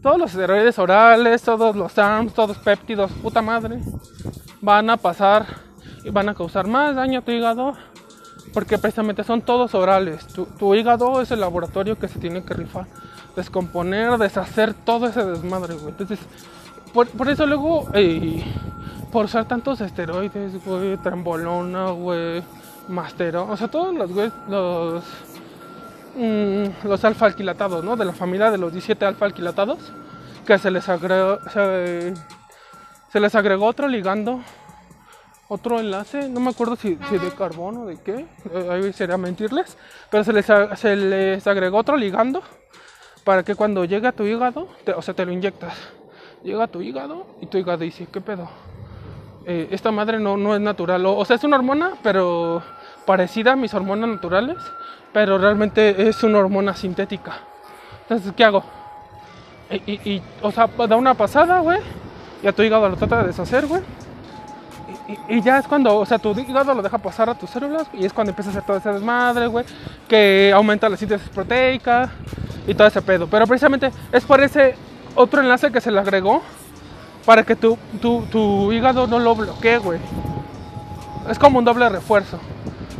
todos 0.00 0.18
los 0.18 0.30
esteroides 0.30 0.78
orales, 0.78 1.42
todos 1.42 1.74
los 1.74 1.98
ARMS, 1.98 2.34
todos 2.34 2.50
los 2.50 2.58
péptidos, 2.58 3.10
puta 3.22 3.42
madre, 3.42 3.80
van 4.60 4.90
a 4.90 4.96
pasar 4.96 5.46
y 6.04 6.10
van 6.10 6.28
a 6.28 6.34
causar 6.34 6.68
más 6.68 6.94
daño 6.94 7.20
a 7.20 7.22
tu 7.22 7.32
hígado. 7.32 7.74
Porque 8.54 8.78
precisamente 8.78 9.24
son 9.24 9.42
todos 9.42 9.74
orales. 9.74 10.26
Tu, 10.28 10.74
hígado 10.74 11.20
es 11.20 11.30
el 11.32 11.40
laboratorio 11.40 11.98
que 11.98 12.08
se 12.08 12.18
tiene 12.18 12.44
que 12.44 12.54
rifar, 12.54 12.86
descomponer, 13.36 14.16
deshacer 14.18 14.72
todo 14.72 15.06
ese 15.06 15.24
desmadre, 15.24 15.74
güey. 15.74 15.88
Entonces, 15.88 16.18
por, 16.94 17.28
eso 17.28 17.46
luego, 17.46 17.88
por 19.12 19.26
usar 19.26 19.46
tantos 19.46 19.80
esteroides, 19.80 20.64
güey, 20.64 20.96
trembolona, 20.96 21.90
güey 21.90 22.42
Mastero, 22.88 23.46
o 23.48 23.56
sea, 23.56 23.68
todos 23.68 23.94
los, 23.94 24.10
los, 24.48 25.04
mm, 26.16 26.86
los 26.86 27.04
alfa 27.04 27.26
alquilatados, 27.26 27.84
¿no? 27.84 27.96
De 27.96 28.04
la 28.04 28.12
familia 28.12 28.50
de 28.50 28.58
los 28.58 28.72
17 28.72 29.04
alfa 29.04 29.26
alquilatados, 29.26 29.78
que 30.46 30.58
se 30.58 30.70
les 30.70 30.88
agregó, 30.88 31.38
se, 31.50 33.20
les 33.20 33.34
agregó 33.34 33.66
otro 33.66 33.88
ligando, 33.88 34.40
otro 35.48 35.78
enlace, 35.78 36.28
no 36.28 36.40
me 36.40 36.50
acuerdo 36.50 36.76
si, 36.76 36.94
de 36.94 37.30
carbono 37.36 37.82
o 37.82 37.86
de 37.86 37.98
qué, 38.00 38.26
eh, 38.52 38.68
ahí 38.70 38.92
sería 38.92 39.18
mentirles, 39.18 39.76
pero 40.10 40.24
se 40.24 40.32
les, 40.32 40.46
se 40.46 40.96
les 40.96 41.46
agregó 41.46 41.78
otro 41.78 41.96
ligando 41.96 42.42
para 43.24 43.42
que 43.42 43.54
cuando 43.54 43.84
llegue 43.84 44.08
a 44.08 44.12
tu 44.12 44.24
hígado, 44.24 44.68
o 44.96 45.02
sea, 45.02 45.12
te 45.12 45.26
lo 45.26 45.32
inyectas, 45.32 45.74
llega 46.42 46.64
a 46.64 46.68
tu 46.68 46.80
hígado 46.80 47.26
y 47.42 47.46
tu 47.46 47.58
hígado 47.58 47.84
dice, 47.84 48.06
¿qué 48.10 48.22
pedo? 48.22 48.48
Eh, 49.44 49.68
esta 49.70 49.90
madre 49.90 50.18
no, 50.18 50.38
no 50.38 50.54
es 50.54 50.60
natural, 50.62 51.04
o 51.04 51.24
sea, 51.26 51.36
es 51.36 51.44
una 51.44 51.56
hormona, 51.56 51.92
pero 52.02 52.62
parecida 53.08 53.52
a 53.52 53.56
mis 53.56 53.72
hormonas 53.72 54.10
naturales, 54.10 54.58
pero 55.14 55.38
realmente 55.38 56.10
es 56.10 56.22
una 56.22 56.40
hormona 56.40 56.76
sintética. 56.76 57.38
Entonces, 58.02 58.34
¿qué 58.36 58.44
hago? 58.44 58.62
Y, 59.86 60.20
o 60.42 60.52
sea, 60.52 60.66
da 60.66 60.94
una 60.94 61.14
pasada, 61.14 61.60
güey, 61.60 61.80
y 62.42 62.46
a 62.46 62.52
tu 62.52 62.62
hígado 62.62 62.86
lo 62.86 62.96
trata 62.96 63.22
de 63.22 63.28
deshacer, 63.28 63.66
güey. 63.66 63.80
Y, 65.26 65.40
ya 65.40 65.56
es 65.58 65.66
cuando, 65.66 65.96
o 65.96 66.04
sea, 66.04 66.18
tu 66.18 66.38
hígado 66.38 66.74
lo 66.74 66.82
deja 66.82 66.98
pasar 66.98 67.30
a 67.30 67.34
tus 67.34 67.48
células 67.48 67.86
y 67.94 68.04
es 68.04 68.12
cuando 68.12 68.32
empieza 68.32 68.50
a 68.50 68.52
hacer 68.52 68.64
todo 68.64 68.76
ese 68.76 68.92
desmadre, 68.92 69.46
güey, 69.46 69.64
que 70.06 70.52
aumenta 70.54 70.86
la 70.90 70.98
síntesis 70.98 71.30
proteica 71.30 72.10
y 72.66 72.74
todo 72.74 72.88
ese 72.88 73.00
pedo. 73.00 73.26
Pero 73.26 73.46
precisamente 73.46 73.90
es 74.12 74.24
por 74.26 74.42
ese 74.42 74.74
otro 75.14 75.40
enlace 75.40 75.72
que 75.72 75.80
se 75.80 75.90
le 75.90 75.98
agregó 75.98 76.42
para 77.24 77.42
que 77.42 77.56
tu, 77.56 77.78
tu, 78.02 78.26
tu 78.30 78.70
hígado 78.70 79.06
no 79.06 79.18
lo 79.18 79.34
bloquee, 79.34 79.78
güey. 79.78 79.98
Es 81.30 81.38
como 81.38 81.58
un 81.58 81.64
doble 81.64 81.88
refuerzo. 81.88 82.38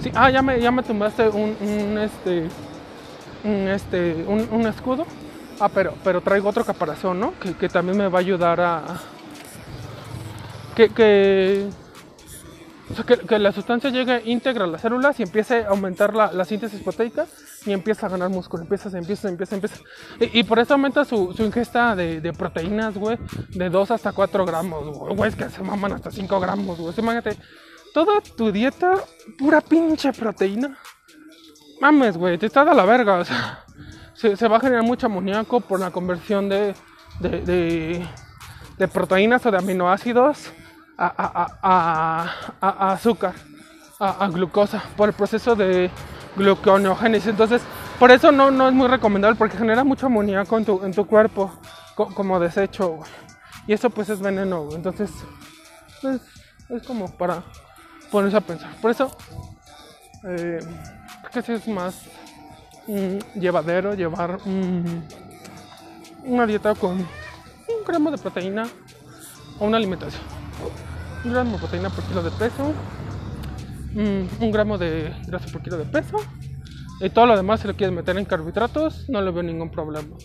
Sí, 0.02 0.12
ah, 0.14 0.30
ya 0.30 0.42
me, 0.42 0.60
ya 0.60 0.70
me 0.70 0.82
tumbaste 0.82 1.28
un, 1.28 1.98
este, 1.98 2.48
un, 3.44 3.68
este, 3.68 4.24
un, 4.26 4.66
escudo. 4.66 5.06
Ah, 5.60 5.68
pero, 5.68 5.94
pero 6.04 6.20
traigo 6.20 6.48
otro 6.48 6.64
caparazón, 6.64 7.18
¿no? 7.18 7.34
Que, 7.40 7.54
que 7.54 7.68
también 7.68 7.98
me 7.98 8.08
va 8.08 8.18
a 8.18 8.20
ayudar 8.20 8.60
a... 8.60 8.82
Que, 10.76 10.90
que, 10.90 11.68
o 12.90 12.94
sea, 12.94 13.04
que, 13.04 13.38
la 13.38 13.52
sustancia 13.52 13.90
llegue 13.90 14.22
íntegra 14.24 14.64
a 14.64 14.66
las 14.66 14.80
células 14.80 15.18
y 15.20 15.24
empiece 15.24 15.64
a 15.64 15.68
aumentar 15.68 16.14
la, 16.14 16.32
la 16.32 16.44
síntesis 16.44 16.80
proteica 16.80 17.26
y 17.66 17.72
empieza 17.72 18.06
a 18.06 18.08
ganar 18.08 18.30
músculo, 18.30 18.62
empieza, 18.62 18.88
empieza, 18.96 19.28
empieza, 19.28 19.56
empieza. 19.56 19.76
Y, 20.20 20.38
y 20.38 20.42
por 20.44 20.58
eso 20.58 20.74
aumenta 20.74 21.04
su, 21.04 21.34
su 21.34 21.42
ingesta 21.42 21.94
de, 21.94 22.20
de, 22.20 22.32
proteínas, 22.32 22.96
güey, 22.96 23.18
de 23.50 23.68
2 23.68 23.90
hasta 23.90 24.12
4 24.12 24.46
gramos, 24.46 25.16
güey, 25.16 25.28
es 25.28 25.36
que 25.36 25.50
se 25.50 25.62
maman 25.62 25.92
hasta 25.92 26.10
5 26.10 26.40
gramos, 26.40 26.78
güey. 26.78 26.94
Imagínate, 26.96 27.36
toda 27.92 28.20
tu 28.20 28.52
dieta, 28.52 28.96
pura 29.38 29.60
pinche 29.60 30.12
proteína. 30.12 30.76
Mames, 31.80 32.16
güey, 32.16 32.38
te 32.38 32.46
está 32.46 32.64
de 32.64 32.74
la 32.74 32.84
verga. 32.84 33.18
O 33.18 33.24
sea, 33.24 33.64
se, 34.14 34.48
va 34.48 34.56
a 34.56 34.60
generar 34.60 34.82
mucho 34.82 35.06
amoníaco 35.06 35.60
por 35.60 35.80
la 35.80 35.90
conversión 35.90 36.48
de, 36.48 36.74
de, 37.20 38.88
proteínas 38.92 39.44
o 39.46 39.50
de 39.50 39.58
aminoácidos 39.58 40.52
a, 40.96 41.06
a, 41.06 41.58
a, 42.60 42.88
a 42.88 42.92
azúcar, 42.92 43.34
a, 44.00 44.28
glucosa, 44.28 44.82
por 44.96 45.08
el 45.08 45.14
proceso 45.14 45.54
de 45.54 45.90
gluconeogénesis. 46.36 47.28
Entonces, 47.28 47.62
por 47.98 48.10
eso 48.10 48.32
no, 48.32 48.50
no 48.50 48.68
es 48.68 48.74
muy 48.74 48.88
recomendable 48.88 49.36
porque 49.36 49.56
genera 49.56 49.84
mucho 49.84 50.06
amoníaco 50.06 50.58
en 50.58 50.64
tu, 50.64 50.84
en 50.84 50.92
tu 50.92 51.06
cuerpo 51.06 51.52
como 51.94 52.40
desecho. 52.40 53.00
Y 53.66 53.72
eso 53.72 53.90
pues 53.90 54.08
es 54.08 54.20
veneno. 54.20 54.68
Entonces, 54.72 55.10
pues, 56.00 56.20
es 56.68 56.82
como 56.82 57.10
para 57.16 57.42
ponerse 58.10 58.36
a 58.36 58.40
pensar. 58.40 58.74
Por 58.80 58.90
eso, 58.90 59.10
eh, 60.24 60.58
creo 61.30 61.44
que 61.44 61.54
es 61.54 61.68
más 61.68 62.02
mm, 62.86 63.38
llevadero 63.38 63.94
llevar 63.94 64.38
mm, 64.44 65.02
una 66.24 66.46
dieta 66.46 66.74
con 66.74 66.92
un 66.98 67.84
gramo 67.86 68.10
de 68.10 68.18
proteína 68.18 68.66
o 69.58 69.66
una 69.66 69.76
alimentación. 69.76 70.22
Un 71.24 71.32
gramo 71.32 71.52
de 71.52 71.58
proteína 71.58 71.90
por 71.90 72.04
kilo 72.04 72.22
de 72.22 72.30
peso, 72.30 72.74
mm, 73.94 74.42
un 74.42 74.50
gramo 74.50 74.78
de 74.78 75.14
grasa 75.26 75.48
por 75.52 75.62
kilo 75.62 75.76
de 75.76 75.84
peso. 75.84 76.16
Y 77.00 77.10
todo 77.10 77.26
lo 77.26 77.36
demás, 77.36 77.60
si 77.60 77.68
lo 77.68 77.76
quieres 77.76 77.94
meter 77.94 78.18
en 78.18 78.24
carbohidratos, 78.24 79.08
no 79.08 79.20
le 79.20 79.30
veo 79.30 79.42
ningún 79.42 79.70
problema. 79.70 80.16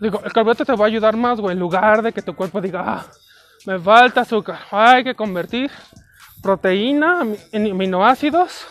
Digo, 0.00 0.20
el 0.24 0.32
carbohidrato 0.32 0.64
te 0.64 0.76
va 0.76 0.84
a 0.84 0.88
ayudar 0.88 1.16
más, 1.16 1.40
güey, 1.40 1.54
en 1.54 1.58
lugar 1.58 2.02
de 2.02 2.12
que 2.12 2.22
tu 2.22 2.36
cuerpo 2.36 2.60
diga, 2.60 2.84
ah, 2.86 3.06
me 3.66 3.78
falta 3.80 4.20
azúcar, 4.20 4.60
hay 4.70 5.02
que 5.02 5.14
convertir 5.16 5.70
proteína, 6.42 7.22
aminoácidos 7.52 8.66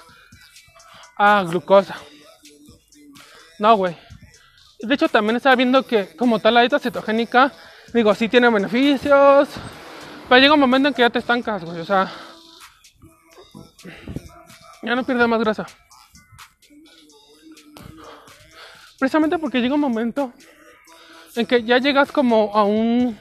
a 1.18 1.44
glucosa. 1.44 1.96
No, 3.60 3.76
güey. 3.76 3.98
De 4.80 4.94
hecho, 4.94 5.08
también 5.08 5.38
estaba 5.38 5.56
viendo 5.56 5.84
que 5.84 6.16
como 6.16 6.40
tal 6.40 6.56
la 6.56 6.62
dieta 6.62 6.80
cetogénica, 6.80 7.52
digo, 7.94 8.14
sí 8.14 8.28
tiene 8.28 8.50
beneficios, 8.50 9.50
pero 10.28 10.42
llega 10.42 10.54
un 10.54 10.60
momento 10.60 10.90
en 10.90 10.94
que 10.94 11.02
ya 11.02 11.10
te 11.10 11.20
estancas, 11.20 11.64
güey. 11.64 11.80
O 11.80 11.86
sea, 11.86 12.12
ya 14.82 14.96
no 14.96 15.04
pierde 15.04 15.28
más 15.28 15.40
grasa. 15.40 15.66
Precisamente 19.00 19.38
porque 19.38 19.62
llega 19.62 19.76
un 19.76 19.82
momento 19.82 20.34
en 21.36 21.46
que 21.46 21.64
ya 21.64 21.78
llegas 21.78 22.12
como 22.12 22.52
a 22.54 22.64
un 22.64 23.18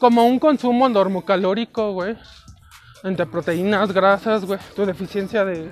como 0.00 0.26
un 0.26 0.38
consumo 0.38 0.88
normocalórico, 0.88 1.92
güey 1.92 2.16
entre 3.04 3.26
proteínas, 3.26 3.92
grasas, 3.92 4.44
güey, 4.44 4.58
tu 4.74 4.84
deficiencia 4.86 5.44
de, 5.44 5.70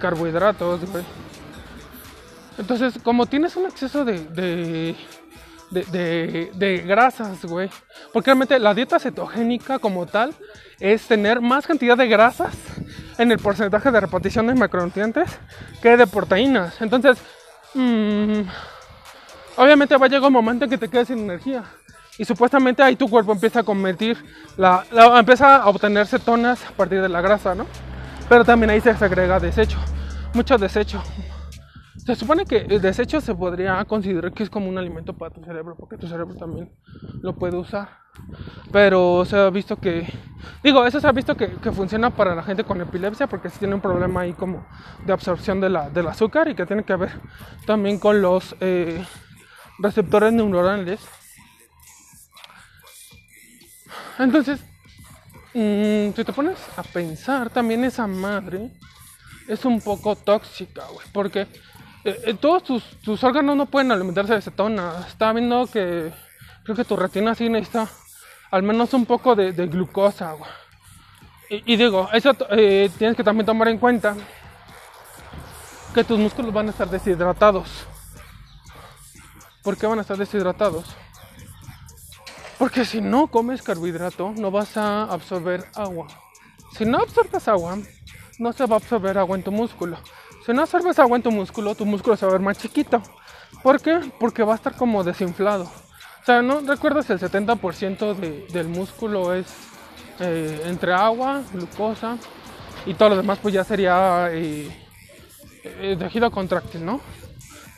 carbohidratos, 0.00 0.88
güey. 0.90 1.04
Entonces, 2.56 2.94
como 3.02 3.26
tienes 3.26 3.56
un 3.56 3.66
exceso 3.66 4.04
de, 4.04 4.20
de, 4.20 4.94
de, 5.70 6.50
de 6.54 6.78
grasas, 6.78 7.44
güey, 7.44 7.68
porque 8.12 8.26
realmente 8.26 8.58
la 8.58 8.72
dieta 8.72 9.00
cetogénica 9.00 9.80
como 9.80 10.06
tal 10.06 10.32
es 10.78 11.06
tener 11.08 11.40
más 11.40 11.66
cantidad 11.66 11.96
de 11.96 12.06
grasas 12.06 12.54
en 13.18 13.32
el 13.32 13.38
porcentaje 13.38 13.90
de 13.90 14.00
repartición 14.00 14.46
de 14.46 14.54
macronutrientes 14.54 15.28
que 15.82 15.96
de 15.96 16.06
proteínas. 16.06 16.80
Entonces, 16.80 17.18
mmm, 17.74 18.42
obviamente 19.56 19.96
va 19.96 20.06
a 20.06 20.08
llegar 20.08 20.28
un 20.28 20.34
momento 20.34 20.64
en 20.66 20.70
que 20.70 20.78
te 20.78 20.88
quedes 20.88 21.08
sin 21.08 21.18
energía 21.18 21.64
y 22.20 22.24
supuestamente 22.26 22.82
ahí 22.82 22.96
tu 22.96 23.08
cuerpo 23.08 23.32
empieza 23.32 23.60
a 23.60 23.62
convertir, 23.62 24.22
la, 24.58 24.84
empieza 25.18 25.56
a 25.56 25.68
obtener 25.70 26.06
cetonas 26.06 26.62
a 26.66 26.70
partir 26.72 27.00
de 27.00 27.08
la 27.08 27.22
grasa, 27.22 27.54
¿no? 27.54 27.64
Pero 28.28 28.44
también 28.44 28.68
ahí 28.68 28.82
se 28.82 28.90
agrega 28.90 29.40
desecho, 29.40 29.78
mucho 30.34 30.58
desecho. 30.58 31.02
Se 31.96 32.14
supone 32.14 32.44
que 32.44 32.58
el 32.58 32.82
desecho 32.82 33.22
se 33.22 33.34
podría 33.34 33.82
considerar 33.86 34.34
que 34.34 34.42
es 34.42 34.50
como 34.50 34.68
un 34.68 34.76
alimento 34.76 35.16
para 35.16 35.32
tu 35.32 35.42
cerebro, 35.42 35.76
porque 35.78 35.96
tu 35.96 36.08
cerebro 36.08 36.34
también 36.34 36.70
lo 37.22 37.34
puede 37.36 37.56
usar. 37.56 37.88
Pero 38.70 39.24
se 39.24 39.38
ha 39.38 39.48
visto 39.48 39.76
que, 39.76 40.06
digo, 40.62 40.84
eso 40.84 41.00
se 41.00 41.08
ha 41.08 41.12
visto 41.12 41.38
que, 41.38 41.48
funciona 41.72 42.10
para 42.10 42.34
la 42.34 42.42
gente 42.42 42.64
con 42.64 42.82
epilepsia, 42.82 43.28
porque 43.28 43.48
si 43.48 43.60
tiene 43.60 43.76
un 43.76 43.80
problema 43.80 44.20
ahí 44.20 44.34
como 44.34 44.66
de 45.06 45.12
absorción 45.14 45.58
de 45.58 45.70
la, 45.70 45.88
del 45.88 46.06
azúcar 46.06 46.48
y 46.48 46.54
que 46.54 46.66
tiene 46.66 46.84
que 46.84 46.96
ver 46.96 47.12
también 47.66 47.98
con 47.98 48.20
los 48.20 48.54
eh, 48.60 49.02
receptores 49.78 50.34
neuronales 50.34 51.00
entonces, 54.24 54.60
mm, 55.54 56.14
si 56.14 56.24
te 56.24 56.32
pones 56.32 56.58
a 56.76 56.82
pensar, 56.82 57.50
también 57.50 57.84
esa 57.84 58.06
madre 58.06 58.70
es 59.48 59.64
un 59.64 59.80
poco 59.80 60.14
tóxica, 60.16 60.84
güey, 60.92 61.06
porque 61.12 61.46
eh, 62.04 62.20
eh, 62.26 62.34
todos 62.34 62.64
tus, 62.64 62.84
tus, 63.02 63.22
órganos 63.24 63.56
no 63.56 63.66
pueden 63.66 63.92
alimentarse 63.92 64.34
de 64.34 64.42
cetona. 64.42 65.04
Está 65.06 65.32
viendo 65.32 65.66
que 65.66 66.12
creo 66.62 66.76
que 66.76 66.84
tu 66.84 66.96
retina 66.96 67.34
sí 67.34 67.48
necesita 67.48 67.88
al 68.50 68.62
menos 68.62 68.92
un 68.94 69.06
poco 69.06 69.34
de, 69.34 69.52
glucosa, 69.52 70.32
güey. 70.32 70.50
Y, 71.66 71.76
digo, 71.76 72.08
eso 72.12 72.34
eh, 72.50 72.90
tienes 72.96 73.16
que 73.16 73.24
también 73.24 73.44
tomar 73.44 73.68
en 73.68 73.78
cuenta 73.78 74.14
que 75.92 76.04
tus 76.04 76.18
músculos 76.18 76.52
van 76.52 76.68
a 76.68 76.70
estar 76.70 76.88
deshidratados. 76.88 77.68
¿Por 79.62 79.76
qué 79.76 79.86
van 79.86 79.98
a 79.98 80.02
estar 80.02 80.16
deshidratados? 80.16 80.84
Porque 82.60 82.84
si 82.84 83.00
no 83.00 83.28
comes 83.28 83.62
carbohidrato, 83.62 84.34
no 84.36 84.50
vas 84.50 84.76
a 84.76 85.04
absorber 85.04 85.64
agua. 85.74 86.08
Si 86.76 86.84
no 86.84 86.98
absorbes 86.98 87.48
agua, 87.48 87.78
no 88.38 88.52
se 88.52 88.66
va 88.66 88.74
a 88.74 88.78
absorber 88.78 89.16
agua 89.16 89.34
en 89.38 89.42
tu 89.42 89.50
músculo. 89.50 89.96
Si 90.44 90.52
no 90.52 90.60
absorbes 90.60 90.98
agua 90.98 91.16
en 91.16 91.22
tu 91.22 91.30
músculo, 91.30 91.74
tu 91.74 91.86
músculo 91.86 92.18
se 92.18 92.26
va 92.26 92.32
a 92.32 92.34
ver 92.34 92.42
más 92.42 92.58
chiquito. 92.58 93.02
¿Por 93.62 93.80
qué? 93.80 94.12
Porque 94.20 94.42
va 94.42 94.52
a 94.52 94.56
estar 94.56 94.76
como 94.76 95.02
desinflado. 95.02 95.64
O 95.64 96.24
sea, 96.26 96.42
¿no 96.42 96.60
recuerdas 96.60 97.08
el 97.08 97.18
70% 97.18 98.48
del 98.52 98.68
músculo 98.68 99.32
es 99.32 99.46
eh, 100.18 100.64
entre 100.66 100.92
agua, 100.92 101.42
glucosa 101.54 102.18
y 102.84 102.92
todo 102.92 103.08
lo 103.08 103.16
demás 103.16 103.38
pues 103.40 103.54
ya 103.54 103.64
sería 103.64 104.28
eh, 104.32 104.68
eh, 105.64 105.96
tejido 105.98 106.30
contráctil, 106.30 106.84
¿no? 106.84 107.00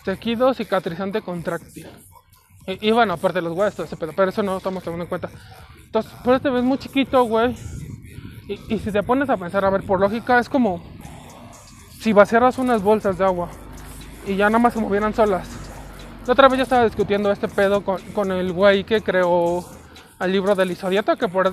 Tejido 0.05 0.53
cicatrizante 0.55 1.22
contráctil. 1.22 1.87
Y, 2.67 2.93
bueno, 2.93 3.15
aparte 3.15 3.41
de 3.41 3.49
los 3.49 3.57
huesos, 3.57 3.89
pero 3.99 4.29
eso 4.29 4.43
no 4.43 4.57
estamos 4.57 4.85
tomando 4.85 5.05
en 5.05 5.09
cuenta. 5.09 5.31
Entonces, 5.85 6.13
por 6.25 6.35
eso 6.35 6.43
te 6.43 6.51
ves 6.51 6.63
muy 6.63 6.79
chiquito, 6.79 7.25
güey. 7.25 7.57
Y, 8.49 8.79
si 8.79 8.93
te 8.93 9.03
pones 9.03 9.29
a 9.31 9.37
pensar, 9.37 9.65
a 9.65 9.71
ver, 9.71 9.85
por 9.85 10.01
lógica, 10.01 10.39
es 10.39 10.49
como 10.49 10.83
si 12.01 12.13
vaciaras 12.13 12.59
unas 12.59 12.83
bolsas 12.83 13.19
de 13.19 13.25
agua 13.25 13.49
y 14.27 14.37
ya 14.37 14.47
nada 14.47 14.59
más 14.59 14.75
se 14.75 14.81
movieran 14.81 15.15
solas. 15.15 15.49
La 16.27 16.33
otra 16.33 16.49
vez 16.49 16.59
yo 16.59 16.63
estaba 16.63 16.85
discutiendo 16.85 17.31
este 17.33 17.49
pedo 17.49 17.83
con, 17.83 18.33
el 18.33 18.53
güey 18.53 18.85
que 18.85 19.03
creó 19.03 19.65
el 20.21 20.33
libro 20.33 20.55
del 20.55 20.71
Isodieta, 20.71 21.17
que, 21.17 21.29
por, 21.29 21.53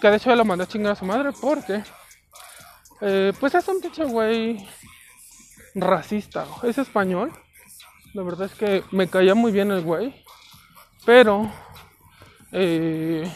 que 0.00 0.08
de 0.08 0.16
hecho 0.16 0.34
lo 0.34 0.44
mandó 0.44 0.64
a 0.64 0.68
chingar 0.68 0.92
a 0.92 0.96
su 0.96 1.04
madre 1.04 1.30
porque, 1.40 1.82
eh, 3.00 3.32
pues 3.40 3.54
es 3.54 3.66
un 3.68 3.80
pinche 3.80 4.04
güey 4.04 4.66
racista. 5.74 6.46
Es 6.62 6.78
español. 6.78 7.32
La 8.12 8.22
verdad 8.22 8.46
es 8.46 8.54
que 8.54 8.84
me 8.92 9.08
caía 9.08 9.34
muy 9.34 9.50
bien 9.50 9.72
el 9.72 9.82
güey. 9.82 10.23
Pero, 11.04 11.50
eh, 12.52 13.30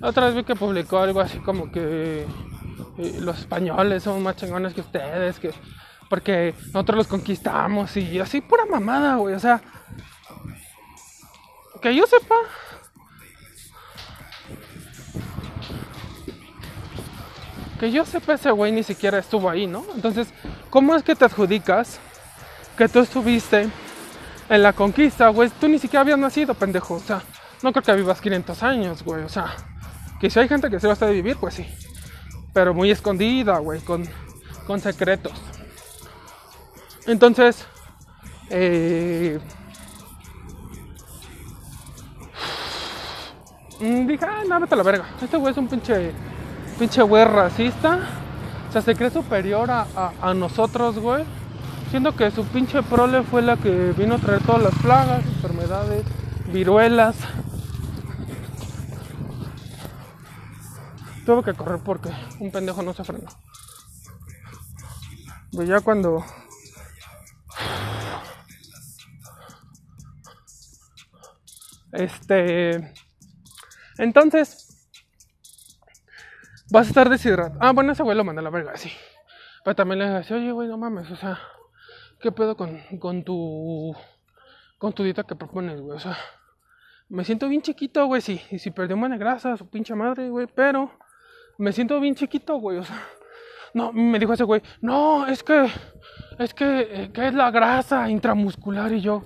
otra 0.00 0.26
vez 0.26 0.36
vi 0.36 0.44
que 0.44 0.54
publicó 0.54 0.98
algo 0.98 1.20
así 1.20 1.38
como 1.38 1.72
que 1.72 2.26
eh, 2.98 3.18
los 3.20 3.38
españoles 3.38 4.02
son 4.02 4.22
más 4.22 4.36
chingones 4.36 4.74
que 4.74 4.82
ustedes, 4.82 5.38
que 5.38 5.52
porque 6.08 6.54
nosotros 6.66 6.98
los 6.98 7.06
conquistamos 7.08 7.96
y 7.96 8.18
así 8.20 8.40
pura 8.40 8.64
mamada, 8.66 9.16
güey. 9.16 9.34
O 9.34 9.40
sea, 9.40 9.60
que 11.80 11.94
yo 11.94 12.06
sepa. 12.06 12.36
Que 17.80 17.90
yo 17.90 18.04
sepa 18.06 18.34
ese 18.34 18.50
güey 18.50 18.72
ni 18.72 18.82
siquiera 18.82 19.18
estuvo 19.18 19.50
ahí, 19.50 19.66
¿no? 19.66 19.84
Entonces, 19.94 20.28
¿cómo 20.70 20.94
es 20.94 21.02
que 21.02 21.14
te 21.14 21.26
adjudicas 21.26 22.00
que 22.78 22.88
tú 22.88 23.00
estuviste 23.00 23.68
en 24.48 24.62
la 24.62 24.72
conquista, 24.72 25.28
güey? 25.28 25.50
Tú 25.60 25.68
ni 25.68 25.78
siquiera 25.78 26.02
habías 26.02 26.18
nacido, 26.18 26.54
pendejo. 26.54 26.94
O 26.94 27.00
sea, 27.00 27.22
no 27.62 27.72
creo 27.72 27.82
que 27.82 27.94
vivas 27.94 28.20
500 28.20 28.62
años, 28.62 29.02
güey. 29.02 29.24
O 29.24 29.28
sea, 29.28 29.54
que 30.20 30.30
si 30.30 30.38
hay 30.38 30.48
gente 30.48 30.70
que 30.70 30.80
se 30.80 30.88
va 30.88 30.96
a 30.98 31.10
vivir, 31.10 31.36
pues 31.36 31.54
sí. 31.54 31.66
Pero 32.52 32.72
muy 32.74 32.90
escondida, 32.90 33.58
güey, 33.58 33.80
con, 33.80 34.08
con 34.66 34.80
secretos. 34.80 35.32
Entonces, 37.06 37.64
eh, 38.50 39.38
mm, 43.80 44.06
dije, 44.06 44.24
ah, 44.24 44.42
no, 44.48 44.60
vete 44.60 44.74
a 44.74 44.76
la 44.78 44.82
verga. 44.82 45.04
Este 45.22 45.36
güey 45.36 45.52
es 45.52 45.58
un 45.58 45.68
pinche, 45.68 46.12
pinche 46.78 47.02
güey 47.02 47.24
racista. 47.24 48.00
O 48.68 48.72
sea, 48.72 48.82
se 48.82 48.94
cree 48.94 49.10
superior 49.10 49.70
a, 49.70 49.86
a, 50.20 50.34
nosotros, 50.34 50.98
güey. 50.98 51.24
Siendo 51.90 52.14
que 52.14 52.30
su 52.30 52.44
pinche 52.46 52.82
prole 52.82 53.22
fue 53.22 53.42
la 53.42 53.56
que 53.56 53.92
vino 53.96 54.16
a 54.16 54.18
traer 54.18 54.42
todas 54.42 54.62
las 54.62 54.74
plagas, 54.76 55.24
enfermedades, 55.24 56.04
viruelas, 56.52 57.16
Tuve 61.26 61.42
que 61.42 61.54
correr 61.54 61.80
porque 61.80 62.08
un 62.38 62.52
pendejo 62.52 62.84
no 62.84 62.94
se 62.94 63.02
frenó. 63.02 63.26
Pues 65.50 65.68
ya 65.68 65.80
cuando 65.80 66.24
Este. 71.90 72.94
Entonces. 73.98 74.62
Vas 76.70 76.86
a 76.86 76.90
estar 76.90 77.08
deshidratado. 77.08 77.58
Ah, 77.60 77.72
bueno, 77.72 77.92
ese 77.92 78.02
güey 78.04 78.16
lo 78.16 78.24
manda 78.24 78.40
a 78.40 78.44
la 78.44 78.50
verga, 78.50 78.76
sí. 78.76 78.92
Pero 79.64 79.74
también 79.74 80.00
le 80.00 80.08
decía, 80.08 80.36
oye, 80.36 80.52
güey, 80.52 80.68
no 80.68 80.76
mames, 80.76 81.10
o 81.10 81.16
sea, 81.16 81.40
¿qué 82.26 82.32
pedo 82.32 82.56
con, 82.56 83.22
tu. 83.22 83.94
con 84.78 84.92
tu 84.92 85.04
dieta 85.04 85.22
que 85.22 85.36
propones, 85.36 85.80
güey? 85.80 85.96
O 85.96 86.00
sea, 86.00 86.16
me 87.08 87.24
siento 87.24 87.48
bien 87.48 87.62
chiquito, 87.62 88.04
güey, 88.06 88.20
si 88.20 88.70
perdí 88.74 89.00
de 89.00 89.16
grasa, 89.16 89.56
su 89.56 89.68
pinche 89.68 89.94
madre, 89.94 90.28
güey, 90.28 90.48
pero 90.52 90.90
me 91.56 91.72
siento 91.72 92.00
bien 92.00 92.16
chiquito, 92.16 92.56
güey, 92.56 92.78
o 92.78 92.82
sea, 92.82 93.00
no, 93.74 93.92
me 93.92 94.18
dijo 94.18 94.32
ese 94.32 94.42
güey, 94.42 94.60
no, 94.80 95.28
es 95.28 95.44
que, 95.44 95.70
es 96.40 96.52
que, 96.52 96.80
eh, 96.80 97.10
¿qué 97.14 97.28
es 97.28 97.34
la 97.34 97.52
grasa 97.52 98.10
intramuscular? 98.10 98.90
Y 98.90 99.02
yo, 99.02 99.22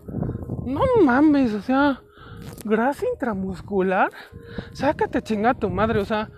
no 0.67 0.83
mames, 1.03 1.55
o 1.55 1.63
sea, 1.63 2.03
grasa 2.67 3.07
intramuscular, 3.11 4.11
sácate 4.75 5.23
chinga 5.23 5.55
tu 5.55 5.71
madre, 5.71 6.01
o 6.01 6.05
sea, 6.05 6.29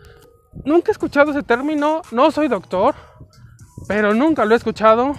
nunca 0.65 0.93
he 0.93 0.93
escuchado 0.93 1.33
ese 1.33 1.43
término, 1.43 2.03
no 2.13 2.31
soy 2.31 2.47
doctor, 2.47 2.95
pero 3.89 4.15
nunca 4.15 4.45
lo 4.45 4.55
he 4.55 4.59
escuchado. 4.59 5.17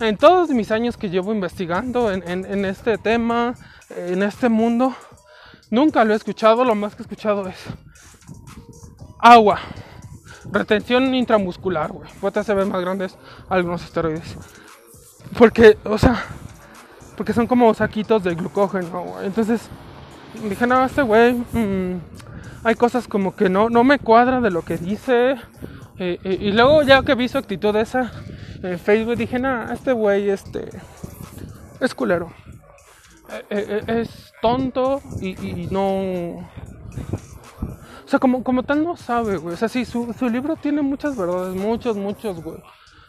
En 0.00 0.16
todos 0.16 0.50
mis 0.50 0.70
años 0.70 0.96
que 0.96 1.08
llevo 1.08 1.32
investigando 1.32 2.10
en, 2.10 2.64
este 2.64 2.98
tema, 2.98 3.54
en 3.96 4.22
este 4.22 4.48
mundo, 4.48 4.94
nunca 5.70 6.04
lo 6.04 6.12
he 6.12 6.16
escuchado, 6.16 6.64
lo 6.64 6.74
más 6.74 6.94
que 6.94 7.02
he 7.02 7.04
escuchado 7.04 7.46
es 7.46 7.56
agua. 9.20 9.60
Retención 10.50 11.14
intramuscular, 11.14 11.92
güey. 11.92 12.10
Puede 12.20 12.40
hacer 12.40 12.56
más 12.66 12.80
grandes 12.80 13.16
algunos 13.48 13.84
esteroides. 13.84 14.36
Porque, 15.38 15.78
o 15.84 15.96
sea, 15.96 16.22
porque 17.16 17.32
son 17.32 17.46
como 17.46 17.72
saquitos 17.72 18.22
de 18.24 18.34
glucógeno, 18.34 19.02
güey. 19.02 19.26
Entonces, 19.26 19.68
dije, 20.48 20.66
no, 20.66 20.84
este 20.84 21.02
güey, 21.02 21.34
mm, 21.34 22.00
hay 22.64 22.74
cosas 22.74 23.08
como 23.08 23.34
que 23.34 23.48
no, 23.48 23.70
no 23.70 23.84
me 23.84 23.98
cuadra 23.98 24.40
de 24.40 24.50
lo 24.50 24.62
que 24.62 24.76
dice. 24.76 25.36
Eh, 25.98 26.18
eh, 26.24 26.38
y 26.40 26.52
luego, 26.52 26.82
ya 26.82 27.02
que 27.02 27.14
vi 27.14 27.28
su 27.28 27.38
actitud 27.38 27.74
esa 27.76 28.12
en 28.64 28.78
Facebook, 28.78 29.16
dije, 29.16 29.38
no, 29.38 29.72
este 29.72 29.92
güey, 29.92 30.30
este, 30.30 30.68
es 31.80 31.94
culero. 31.94 32.32
Eh, 33.50 33.82
es 33.86 34.32
tonto 34.40 35.00
y 35.20 35.68
no 35.70 36.46
o 38.04 38.08
sea, 38.08 38.18
como, 38.18 38.44
como 38.44 38.62
tal 38.62 38.84
no 38.84 38.96
sabe, 38.96 39.38
güey. 39.38 39.54
O 39.54 39.56
sea, 39.56 39.68
sí, 39.68 39.84
su, 39.84 40.12
su 40.18 40.28
libro 40.28 40.56
tiene 40.56 40.82
muchas 40.82 41.16
verdades, 41.16 41.56
muchos, 41.56 41.96
muchos, 41.96 42.42
güey. 42.42 42.58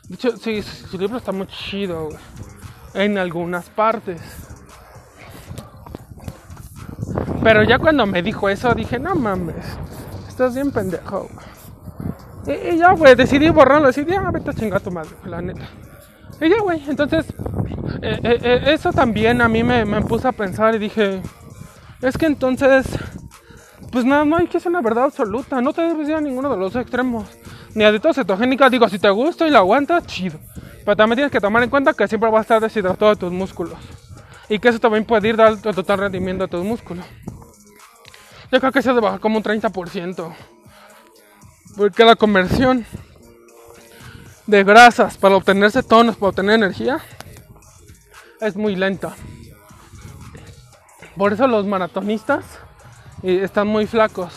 De 0.08 0.16
hecho, 0.16 0.38
sí, 0.38 0.62
su 0.62 0.98
libro 0.98 1.18
está 1.18 1.32
muy 1.32 1.48
chido, 1.48 2.06
güey. 2.06 2.18
En 2.94 3.18
algunas 3.18 3.70
partes. 3.70 4.22
Pero 7.44 7.64
ya 7.64 7.78
cuando 7.78 8.06
me 8.06 8.24
dijo 8.24 8.48
eso, 8.48 8.74
dije, 8.74 8.98
no 8.98 9.16
mames, 9.16 9.66
estás 10.28 10.56
bien 10.56 10.72
pendejo, 10.72 11.28
güey. 11.32 11.55
Y, 12.48 12.78
ya, 12.78 12.94
güey, 12.94 13.16
decidí 13.16 13.50
borrarlo, 13.50 13.88
decidí, 13.88 14.14
ah, 14.14 14.32
vete 14.32 14.52
a 14.52 14.54
chingar 14.54 14.82
tu 14.82 14.92
madre, 14.92 15.12
la 15.26 15.42
neta. 15.42 15.68
Y 16.40 16.50
ya, 16.50 16.60
güey, 16.62 16.84
entonces, 16.88 17.26
eh, 18.02 18.20
eh, 18.24 18.40
eh, 18.44 18.62
eso 18.68 18.92
también 18.92 19.42
a 19.42 19.48
mí 19.48 19.64
me, 19.64 19.86
me 19.86 20.02
puso 20.02 20.28
a 20.28 20.32
pensar 20.32 20.76
y 20.76 20.80
dije, 20.80 21.22
es 22.02 22.18
que 22.18 22.26
entonces 22.26 22.86
pues 23.96 24.04
nada, 24.04 24.26
no 24.26 24.36
hay 24.36 24.48
que 24.48 24.60
ser 24.60 24.72
una 24.72 24.82
verdad 24.82 25.06
absoluta. 25.06 25.62
No 25.62 25.72
te 25.72 25.82
debes 25.82 26.10
ir 26.10 26.16
a 26.16 26.20
ninguno 26.20 26.50
de 26.50 26.58
los 26.58 26.76
extremos. 26.76 27.30
Ni 27.74 27.86
a 27.86 27.92
dieta 27.92 28.14
cetogénica, 28.14 28.70
digo, 28.70 28.90
si 28.90 29.00
te 29.00 29.10
gusta 29.10 29.48
y 29.48 29.52
la 29.52 29.60
aguantas, 29.60 30.06
chido. 30.06 30.38
Pero 30.84 30.98
también 30.98 31.16
tienes 31.16 31.32
que 31.32 31.40
tomar 31.40 31.64
en 31.64 31.70
cuenta 31.70 31.94
que 31.94 32.06
siempre 32.06 32.30
va 32.30 32.40
a 32.40 32.42
estar 32.42 32.62
deshidratado 32.62 33.12
de 33.12 33.18
tus 33.18 33.32
músculos. 33.32 33.78
Y 34.50 34.60
que 34.60 34.68
eso 34.68 34.80
también 34.80 35.06
puede 35.06 35.30
ir 35.30 35.38
dar 35.38 35.54
el 35.54 35.62
total 35.62 36.00
rendimiento 36.00 36.44
de 36.44 36.50
tus 36.50 36.66
músculos. 36.66 37.06
Yo 38.52 38.60
creo 38.60 38.74
que 38.74 38.82
se 38.82 38.90
debe 38.90 39.00
bajar 39.00 39.22
como 39.22 39.38
un 39.38 39.44
30%. 39.44 40.34
Porque 41.78 42.06
la 42.06 42.16
conversión 42.16 42.86
de 44.48 44.64
grasas 44.64 45.18
para 45.18 45.36
obtener 45.36 45.72
cetonas, 45.72 46.16
para 46.16 46.30
obtener 46.30 46.56
energía, 46.56 47.00
es 48.40 48.56
muy 48.56 48.76
lenta. 48.76 49.16
Por 51.18 51.34
eso 51.34 51.48
los 51.48 51.66
maratonistas 51.66 52.46
y 53.24 53.38
están 53.38 53.68
muy 53.68 53.88
flacos. 53.88 54.34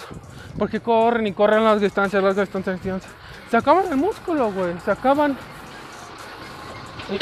Porque 0.59 0.81
corren 0.81 1.27
y 1.27 1.33
corren 1.33 1.65
las 1.65 1.81
distancias, 1.81 2.23
las 2.23 2.37
distancias, 2.37 2.77
distancias. 2.77 3.13
Se 3.51 3.57
acaban 3.57 3.87
el 3.91 3.97
músculo, 3.97 4.53
güey. 4.53 4.75
Se 4.85 4.91
acaban. 4.91 5.37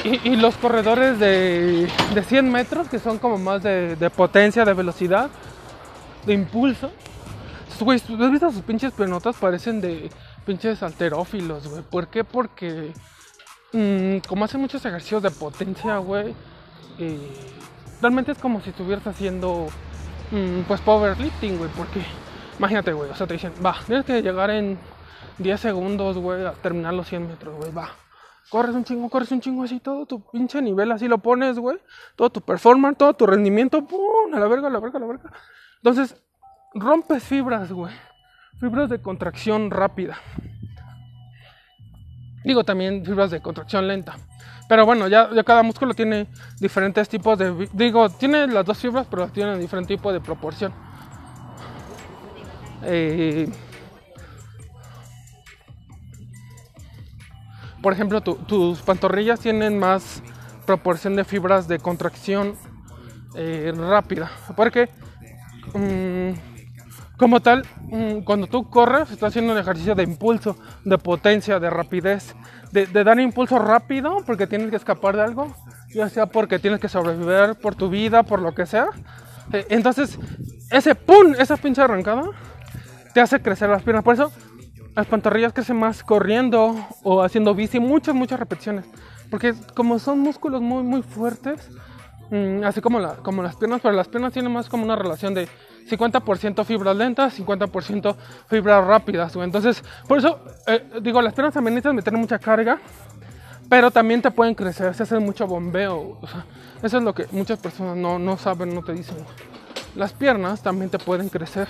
Y 0.04 0.34
los 0.36 0.56
corredores 0.56 1.18
de, 1.20 1.88
de 2.12 2.22
100 2.22 2.50
metros, 2.50 2.88
que 2.88 2.98
son 2.98 3.18
como 3.18 3.38
más 3.38 3.62
de, 3.62 3.94
de 3.94 4.10
potencia, 4.10 4.64
de 4.64 4.74
velocidad, 4.74 5.30
de 6.24 6.32
impulso. 6.32 6.90
Güeyes, 7.80 8.02
¿tú 8.04 8.22
¿has 8.22 8.30
visto 8.30 8.50
sus 8.50 8.62
pinches 8.62 8.92
penotas? 8.92 9.36
Parecen 9.36 9.80
de 9.80 10.10
pinches 10.44 10.82
alterófilos, 10.82 11.68
güey. 11.68 11.82
¿Por 11.82 12.08
qué? 12.08 12.24
Porque 12.24 12.92
mm, 13.72 14.18
como 14.28 14.44
hacen 14.44 14.60
muchos 14.60 14.84
ejercicios 14.84 15.22
de 15.22 15.30
potencia, 15.30 15.98
güey, 15.98 16.34
eh, 16.98 17.30
realmente 18.00 18.32
es 18.32 18.38
como 18.38 18.60
si 18.60 18.70
estuvieras 18.70 19.06
haciendo 19.06 19.66
mm, 20.30 20.62
pues 20.68 20.80
powerlifting, 20.80 21.58
güey. 21.58 21.70
Porque 21.76 22.00
imagínate, 22.58 22.92
güey, 22.92 23.10
o 23.10 23.14
sea, 23.14 23.26
te 23.26 23.34
dicen, 23.34 23.52
va, 23.64 23.76
tienes 23.86 24.04
que 24.04 24.22
llegar 24.22 24.50
en 24.50 24.78
10 25.38 25.60
segundos, 25.60 26.16
güey, 26.18 26.44
a 26.44 26.52
terminar 26.52 26.94
los 26.94 27.08
100 27.08 27.26
metros, 27.26 27.56
güey, 27.56 27.72
va. 27.72 27.90
Corres 28.48 28.76
un 28.76 28.84
chingo, 28.84 29.10
corres 29.10 29.32
un 29.32 29.40
chingo 29.40 29.64
así, 29.64 29.80
todo 29.80 30.06
tu 30.06 30.20
pinche 30.30 30.62
nivel 30.62 30.92
así 30.92 31.08
lo 31.08 31.18
pones, 31.18 31.58
güey. 31.58 31.78
Todo 32.14 32.30
tu 32.30 32.40
performance, 32.40 32.96
todo 32.96 33.14
tu 33.14 33.26
rendimiento, 33.26 33.84
pum, 33.84 34.32
a 34.32 34.38
la 34.38 34.46
verga, 34.46 34.68
a 34.68 34.70
la 34.70 34.78
verga, 34.78 34.98
a 34.98 35.00
la 35.00 35.06
verga. 35.06 35.32
Entonces, 35.78 36.16
rompes 36.78 37.22
fibras, 37.22 37.72
güey. 37.72 37.94
Fibras 38.60 38.88
de 38.88 39.00
contracción 39.00 39.70
rápida. 39.70 40.18
Digo 42.44 42.64
también 42.64 43.04
fibras 43.04 43.30
de 43.30 43.40
contracción 43.40 43.86
lenta. 43.88 44.16
Pero 44.68 44.84
bueno, 44.86 45.08
ya, 45.08 45.28
cada 45.44 45.62
músculo 45.62 45.94
tiene 45.94 46.26
diferentes 46.58 47.08
tipos 47.08 47.38
de... 47.38 47.68
Digo, 47.72 48.08
tiene 48.08 48.46
las 48.48 48.64
dos 48.64 48.78
fibras, 48.78 49.06
pero 49.10 49.28
tienen 49.28 49.60
diferente 49.60 49.94
tipo 49.96 50.12
de 50.12 50.20
proporción. 50.20 50.72
Eh, 52.82 53.48
por 57.82 57.92
ejemplo, 57.92 58.20
tu- 58.20 58.36
tus 58.36 58.80
pantorrillas 58.82 59.40
tienen 59.40 59.78
más 59.78 60.22
proporción 60.66 61.14
de 61.14 61.24
fibras 61.24 61.68
de 61.68 61.78
contracción 61.78 62.56
eh, 63.36 63.72
rápida. 63.76 64.30
Porque, 64.56 64.88
mm, 65.74 66.55
como 67.16 67.40
tal, 67.40 67.64
mm, 67.90 68.20
cuando 68.20 68.46
tú 68.46 68.68
corres, 68.68 69.10
estás 69.10 69.28
haciendo 69.28 69.52
un 69.52 69.58
ejercicio 69.58 69.94
de 69.94 70.02
impulso, 70.02 70.56
de 70.84 70.98
potencia, 70.98 71.58
de 71.58 71.70
rapidez, 71.70 72.34
de, 72.72 72.86
de 72.86 73.04
dar 73.04 73.18
impulso 73.20 73.58
rápido 73.58 74.18
porque 74.26 74.46
tienes 74.46 74.70
que 74.70 74.76
escapar 74.76 75.16
de 75.16 75.22
algo, 75.22 75.54
ya 75.94 76.08
sea 76.08 76.26
porque 76.26 76.58
tienes 76.58 76.80
que 76.80 76.88
sobrevivir 76.88 77.54
por 77.54 77.74
tu 77.74 77.88
vida, 77.88 78.22
por 78.22 78.40
lo 78.42 78.54
que 78.54 78.66
sea. 78.66 78.88
Eh, 79.52 79.66
entonces, 79.70 80.18
ese 80.70 80.94
pum, 80.94 81.34
esa 81.38 81.56
pinche 81.56 81.80
arrancada, 81.80 82.24
te 83.14 83.20
hace 83.20 83.40
crecer 83.40 83.70
las 83.70 83.82
piernas. 83.82 84.04
Por 84.04 84.14
eso 84.14 84.30
las 84.94 85.06
pantorrillas 85.06 85.52
crecen 85.52 85.76
más 85.78 86.02
corriendo 86.02 86.74
o 87.02 87.22
haciendo 87.22 87.54
bici, 87.54 87.80
muchas, 87.80 88.14
muchas 88.14 88.38
repeticiones. 88.38 88.84
Porque 89.30 89.54
como 89.74 89.98
son 89.98 90.18
músculos 90.20 90.60
muy, 90.60 90.82
muy 90.82 91.02
fuertes, 91.02 91.70
mm, 92.30 92.64
así 92.64 92.80
como, 92.80 92.98
la- 93.00 93.16
como 93.16 93.42
las 93.42 93.56
piernas, 93.56 93.80
pero 93.82 93.94
las 93.94 94.08
piernas 94.08 94.32
tienen 94.32 94.52
más 94.52 94.68
como 94.68 94.84
una 94.84 94.96
relación 94.96 95.32
de 95.34 95.48
50% 95.88 96.64
fibras 96.64 96.96
lentas, 96.96 97.38
50% 97.38 98.16
fibras 98.48 98.86
rápidas. 98.86 99.34
Entonces, 99.36 99.82
por 100.06 100.18
eso, 100.18 100.40
eh, 100.66 100.84
digo, 101.00 101.22
las 101.22 101.34
piernas 101.34 101.54
también 101.54 101.74
necesitan 101.74 101.96
meter 101.96 102.12
mucha 102.14 102.38
carga, 102.38 102.78
pero 103.68 103.90
también 103.90 104.22
te 104.22 104.30
pueden 104.30 104.54
crecer, 104.54 104.94
se 104.94 105.02
hace 105.02 105.18
mucho 105.18 105.46
bombeo. 105.46 106.18
o 106.20 106.26
sea, 106.26 106.44
eso 106.82 106.98
es 106.98 107.02
lo 107.02 107.14
que 107.14 107.26
muchas 107.32 107.58
personas 107.58 107.96
no, 107.96 108.18
no 108.18 108.36
saben, 108.36 108.74
no 108.74 108.82
te 108.82 108.92
dicen. 108.92 109.16
Las 109.94 110.12
piernas 110.12 110.62
también 110.62 110.90
te 110.90 110.98
pueden 110.98 111.28
crecer. 111.28 111.68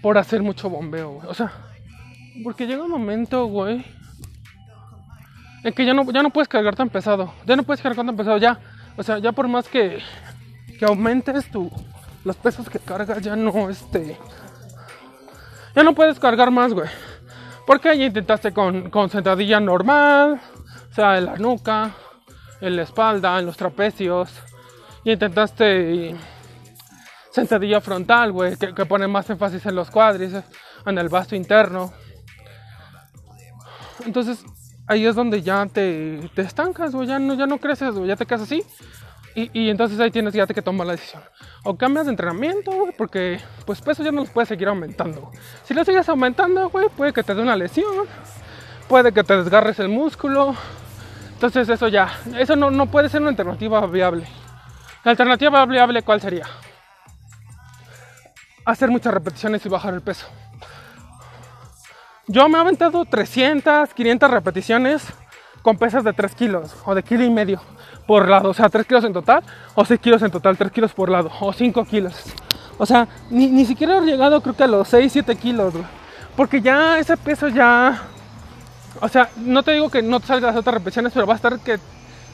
por 0.00 0.18
hacer 0.18 0.42
mucho 0.42 0.70
bombeo, 0.70 1.12
güey. 1.12 1.28
O 1.28 1.34
sea, 1.34 1.52
porque 2.42 2.66
llega 2.66 2.82
un 2.82 2.90
momento, 2.90 3.46
güey, 3.46 3.84
en 5.62 5.72
que 5.72 5.84
ya 5.84 5.94
no, 5.94 6.10
ya 6.10 6.22
no 6.22 6.30
puedes 6.30 6.48
cargar 6.48 6.74
tan 6.74 6.88
pesado. 6.88 7.32
Ya 7.46 7.56
no 7.56 7.62
puedes 7.62 7.82
cargar 7.82 8.06
tan 8.06 8.16
pesado, 8.16 8.38
ya. 8.38 8.58
O 8.96 9.02
sea, 9.02 9.18
ya 9.18 9.32
por 9.32 9.48
más 9.48 9.68
que, 9.68 9.98
que 10.80 10.86
aumentes 10.86 11.50
tu, 11.50 11.70
los 12.24 12.36
pesos 12.36 12.70
que 12.70 12.78
cargas, 12.78 13.20
ya 13.20 13.36
no, 13.36 13.68
este... 13.68 14.16
Ya 15.76 15.82
no 15.82 15.94
puedes 15.94 16.18
cargar 16.18 16.50
más, 16.50 16.72
güey. 16.72 16.88
Porque 17.66 17.98
ya 17.98 18.06
intentaste 18.06 18.54
con, 18.54 18.88
con 18.88 19.10
sentadilla 19.10 19.60
normal, 19.60 20.40
o 20.90 20.94
sea, 20.94 21.18
en 21.18 21.26
la 21.26 21.36
nuca, 21.36 21.90
en 22.62 22.76
la 22.76 22.82
espalda, 22.82 23.38
en 23.38 23.44
los 23.44 23.58
trapecios. 23.58 24.30
Y 25.04 25.12
intentaste 25.12 26.16
sentadilla 27.30 27.82
frontal, 27.82 28.32
güey, 28.32 28.56
que, 28.56 28.74
que 28.74 28.86
pone 28.86 29.06
más 29.06 29.28
énfasis 29.28 29.66
en 29.66 29.74
los 29.74 29.90
cuádriceps, 29.90 30.48
en 30.86 30.96
el 30.96 31.10
vasto 31.10 31.36
interno. 31.36 31.92
Entonces, 34.06 34.42
ahí 34.86 35.04
es 35.04 35.14
donde 35.14 35.42
ya 35.42 35.66
te, 35.66 36.30
te 36.34 36.40
estancas, 36.40 36.94
güey, 36.94 37.06
ya 37.06 37.18
no, 37.18 37.34
ya 37.34 37.46
no 37.46 37.58
creces, 37.58 37.94
güey, 37.94 38.08
ya 38.08 38.16
te 38.16 38.24
quedas 38.24 38.40
así. 38.40 38.64
Y, 39.34 39.70
entonces 39.70 39.98
ahí 40.00 40.10
tienes 40.10 40.34
ya 40.34 40.46
que 40.46 40.60
tomar 40.60 40.86
la 40.86 40.92
decisión. 40.94 41.22
O 41.64 41.76
cambias 41.76 42.06
de 42.06 42.10
entrenamiento, 42.10 42.72
güey, 42.72 42.92
porque 42.96 43.40
pues 43.64 43.80
peso 43.80 44.02
ya 44.02 44.10
no 44.10 44.22
los 44.22 44.30
puedes 44.30 44.48
seguir 44.48 44.68
aumentando. 44.68 45.30
Si 45.64 45.72
lo 45.72 45.84
sigues 45.84 46.08
aumentando, 46.08 46.68
güey, 46.68 46.88
puede 46.88 47.12
que 47.12 47.22
te 47.22 47.34
dé 47.34 47.42
una 47.42 47.56
lesión, 47.56 48.06
puede 48.88 49.12
que 49.12 49.22
te 49.22 49.36
desgarres 49.36 49.78
el 49.78 49.88
músculo. 49.88 50.54
Entonces 51.34 51.68
eso 51.68 51.88
ya, 51.88 52.10
eso 52.38 52.56
no, 52.56 52.70
no 52.70 52.86
puede 52.86 53.08
ser 53.08 53.20
una 53.20 53.30
alternativa 53.30 53.86
viable. 53.86 54.26
La 55.04 55.12
alternativa 55.12 55.64
viable, 55.64 56.02
¿cuál 56.02 56.20
sería? 56.20 56.46
hacer 58.64 58.90
muchas 58.90 59.12
repeticiones 59.12 59.64
y 59.66 59.68
bajar 59.68 59.94
el 59.94 60.00
peso. 60.00 60.26
Yo 62.26 62.48
me 62.48 62.58
he 62.58 62.60
aventado 62.60 63.04
300, 63.04 63.92
500 63.92 64.30
repeticiones 64.30 65.02
con 65.62 65.76
pesas 65.76 66.04
de 66.04 66.12
3 66.12 66.34
kilos 66.34 66.76
o 66.84 66.94
de 66.94 67.02
kilo 67.02 67.24
y 67.24 67.30
medio 67.30 67.60
por 68.10 68.28
lado. 68.28 68.50
O 68.50 68.54
sea, 68.54 68.68
3 68.68 68.84
kilos 68.86 69.04
en 69.04 69.12
total 69.12 69.40
o 69.76 69.84
6 69.84 70.00
kilos 70.00 70.20
en 70.22 70.32
total, 70.32 70.56
3 70.56 70.72
kilos 70.72 70.92
por 70.92 71.08
lado 71.08 71.30
o 71.38 71.52
5 71.52 71.84
kilos. 71.84 72.12
O 72.76 72.84
sea, 72.84 73.06
ni, 73.30 73.46
ni 73.46 73.64
siquiera 73.64 73.98
he 73.98 74.00
llegado 74.00 74.40
creo 74.40 74.56
que 74.56 74.64
a 74.64 74.66
los 74.66 74.88
6, 74.88 75.12
7 75.12 75.36
kilos. 75.36 75.72
Porque 76.34 76.60
ya 76.60 76.98
ese 76.98 77.16
peso 77.16 77.46
ya... 77.46 78.02
O 79.00 79.06
sea, 79.06 79.30
no 79.36 79.62
te 79.62 79.70
digo 79.74 79.88
que 79.90 80.02
no 80.02 80.18
te 80.18 80.26
salgas 80.26 80.56
otras 80.56 80.74
repeticiones, 80.74 81.12
pero 81.12 81.24
va 81.24 81.34
a 81.34 81.36
estar 81.36 81.60
que, 81.60 81.78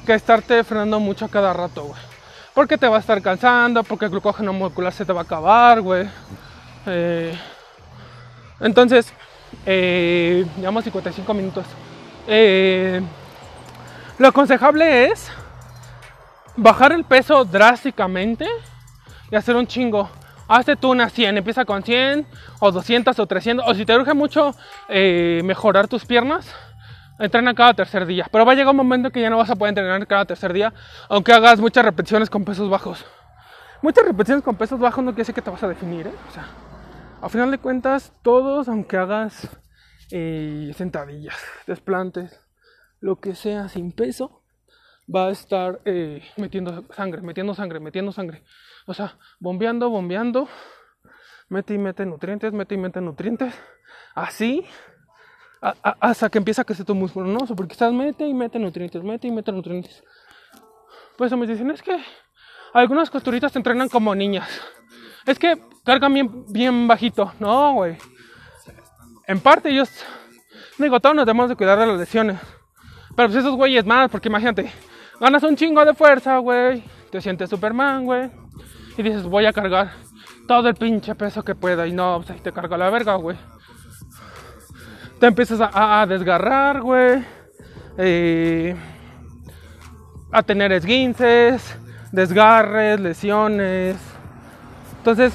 que 0.06 0.14
estarte 0.14 0.64
frenando 0.64 0.98
mucho 0.98 1.28
cada 1.28 1.52
rato, 1.52 1.84
güey. 1.84 2.00
Porque 2.54 2.78
te 2.78 2.88
va 2.88 2.96
a 2.96 3.00
estar 3.00 3.20
cansando, 3.20 3.84
porque 3.84 4.06
el 4.06 4.12
glucógeno 4.12 4.54
molecular 4.54 4.94
se 4.94 5.04
te 5.04 5.12
va 5.12 5.20
a 5.20 5.24
acabar, 5.24 5.82
güey. 5.82 6.08
Eh, 6.86 7.38
entonces, 8.60 9.12
eh, 9.66 10.46
llevamos 10.56 10.84
55 10.84 11.34
minutos. 11.34 11.66
Eh, 12.26 13.02
lo 14.16 14.28
aconsejable 14.28 15.10
es 15.10 15.30
bajar 16.56 16.92
el 16.92 17.04
peso 17.04 17.44
drásticamente 17.44 18.46
y 19.30 19.36
hacer 19.36 19.56
un 19.56 19.66
chingo. 19.66 20.08
Hazte 20.48 20.76
tú 20.76 20.92
una 20.92 21.10
100, 21.10 21.38
empieza 21.38 21.64
con 21.64 21.82
100 21.82 22.26
o 22.60 22.70
200 22.70 23.18
o 23.18 23.26
300. 23.26 23.66
O 23.68 23.74
si 23.74 23.84
te 23.84 23.96
urge 23.96 24.14
mucho 24.14 24.54
eh, 24.88 25.40
mejorar 25.44 25.88
tus 25.88 26.04
piernas, 26.04 26.54
entrena 27.18 27.54
cada 27.54 27.74
tercer 27.74 28.06
día. 28.06 28.28
Pero 28.30 28.46
va 28.46 28.52
a 28.52 28.54
llegar 28.54 28.70
un 28.70 28.76
momento 28.76 29.10
que 29.10 29.20
ya 29.20 29.30
no 29.30 29.38
vas 29.38 29.50
a 29.50 29.56
poder 29.56 29.70
entrenar 29.70 30.06
cada 30.06 30.24
tercer 30.24 30.52
día, 30.52 30.72
aunque 31.08 31.32
hagas 31.32 31.60
muchas 31.60 31.84
repeticiones 31.84 32.30
con 32.30 32.44
pesos 32.44 32.70
bajos. 32.70 33.04
Muchas 33.82 34.04
repeticiones 34.04 34.44
con 34.44 34.56
pesos 34.56 34.78
bajos 34.78 35.04
no 35.04 35.10
quiere 35.10 35.22
decir 35.22 35.34
que 35.34 35.42
te 35.42 35.50
vas 35.50 35.62
a 35.62 35.68
definir, 35.68 36.06
¿eh? 36.06 36.14
O 36.28 36.32
sea, 36.32 36.46
a 37.20 37.28
final 37.28 37.50
de 37.50 37.58
cuentas, 37.58 38.12
todos, 38.22 38.68
aunque 38.68 38.96
hagas 38.96 39.48
eh, 40.12 40.72
sentadillas, 40.76 41.36
desplantes, 41.66 42.40
lo 43.00 43.16
que 43.16 43.34
sea 43.34 43.68
sin 43.68 43.92
peso, 43.92 44.42
va 45.14 45.28
a 45.28 45.30
estar 45.30 45.80
eh, 45.84 46.22
metiendo 46.36 46.84
sangre, 46.94 47.22
metiendo 47.22 47.54
sangre, 47.54 47.80
metiendo 47.80 48.12
sangre. 48.12 48.42
O 48.86 48.94
sea, 48.94 49.16
bombeando, 49.40 49.88
bombeando, 49.90 50.48
mete 51.48 51.74
y 51.74 51.78
mete 51.78 52.04
nutrientes, 52.06 52.52
mete 52.52 52.74
y 52.74 52.78
mete 52.78 53.00
nutrientes. 53.00 53.54
Así 54.14 54.64
a- 55.62 55.96
hasta 56.00 56.28
que 56.28 56.38
empieza 56.38 56.62
a 56.62 56.64
crecer 56.64 56.86
tu 56.86 56.94
músculo, 56.94 57.26
¿no? 57.26 57.38
Porque 57.54 57.72
estás 57.72 57.92
mete 57.92 58.26
y 58.26 58.34
mete 58.34 58.58
nutrientes, 58.58 59.02
mete 59.02 59.28
y 59.28 59.30
mete 59.30 59.52
nutrientes. 59.52 60.02
Pues 61.16 61.32
me 61.36 61.46
dicen, 61.46 61.70
es 61.70 61.82
que 61.82 61.98
algunas 62.72 63.10
costuritas 63.10 63.52
te 63.52 63.58
entrenan 63.58 63.88
como 63.88 64.14
niñas. 64.14 64.48
Es 65.26 65.38
que 65.38 65.60
cargan 65.84 66.12
bien, 66.14 66.44
bien 66.52 66.86
bajito. 66.86 67.32
No, 67.40 67.72
güey. 67.74 67.96
En 69.26 69.40
parte 69.40 69.70
ellos, 69.70 69.90
digo, 70.78 71.00
todos 71.00 71.16
nos 71.16 71.26
debemos 71.26 71.48
de 71.48 71.56
cuidar 71.56 71.78
de 71.78 71.86
las 71.86 71.98
lesiones. 71.98 72.38
Pero 73.16 73.28
pues 73.28 73.36
esos 73.36 73.56
güeyes 73.56 73.84
más, 73.86 74.10
porque 74.10 74.28
imagínate, 74.28 74.70
ganas 75.20 75.42
un 75.42 75.56
chingo 75.56 75.84
de 75.84 75.94
fuerza, 75.94 76.38
güey. 76.38 76.82
Te 77.10 77.20
sientes 77.20 77.50
Superman, 77.50 78.04
güey. 78.04 78.30
Y 78.96 79.02
dices, 79.02 79.24
voy 79.24 79.46
a 79.46 79.52
cargar 79.52 79.90
todo 80.48 80.68
el 80.68 80.74
pinche 80.74 81.14
peso 81.14 81.42
que 81.42 81.54
pueda. 81.54 81.86
Y 81.86 81.92
no, 81.92 82.16
pues 82.18 82.30
ahí 82.30 82.40
te 82.40 82.52
carga 82.52 82.76
la 82.76 82.90
verga, 82.90 83.14
güey 83.16 83.36
te 85.18 85.26
empiezas 85.26 85.60
a, 85.72 86.04
desgarrar, 86.06 86.82
güey. 86.82 87.24
eh, 87.98 88.76
a 90.30 90.42
tener 90.42 90.72
esguinces, 90.72 91.76
desgarres, 92.12 93.00
lesiones. 93.00 93.96
Entonces, 94.98 95.32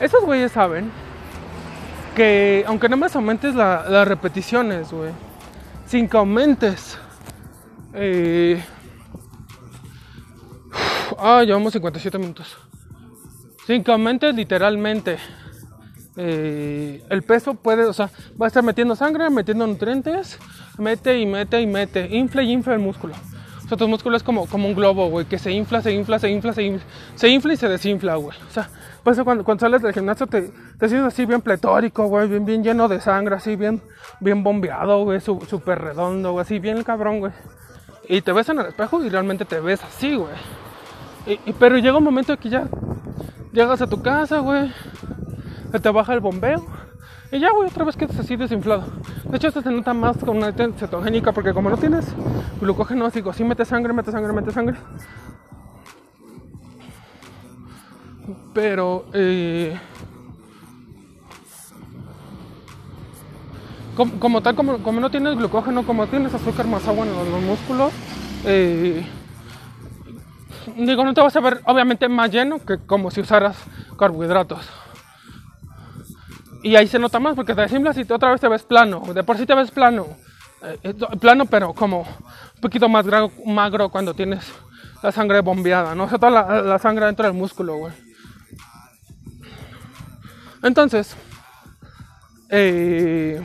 esos 0.00 0.24
güeyes 0.24 0.52
saben 0.52 0.90
que 2.16 2.64
aunque 2.66 2.88
no 2.88 2.96
más 2.96 3.14
aumentes 3.14 3.54
la- 3.54 3.84
las 3.88 4.08
repeticiones, 4.08 4.90
güey, 4.92 5.10
sin 5.86 6.08
que 6.08 6.16
aumentes. 6.16 6.98
Eh, 7.94 8.62
ah, 11.18 11.42
llevamos 11.44 11.72
57 11.72 12.18
minutos. 12.18 12.56
Sin 13.66 13.82
que 13.84 13.92
aumentes 13.92 14.34
literalmente. 14.34 15.18
Eh, 16.16 17.04
el 17.10 17.22
peso 17.22 17.54
puede, 17.54 17.84
o 17.84 17.92
sea, 17.92 18.10
va 18.40 18.46
a 18.46 18.48
estar 18.48 18.62
metiendo 18.64 18.96
sangre, 18.96 19.30
metiendo 19.30 19.66
nutrientes, 19.66 20.38
mete 20.76 21.20
y 21.20 21.26
mete 21.26 21.60
y 21.60 21.66
mete, 21.66 22.08
infla 22.10 22.42
y 22.42 22.50
infla 22.50 22.74
el 22.74 22.80
músculo. 22.80 23.14
O 23.64 23.68
sea, 23.68 23.78
tu 23.78 23.86
músculo 23.86 24.16
es 24.16 24.22
como, 24.22 24.46
como 24.46 24.66
un 24.66 24.74
globo, 24.74 25.10
güey, 25.10 25.26
que 25.26 25.38
se 25.38 25.52
infla, 25.52 25.80
se 25.80 25.92
infla, 25.92 26.18
se 26.18 26.30
infla, 26.30 26.52
se 26.54 26.62
infla, 26.62 26.86
se 27.14 27.28
infla 27.28 27.52
y 27.52 27.56
se 27.56 27.68
desinfla, 27.68 28.16
güey. 28.16 28.36
O 28.48 28.50
sea, 28.50 28.68
por 29.04 29.12
eso 29.12 29.24
cuando, 29.24 29.44
cuando 29.44 29.60
sales 29.60 29.80
del 29.80 29.92
gimnasio 29.92 30.26
te, 30.26 30.50
te 30.78 30.88
sientes 30.88 31.12
así 31.12 31.24
bien 31.24 31.40
pletórico, 31.40 32.06
güey, 32.06 32.28
bien, 32.28 32.44
bien 32.44 32.64
lleno 32.64 32.88
de 32.88 33.00
sangre, 33.00 33.36
así 33.36 33.54
bien, 33.54 33.80
bien 34.18 34.42
bombeado, 34.42 35.04
güey, 35.04 35.20
súper 35.20 35.78
redondo, 35.78 36.32
güey, 36.32 36.42
así 36.42 36.58
bien 36.58 36.82
cabrón, 36.82 37.20
güey. 37.20 37.32
Y 38.08 38.22
te 38.22 38.32
ves 38.32 38.48
en 38.48 38.58
el 38.58 38.66
espejo 38.66 39.04
y 39.04 39.08
realmente 39.10 39.44
te 39.44 39.60
ves 39.60 39.84
así, 39.84 40.16
güey. 40.16 40.34
Y, 41.26 41.52
pero 41.52 41.76
llega 41.76 41.98
un 41.98 42.04
momento 42.04 42.36
que 42.38 42.48
ya 42.48 42.66
llegas 43.52 43.82
a 43.82 43.86
tu 43.86 44.00
casa, 44.02 44.38
güey, 44.38 44.72
se 45.70 45.78
te 45.78 45.90
baja 45.90 46.14
el 46.14 46.20
bombeo 46.20 46.64
y 47.30 47.38
ya, 47.38 47.50
güey, 47.52 47.68
otra 47.68 47.84
vez 47.84 47.96
quedas 47.96 48.18
así 48.18 48.36
desinflado. 48.36 48.84
De 49.24 49.36
hecho, 49.36 49.48
esto 49.48 49.60
se 49.60 49.70
nota 49.70 49.92
más 49.92 50.16
con 50.16 50.38
una 50.38 50.52
cetogénica 50.52 51.32
porque 51.32 51.52
como 51.52 51.68
no 51.68 51.76
tienes 51.76 52.06
glucógeno, 52.60 53.10
digo, 53.10 53.34
sí 53.34 53.44
mete 53.44 53.66
sangre, 53.66 53.92
mete 53.92 54.10
sangre, 54.10 54.32
mete 54.32 54.52
sangre. 54.52 54.76
Pero, 58.54 59.04
eh, 59.12 59.78
como, 64.06 64.40
tal, 64.40 64.54
como, 64.54 64.78
como, 64.78 65.00
no 65.00 65.10
tienes 65.10 65.36
glucógeno, 65.36 65.84
como 65.84 66.06
tienes 66.06 66.32
azúcar 66.32 66.66
más 66.66 66.86
agua 66.86 67.04
en 67.04 67.12
los, 67.12 67.42
músculos, 67.42 67.92
eh, 68.44 69.04
digo, 70.76 71.04
no 71.04 71.14
te 71.14 71.20
vas 71.20 71.34
a 71.34 71.40
ver 71.40 71.60
obviamente 71.64 72.08
más 72.08 72.30
lleno 72.30 72.64
que 72.64 72.78
como 72.78 73.10
si 73.10 73.20
usaras 73.20 73.56
carbohidratos. 73.98 74.68
Y 76.62 76.76
ahí 76.76 76.86
se 76.86 76.98
nota 76.98 77.18
más 77.18 77.34
porque 77.34 77.54
te 77.54 77.62
desinflas 77.62 77.96
y 77.98 78.12
otra 78.12 78.30
vez 78.30 78.40
te 78.40 78.48
ves 78.48 78.62
plano. 78.62 79.00
De 79.14 79.22
por 79.22 79.36
sí 79.36 79.46
te 79.46 79.54
ves 79.54 79.70
plano. 79.70 80.06
Eh, 80.62 80.94
plano, 81.20 81.46
pero 81.46 81.72
como 81.72 82.00
un 82.00 82.60
poquito 82.60 82.88
más 82.88 83.06
magro 83.44 83.88
cuando 83.90 84.14
tienes 84.14 84.44
la 85.02 85.12
sangre 85.12 85.40
bombeada, 85.40 85.94
¿no? 85.94 86.04
O 86.04 86.08
sea, 86.08 86.18
toda 86.18 86.62
la, 86.62 86.78
sangre 86.78 87.06
dentro 87.06 87.26
del 87.26 87.34
músculo, 87.34 87.76
güey. 87.76 87.92
Entonces, 90.62 91.14
eh, 92.50 93.40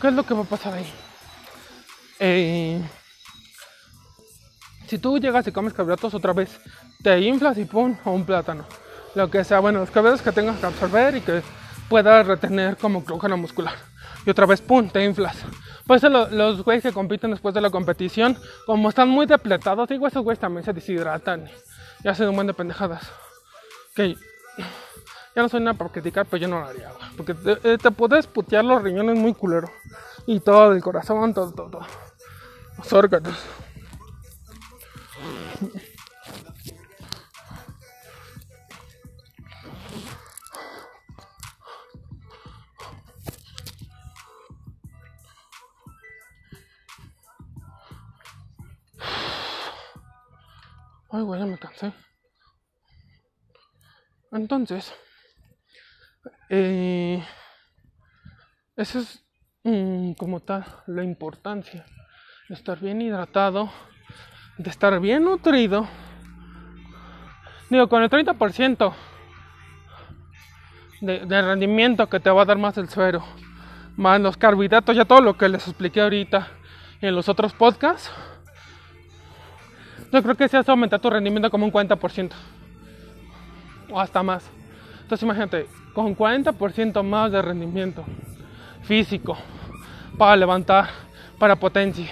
¿qué 0.00 0.08
es 0.08 0.14
lo 0.14 0.24
que 0.24 0.34
va 0.34 0.42
a 0.42 0.44
pasar 0.44 0.74
ahí? 0.74 0.92
Eh, 2.20 2.80
si 4.86 4.98
tú 4.98 5.18
llegas 5.18 5.46
y 5.46 5.52
comes 5.52 5.72
carbohidratos 5.72 6.14
otra 6.14 6.32
vez, 6.32 6.60
te 7.02 7.20
inflas 7.20 7.58
y 7.58 7.64
pum, 7.64 7.96
o 8.04 8.10
un 8.12 8.24
plátano. 8.24 8.66
Lo 9.14 9.30
que 9.30 9.44
sea, 9.44 9.60
bueno, 9.60 9.80
los 9.80 9.90
carbohidratos 9.90 10.22
que 10.24 10.32
tengas 10.32 10.58
que 10.58 10.66
absorber 10.66 11.16
y 11.16 11.20
que 11.20 11.42
puedas 11.88 12.26
retener 12.26 12.76
como 12.76 13.02
glucógeno 13.02 13.36
muscular. 13.36 13.74
Y 14.24 14.30
otra 14.30 14.46
vez, 14.46 14.60
pum, 14.60 14.88
te 14.88 15.04
inflas. 15.04 15.36
Pues 15.86 16.02
los 16.02 16.62
güeyes 16.62 16.82
que 16.82 16.92
compiten 16.92 17.30
después 17.30 17.54
de 17.54 17.60
la 17.60 17.70
competición, 17.70 18.36
como 18.66 18.90
están 18.90 19.08
muy 19.08 19.26
depletados, 19.26 19.88
digo, 19.88 20.06
esos 20.06 20.22
güeyes 20.22 20.38
también 20.38 20.64
se 20.64 20.72
deshidratan 20.72 21.48
y, 22.04 22.08
hacen 22.08 22.28
un 22.28 22.34
buen 22.34 22.46
de 22.46 22.54
pendejadas. 22.54 23.10
Que 23.94 24.16
ya 25.38 25.42
no 25.42 25.48
soy 25.48 25.60
nada 25.60 25.78
para 25.78 25.92
criticar, 25.92 26.26
pero 26.26 26.40
yo 26.40 26.48
no 26.48 26.58
lo 26.58 26.66
haría, 26.66 26.90
Porque 27.16 27.32
te, 27.32 27.52
eh, 27.62 27.78
te, 27.78 27.92
puedes 27.92 28.26
putear 28.26 28.64
los 28.64 28.82
riñones 28.82 29.16
muy 29.16 29.34
culero. 29.34 29.70
Y 30.26 30.40
todo 30.40 30.72
el 30.72 30.82
corazón, 30.82 31.32
todo, 31.32 31.52
todo, 31.52 31.70
todo. 31.70 31.86
Los 32.76 32.92
órganos. 32.92 33.38
Ay, 51.10 51.22
güey, 51.22 51.40
ya 51.40 51.46
me 51.46 51.58
cansé. 51.58 51.92
Entonces, 54.32 54.92
eh, 56.50 57.24
eso 58.76 59.00
es 59.00 59.24
mm, 59.64 60.12
como 60.12 60.40
tal 60.40 60.64
la 60.86 61.04
importancia 61.04 61.84
de 62.48 62.54
estar 62.54 62.78
bien 62.80 63.02
hidratado 63.02 63.70
de 64.58 64.70
estar 64.70 64.98
bien 64.98 65.24
nutrido, 65.24 65.86
digo, 67.70 67.88
con 67.88 68.02
el 68.02 68.10
30% 68.10 68.92
de, 71.00 71.26
de, 71.26 71.42
rendimiento 71.42 72.08
que 72.08 72.18
te 72.18 72.28
va 72.28 72.42
a 72.42 72.44
dar 72.44 72.58
más 72.58 72.76
el 72.76 72.88
suero, 72.88 73.24
más 73.96 74.20
los 74.20 74.36
carbohidratos, 74.36 74.96
ya 74.96 75.04
todo 75.04 75.20
lo 75.20 75.36
que 75.36 75.48
les 75.48 75.66
expliqué 75.68 76.00
ahorita 76.00 76.48
en 77.00 77.14
los 77.14 77.28
otros 77.28 77.52
podcasts, 77.52 78.10
yo 80.12 80.22
creo 80.22 80.34
que 80.34 80.48
se 80.48 80.56
hace 80.56 80.70
aumentar 80.72 80.98
tu 80.98 81.08
rendimiento 81.08 81.50
como 81.50 81.64
un 81.64 81.72
40% 81.72 82.32
o 83.90 84.00
hasta 84.00 84.22
más. 84.24 84.57
Entonces 85.08 85.22
imagínate, 85.22 85.66
con 85.94 86.14
40% 86.14 87.02
más 87.02 87.32
de 87.32 87.40
rendimiento 87.40 88.04
físico 88.82 89.38
para 90.18 90.36
levantar, 90.36 90.90
para 91.38 91.56
potencia, 91.56 92.10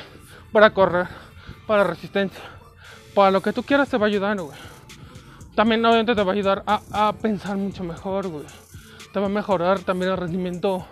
para 0.51 0.71
correr 0.71 1.07
para 1.67 1.85
resistencia. 1.85 2.43
Para 3.15 3.31
lo 3.31 3.41
que 3.41 3.53
tú 3.53 3.63
quieras 3.63 3.89
te 3.89 3.99
va 3.99 4.07
a 4.07 4.09
ayudar, 4.09 4.41
güey. 4.41 4.57
También 5.55 5.85
obviamente 5.85 6.15
te 6.15 6.23
va 6.23 6.33
a 6.33 6.35
ayudar 6.35 6.63
a, 6.67 7.13
pensar 7.15 7.57
mucho 7.57 7.83
mejor, 7.83 8.29
güey. 8.29 8.45
Te 9.13 9.21
va 9.21 9.27
a 9.27 9.31
mejorar 9.31 9.81
también 9.81 10.13
el 10.13 10.17
rendimiento 10.19 10.87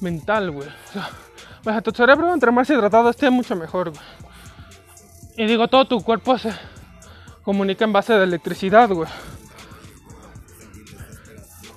mental, 0.00 0.50
güey. 0.50 0.68
O 0.68 1.64
sea, 1.64 1.80
tu 1.80 1.90
cerebro 1.92 2.32
entre 2.32 2.50
más 2.50 2.68
hidratado 2.68 3.10
esté 3.10 3.30
mucho 3.30 3.54
mejor, 3.56 3.90
güey. 3.90 4.02
Y 5.36 5.46
digo, 5.46 5.68
todo 5.68 5.84
tu 5.86 6.00
cuerpo 6.02 6.38
se 6.38 6.52
comunica 7.42 7.84
en 7.84 7.92
base 7.92 8.14
de 8.14 8.24
electricidad, 8.24 8.88
güey. 8.88 9.08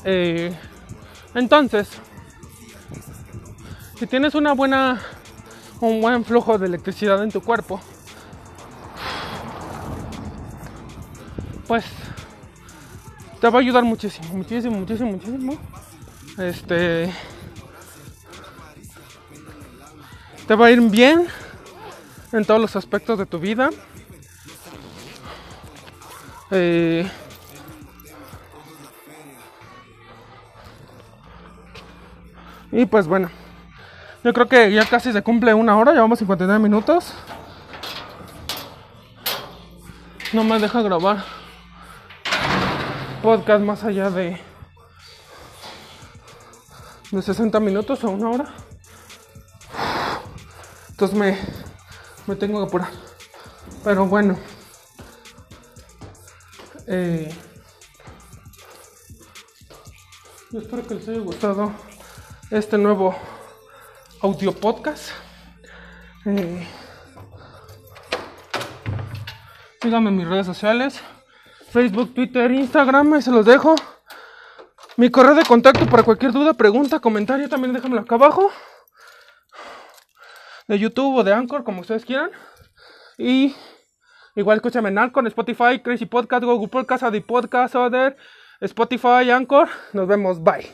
Eh, 0.04 0.54
entonces, 1.34 1.90
si 3.98 4.08
tienes 4.08 4.36
una 4.36 4.54
buena, 4.54 5.02
un 5.82 6.02
buen 6.02 6.24
flujo 6.24 6.58
de 6.58 6.68
electricidad 6.68 7.24
en 7.24 7.32
tu 7.32 7.42
cuerpo, 7.42 7.80
pues 11.68 11.86
te 13.42 13.50
va 13.50 13.60
a 13.60 13.62
ayudar 13.62 13.84
muchísimo, 13.84 14.34
muchísimo, 14.34 14.80
muchísimo, 14.80 15.12
muchísimo. 15.12 15.58
Este 16.38 17.12
te 20.48 20.56
va 20.56 20.68
a 20.68 20.72
ir 20.72 20.80
bien 20.80 21.28
en 22.32 22.46
todos 22.46 22.62
los 22.62 22.76
aspectos 22.76 23.20
de 23.20 23.26
tu 23.26 23.38
vida. 23.38 23.70
Eh, 26.52 27.06
y 32.72 32.86
pues 32.86 33.08
bueno, 33.08 33.30
yo 34.24 34.34
creo 34.34 34.48
que 34.48 34.72
ya 34.72 34.86
casi 34.86 35.14
se 35.14 35.22
cumple 35.22 35.54
una 35.54 35.78
hora, 35.78 35.94
llevamos 35.94 36.20
59 36.20 36.60
minutos. 36.62 37.14
No 40.34 40.44
me 40.44 40.60
deja 40.60 40.82
grabar 40.82 41.24
podcast 43.22 43.64
más 43.64 43.84
allá 43.84 44.10
de, 44.10 44.40
de 47.12 47.22
60 47.22 47.60
minutos 47.60 48.04
o 48.04 48.10
una 48.10 48.30
hora. 48.30 48.54
Entonces 50.90 51.18
me, 51.18 51.38
me 52.26 52.36
tengo 52.36 52.60
que 52.60 52.68
apurar. 52.68 52.90
Pero 53.84 54.06
bueno. 54.06 54.38
Eh, 56.88 57.30
yo 60.52 60.60
espero 60.60 60.88
que 60.88 60.96
les 60.96 61.08
haya 61.10 61.20
gustado 61.20 61.72
este 62.52 62.78
nuevo 62.78 63.16
audio 64.22 64.54
podcast. 64.54 65.12
Eh, 66.26 66.66
síganme 69.82 70.10
en 70.10 70.18
mis 70.18 70.28
redes 70.28 70.46
sociales. 70.46 71.02
Facebook, 71.72 72.14
Twitter, 72.14 72.50
Instagram, 72.52 73.14
ahí 73.14 73.22
se 73.22 73.32
los 73.32 73.46
dejo. 73.46 73.76
Mi 74.96 75.10
correo 75.12 75.36
de 75.36 75.44
contacto 75.44 75.86
para 75.88 76.04
cualquier 76.04 76.32
duda, 76.32 76.54
pregunta, 76.54 77.00
comentario, 77.00 77.50
también 77.50 77.74
déjamelo 77.74 78.02
acá 78.02 78.16
abajo. 78.16 78.50
De 80.68 80.80
YouTube 80.80 81.18
o 81.18 81.24
de 81.24 81.34
Anchor, 81.34 81.64
como 81.64 81.82
ustedes 81.82 82.06
quieran. 82.06 82.32
Y 83.18 83.56
igual 84.36 84.58
escúchame 84.58 84.90
en 84.90 84.98
Anchor, 84.98 85.28
Spotify, 85.28 85.80
Crazy 85.84 86.06
Podcast, 86.06 86.44
Google 86.44 86.68
Podcast, 86.70 87.04
Adi 87.04 87.20
Podcast, 87.20 87.76
Other, 87.76 88.16
Spotify, 88.62 89.30
Anchor. 89.32 89.68
Nos 89.94 90.08
vemos. 90.08 90.42
Bye. 90.42 90.68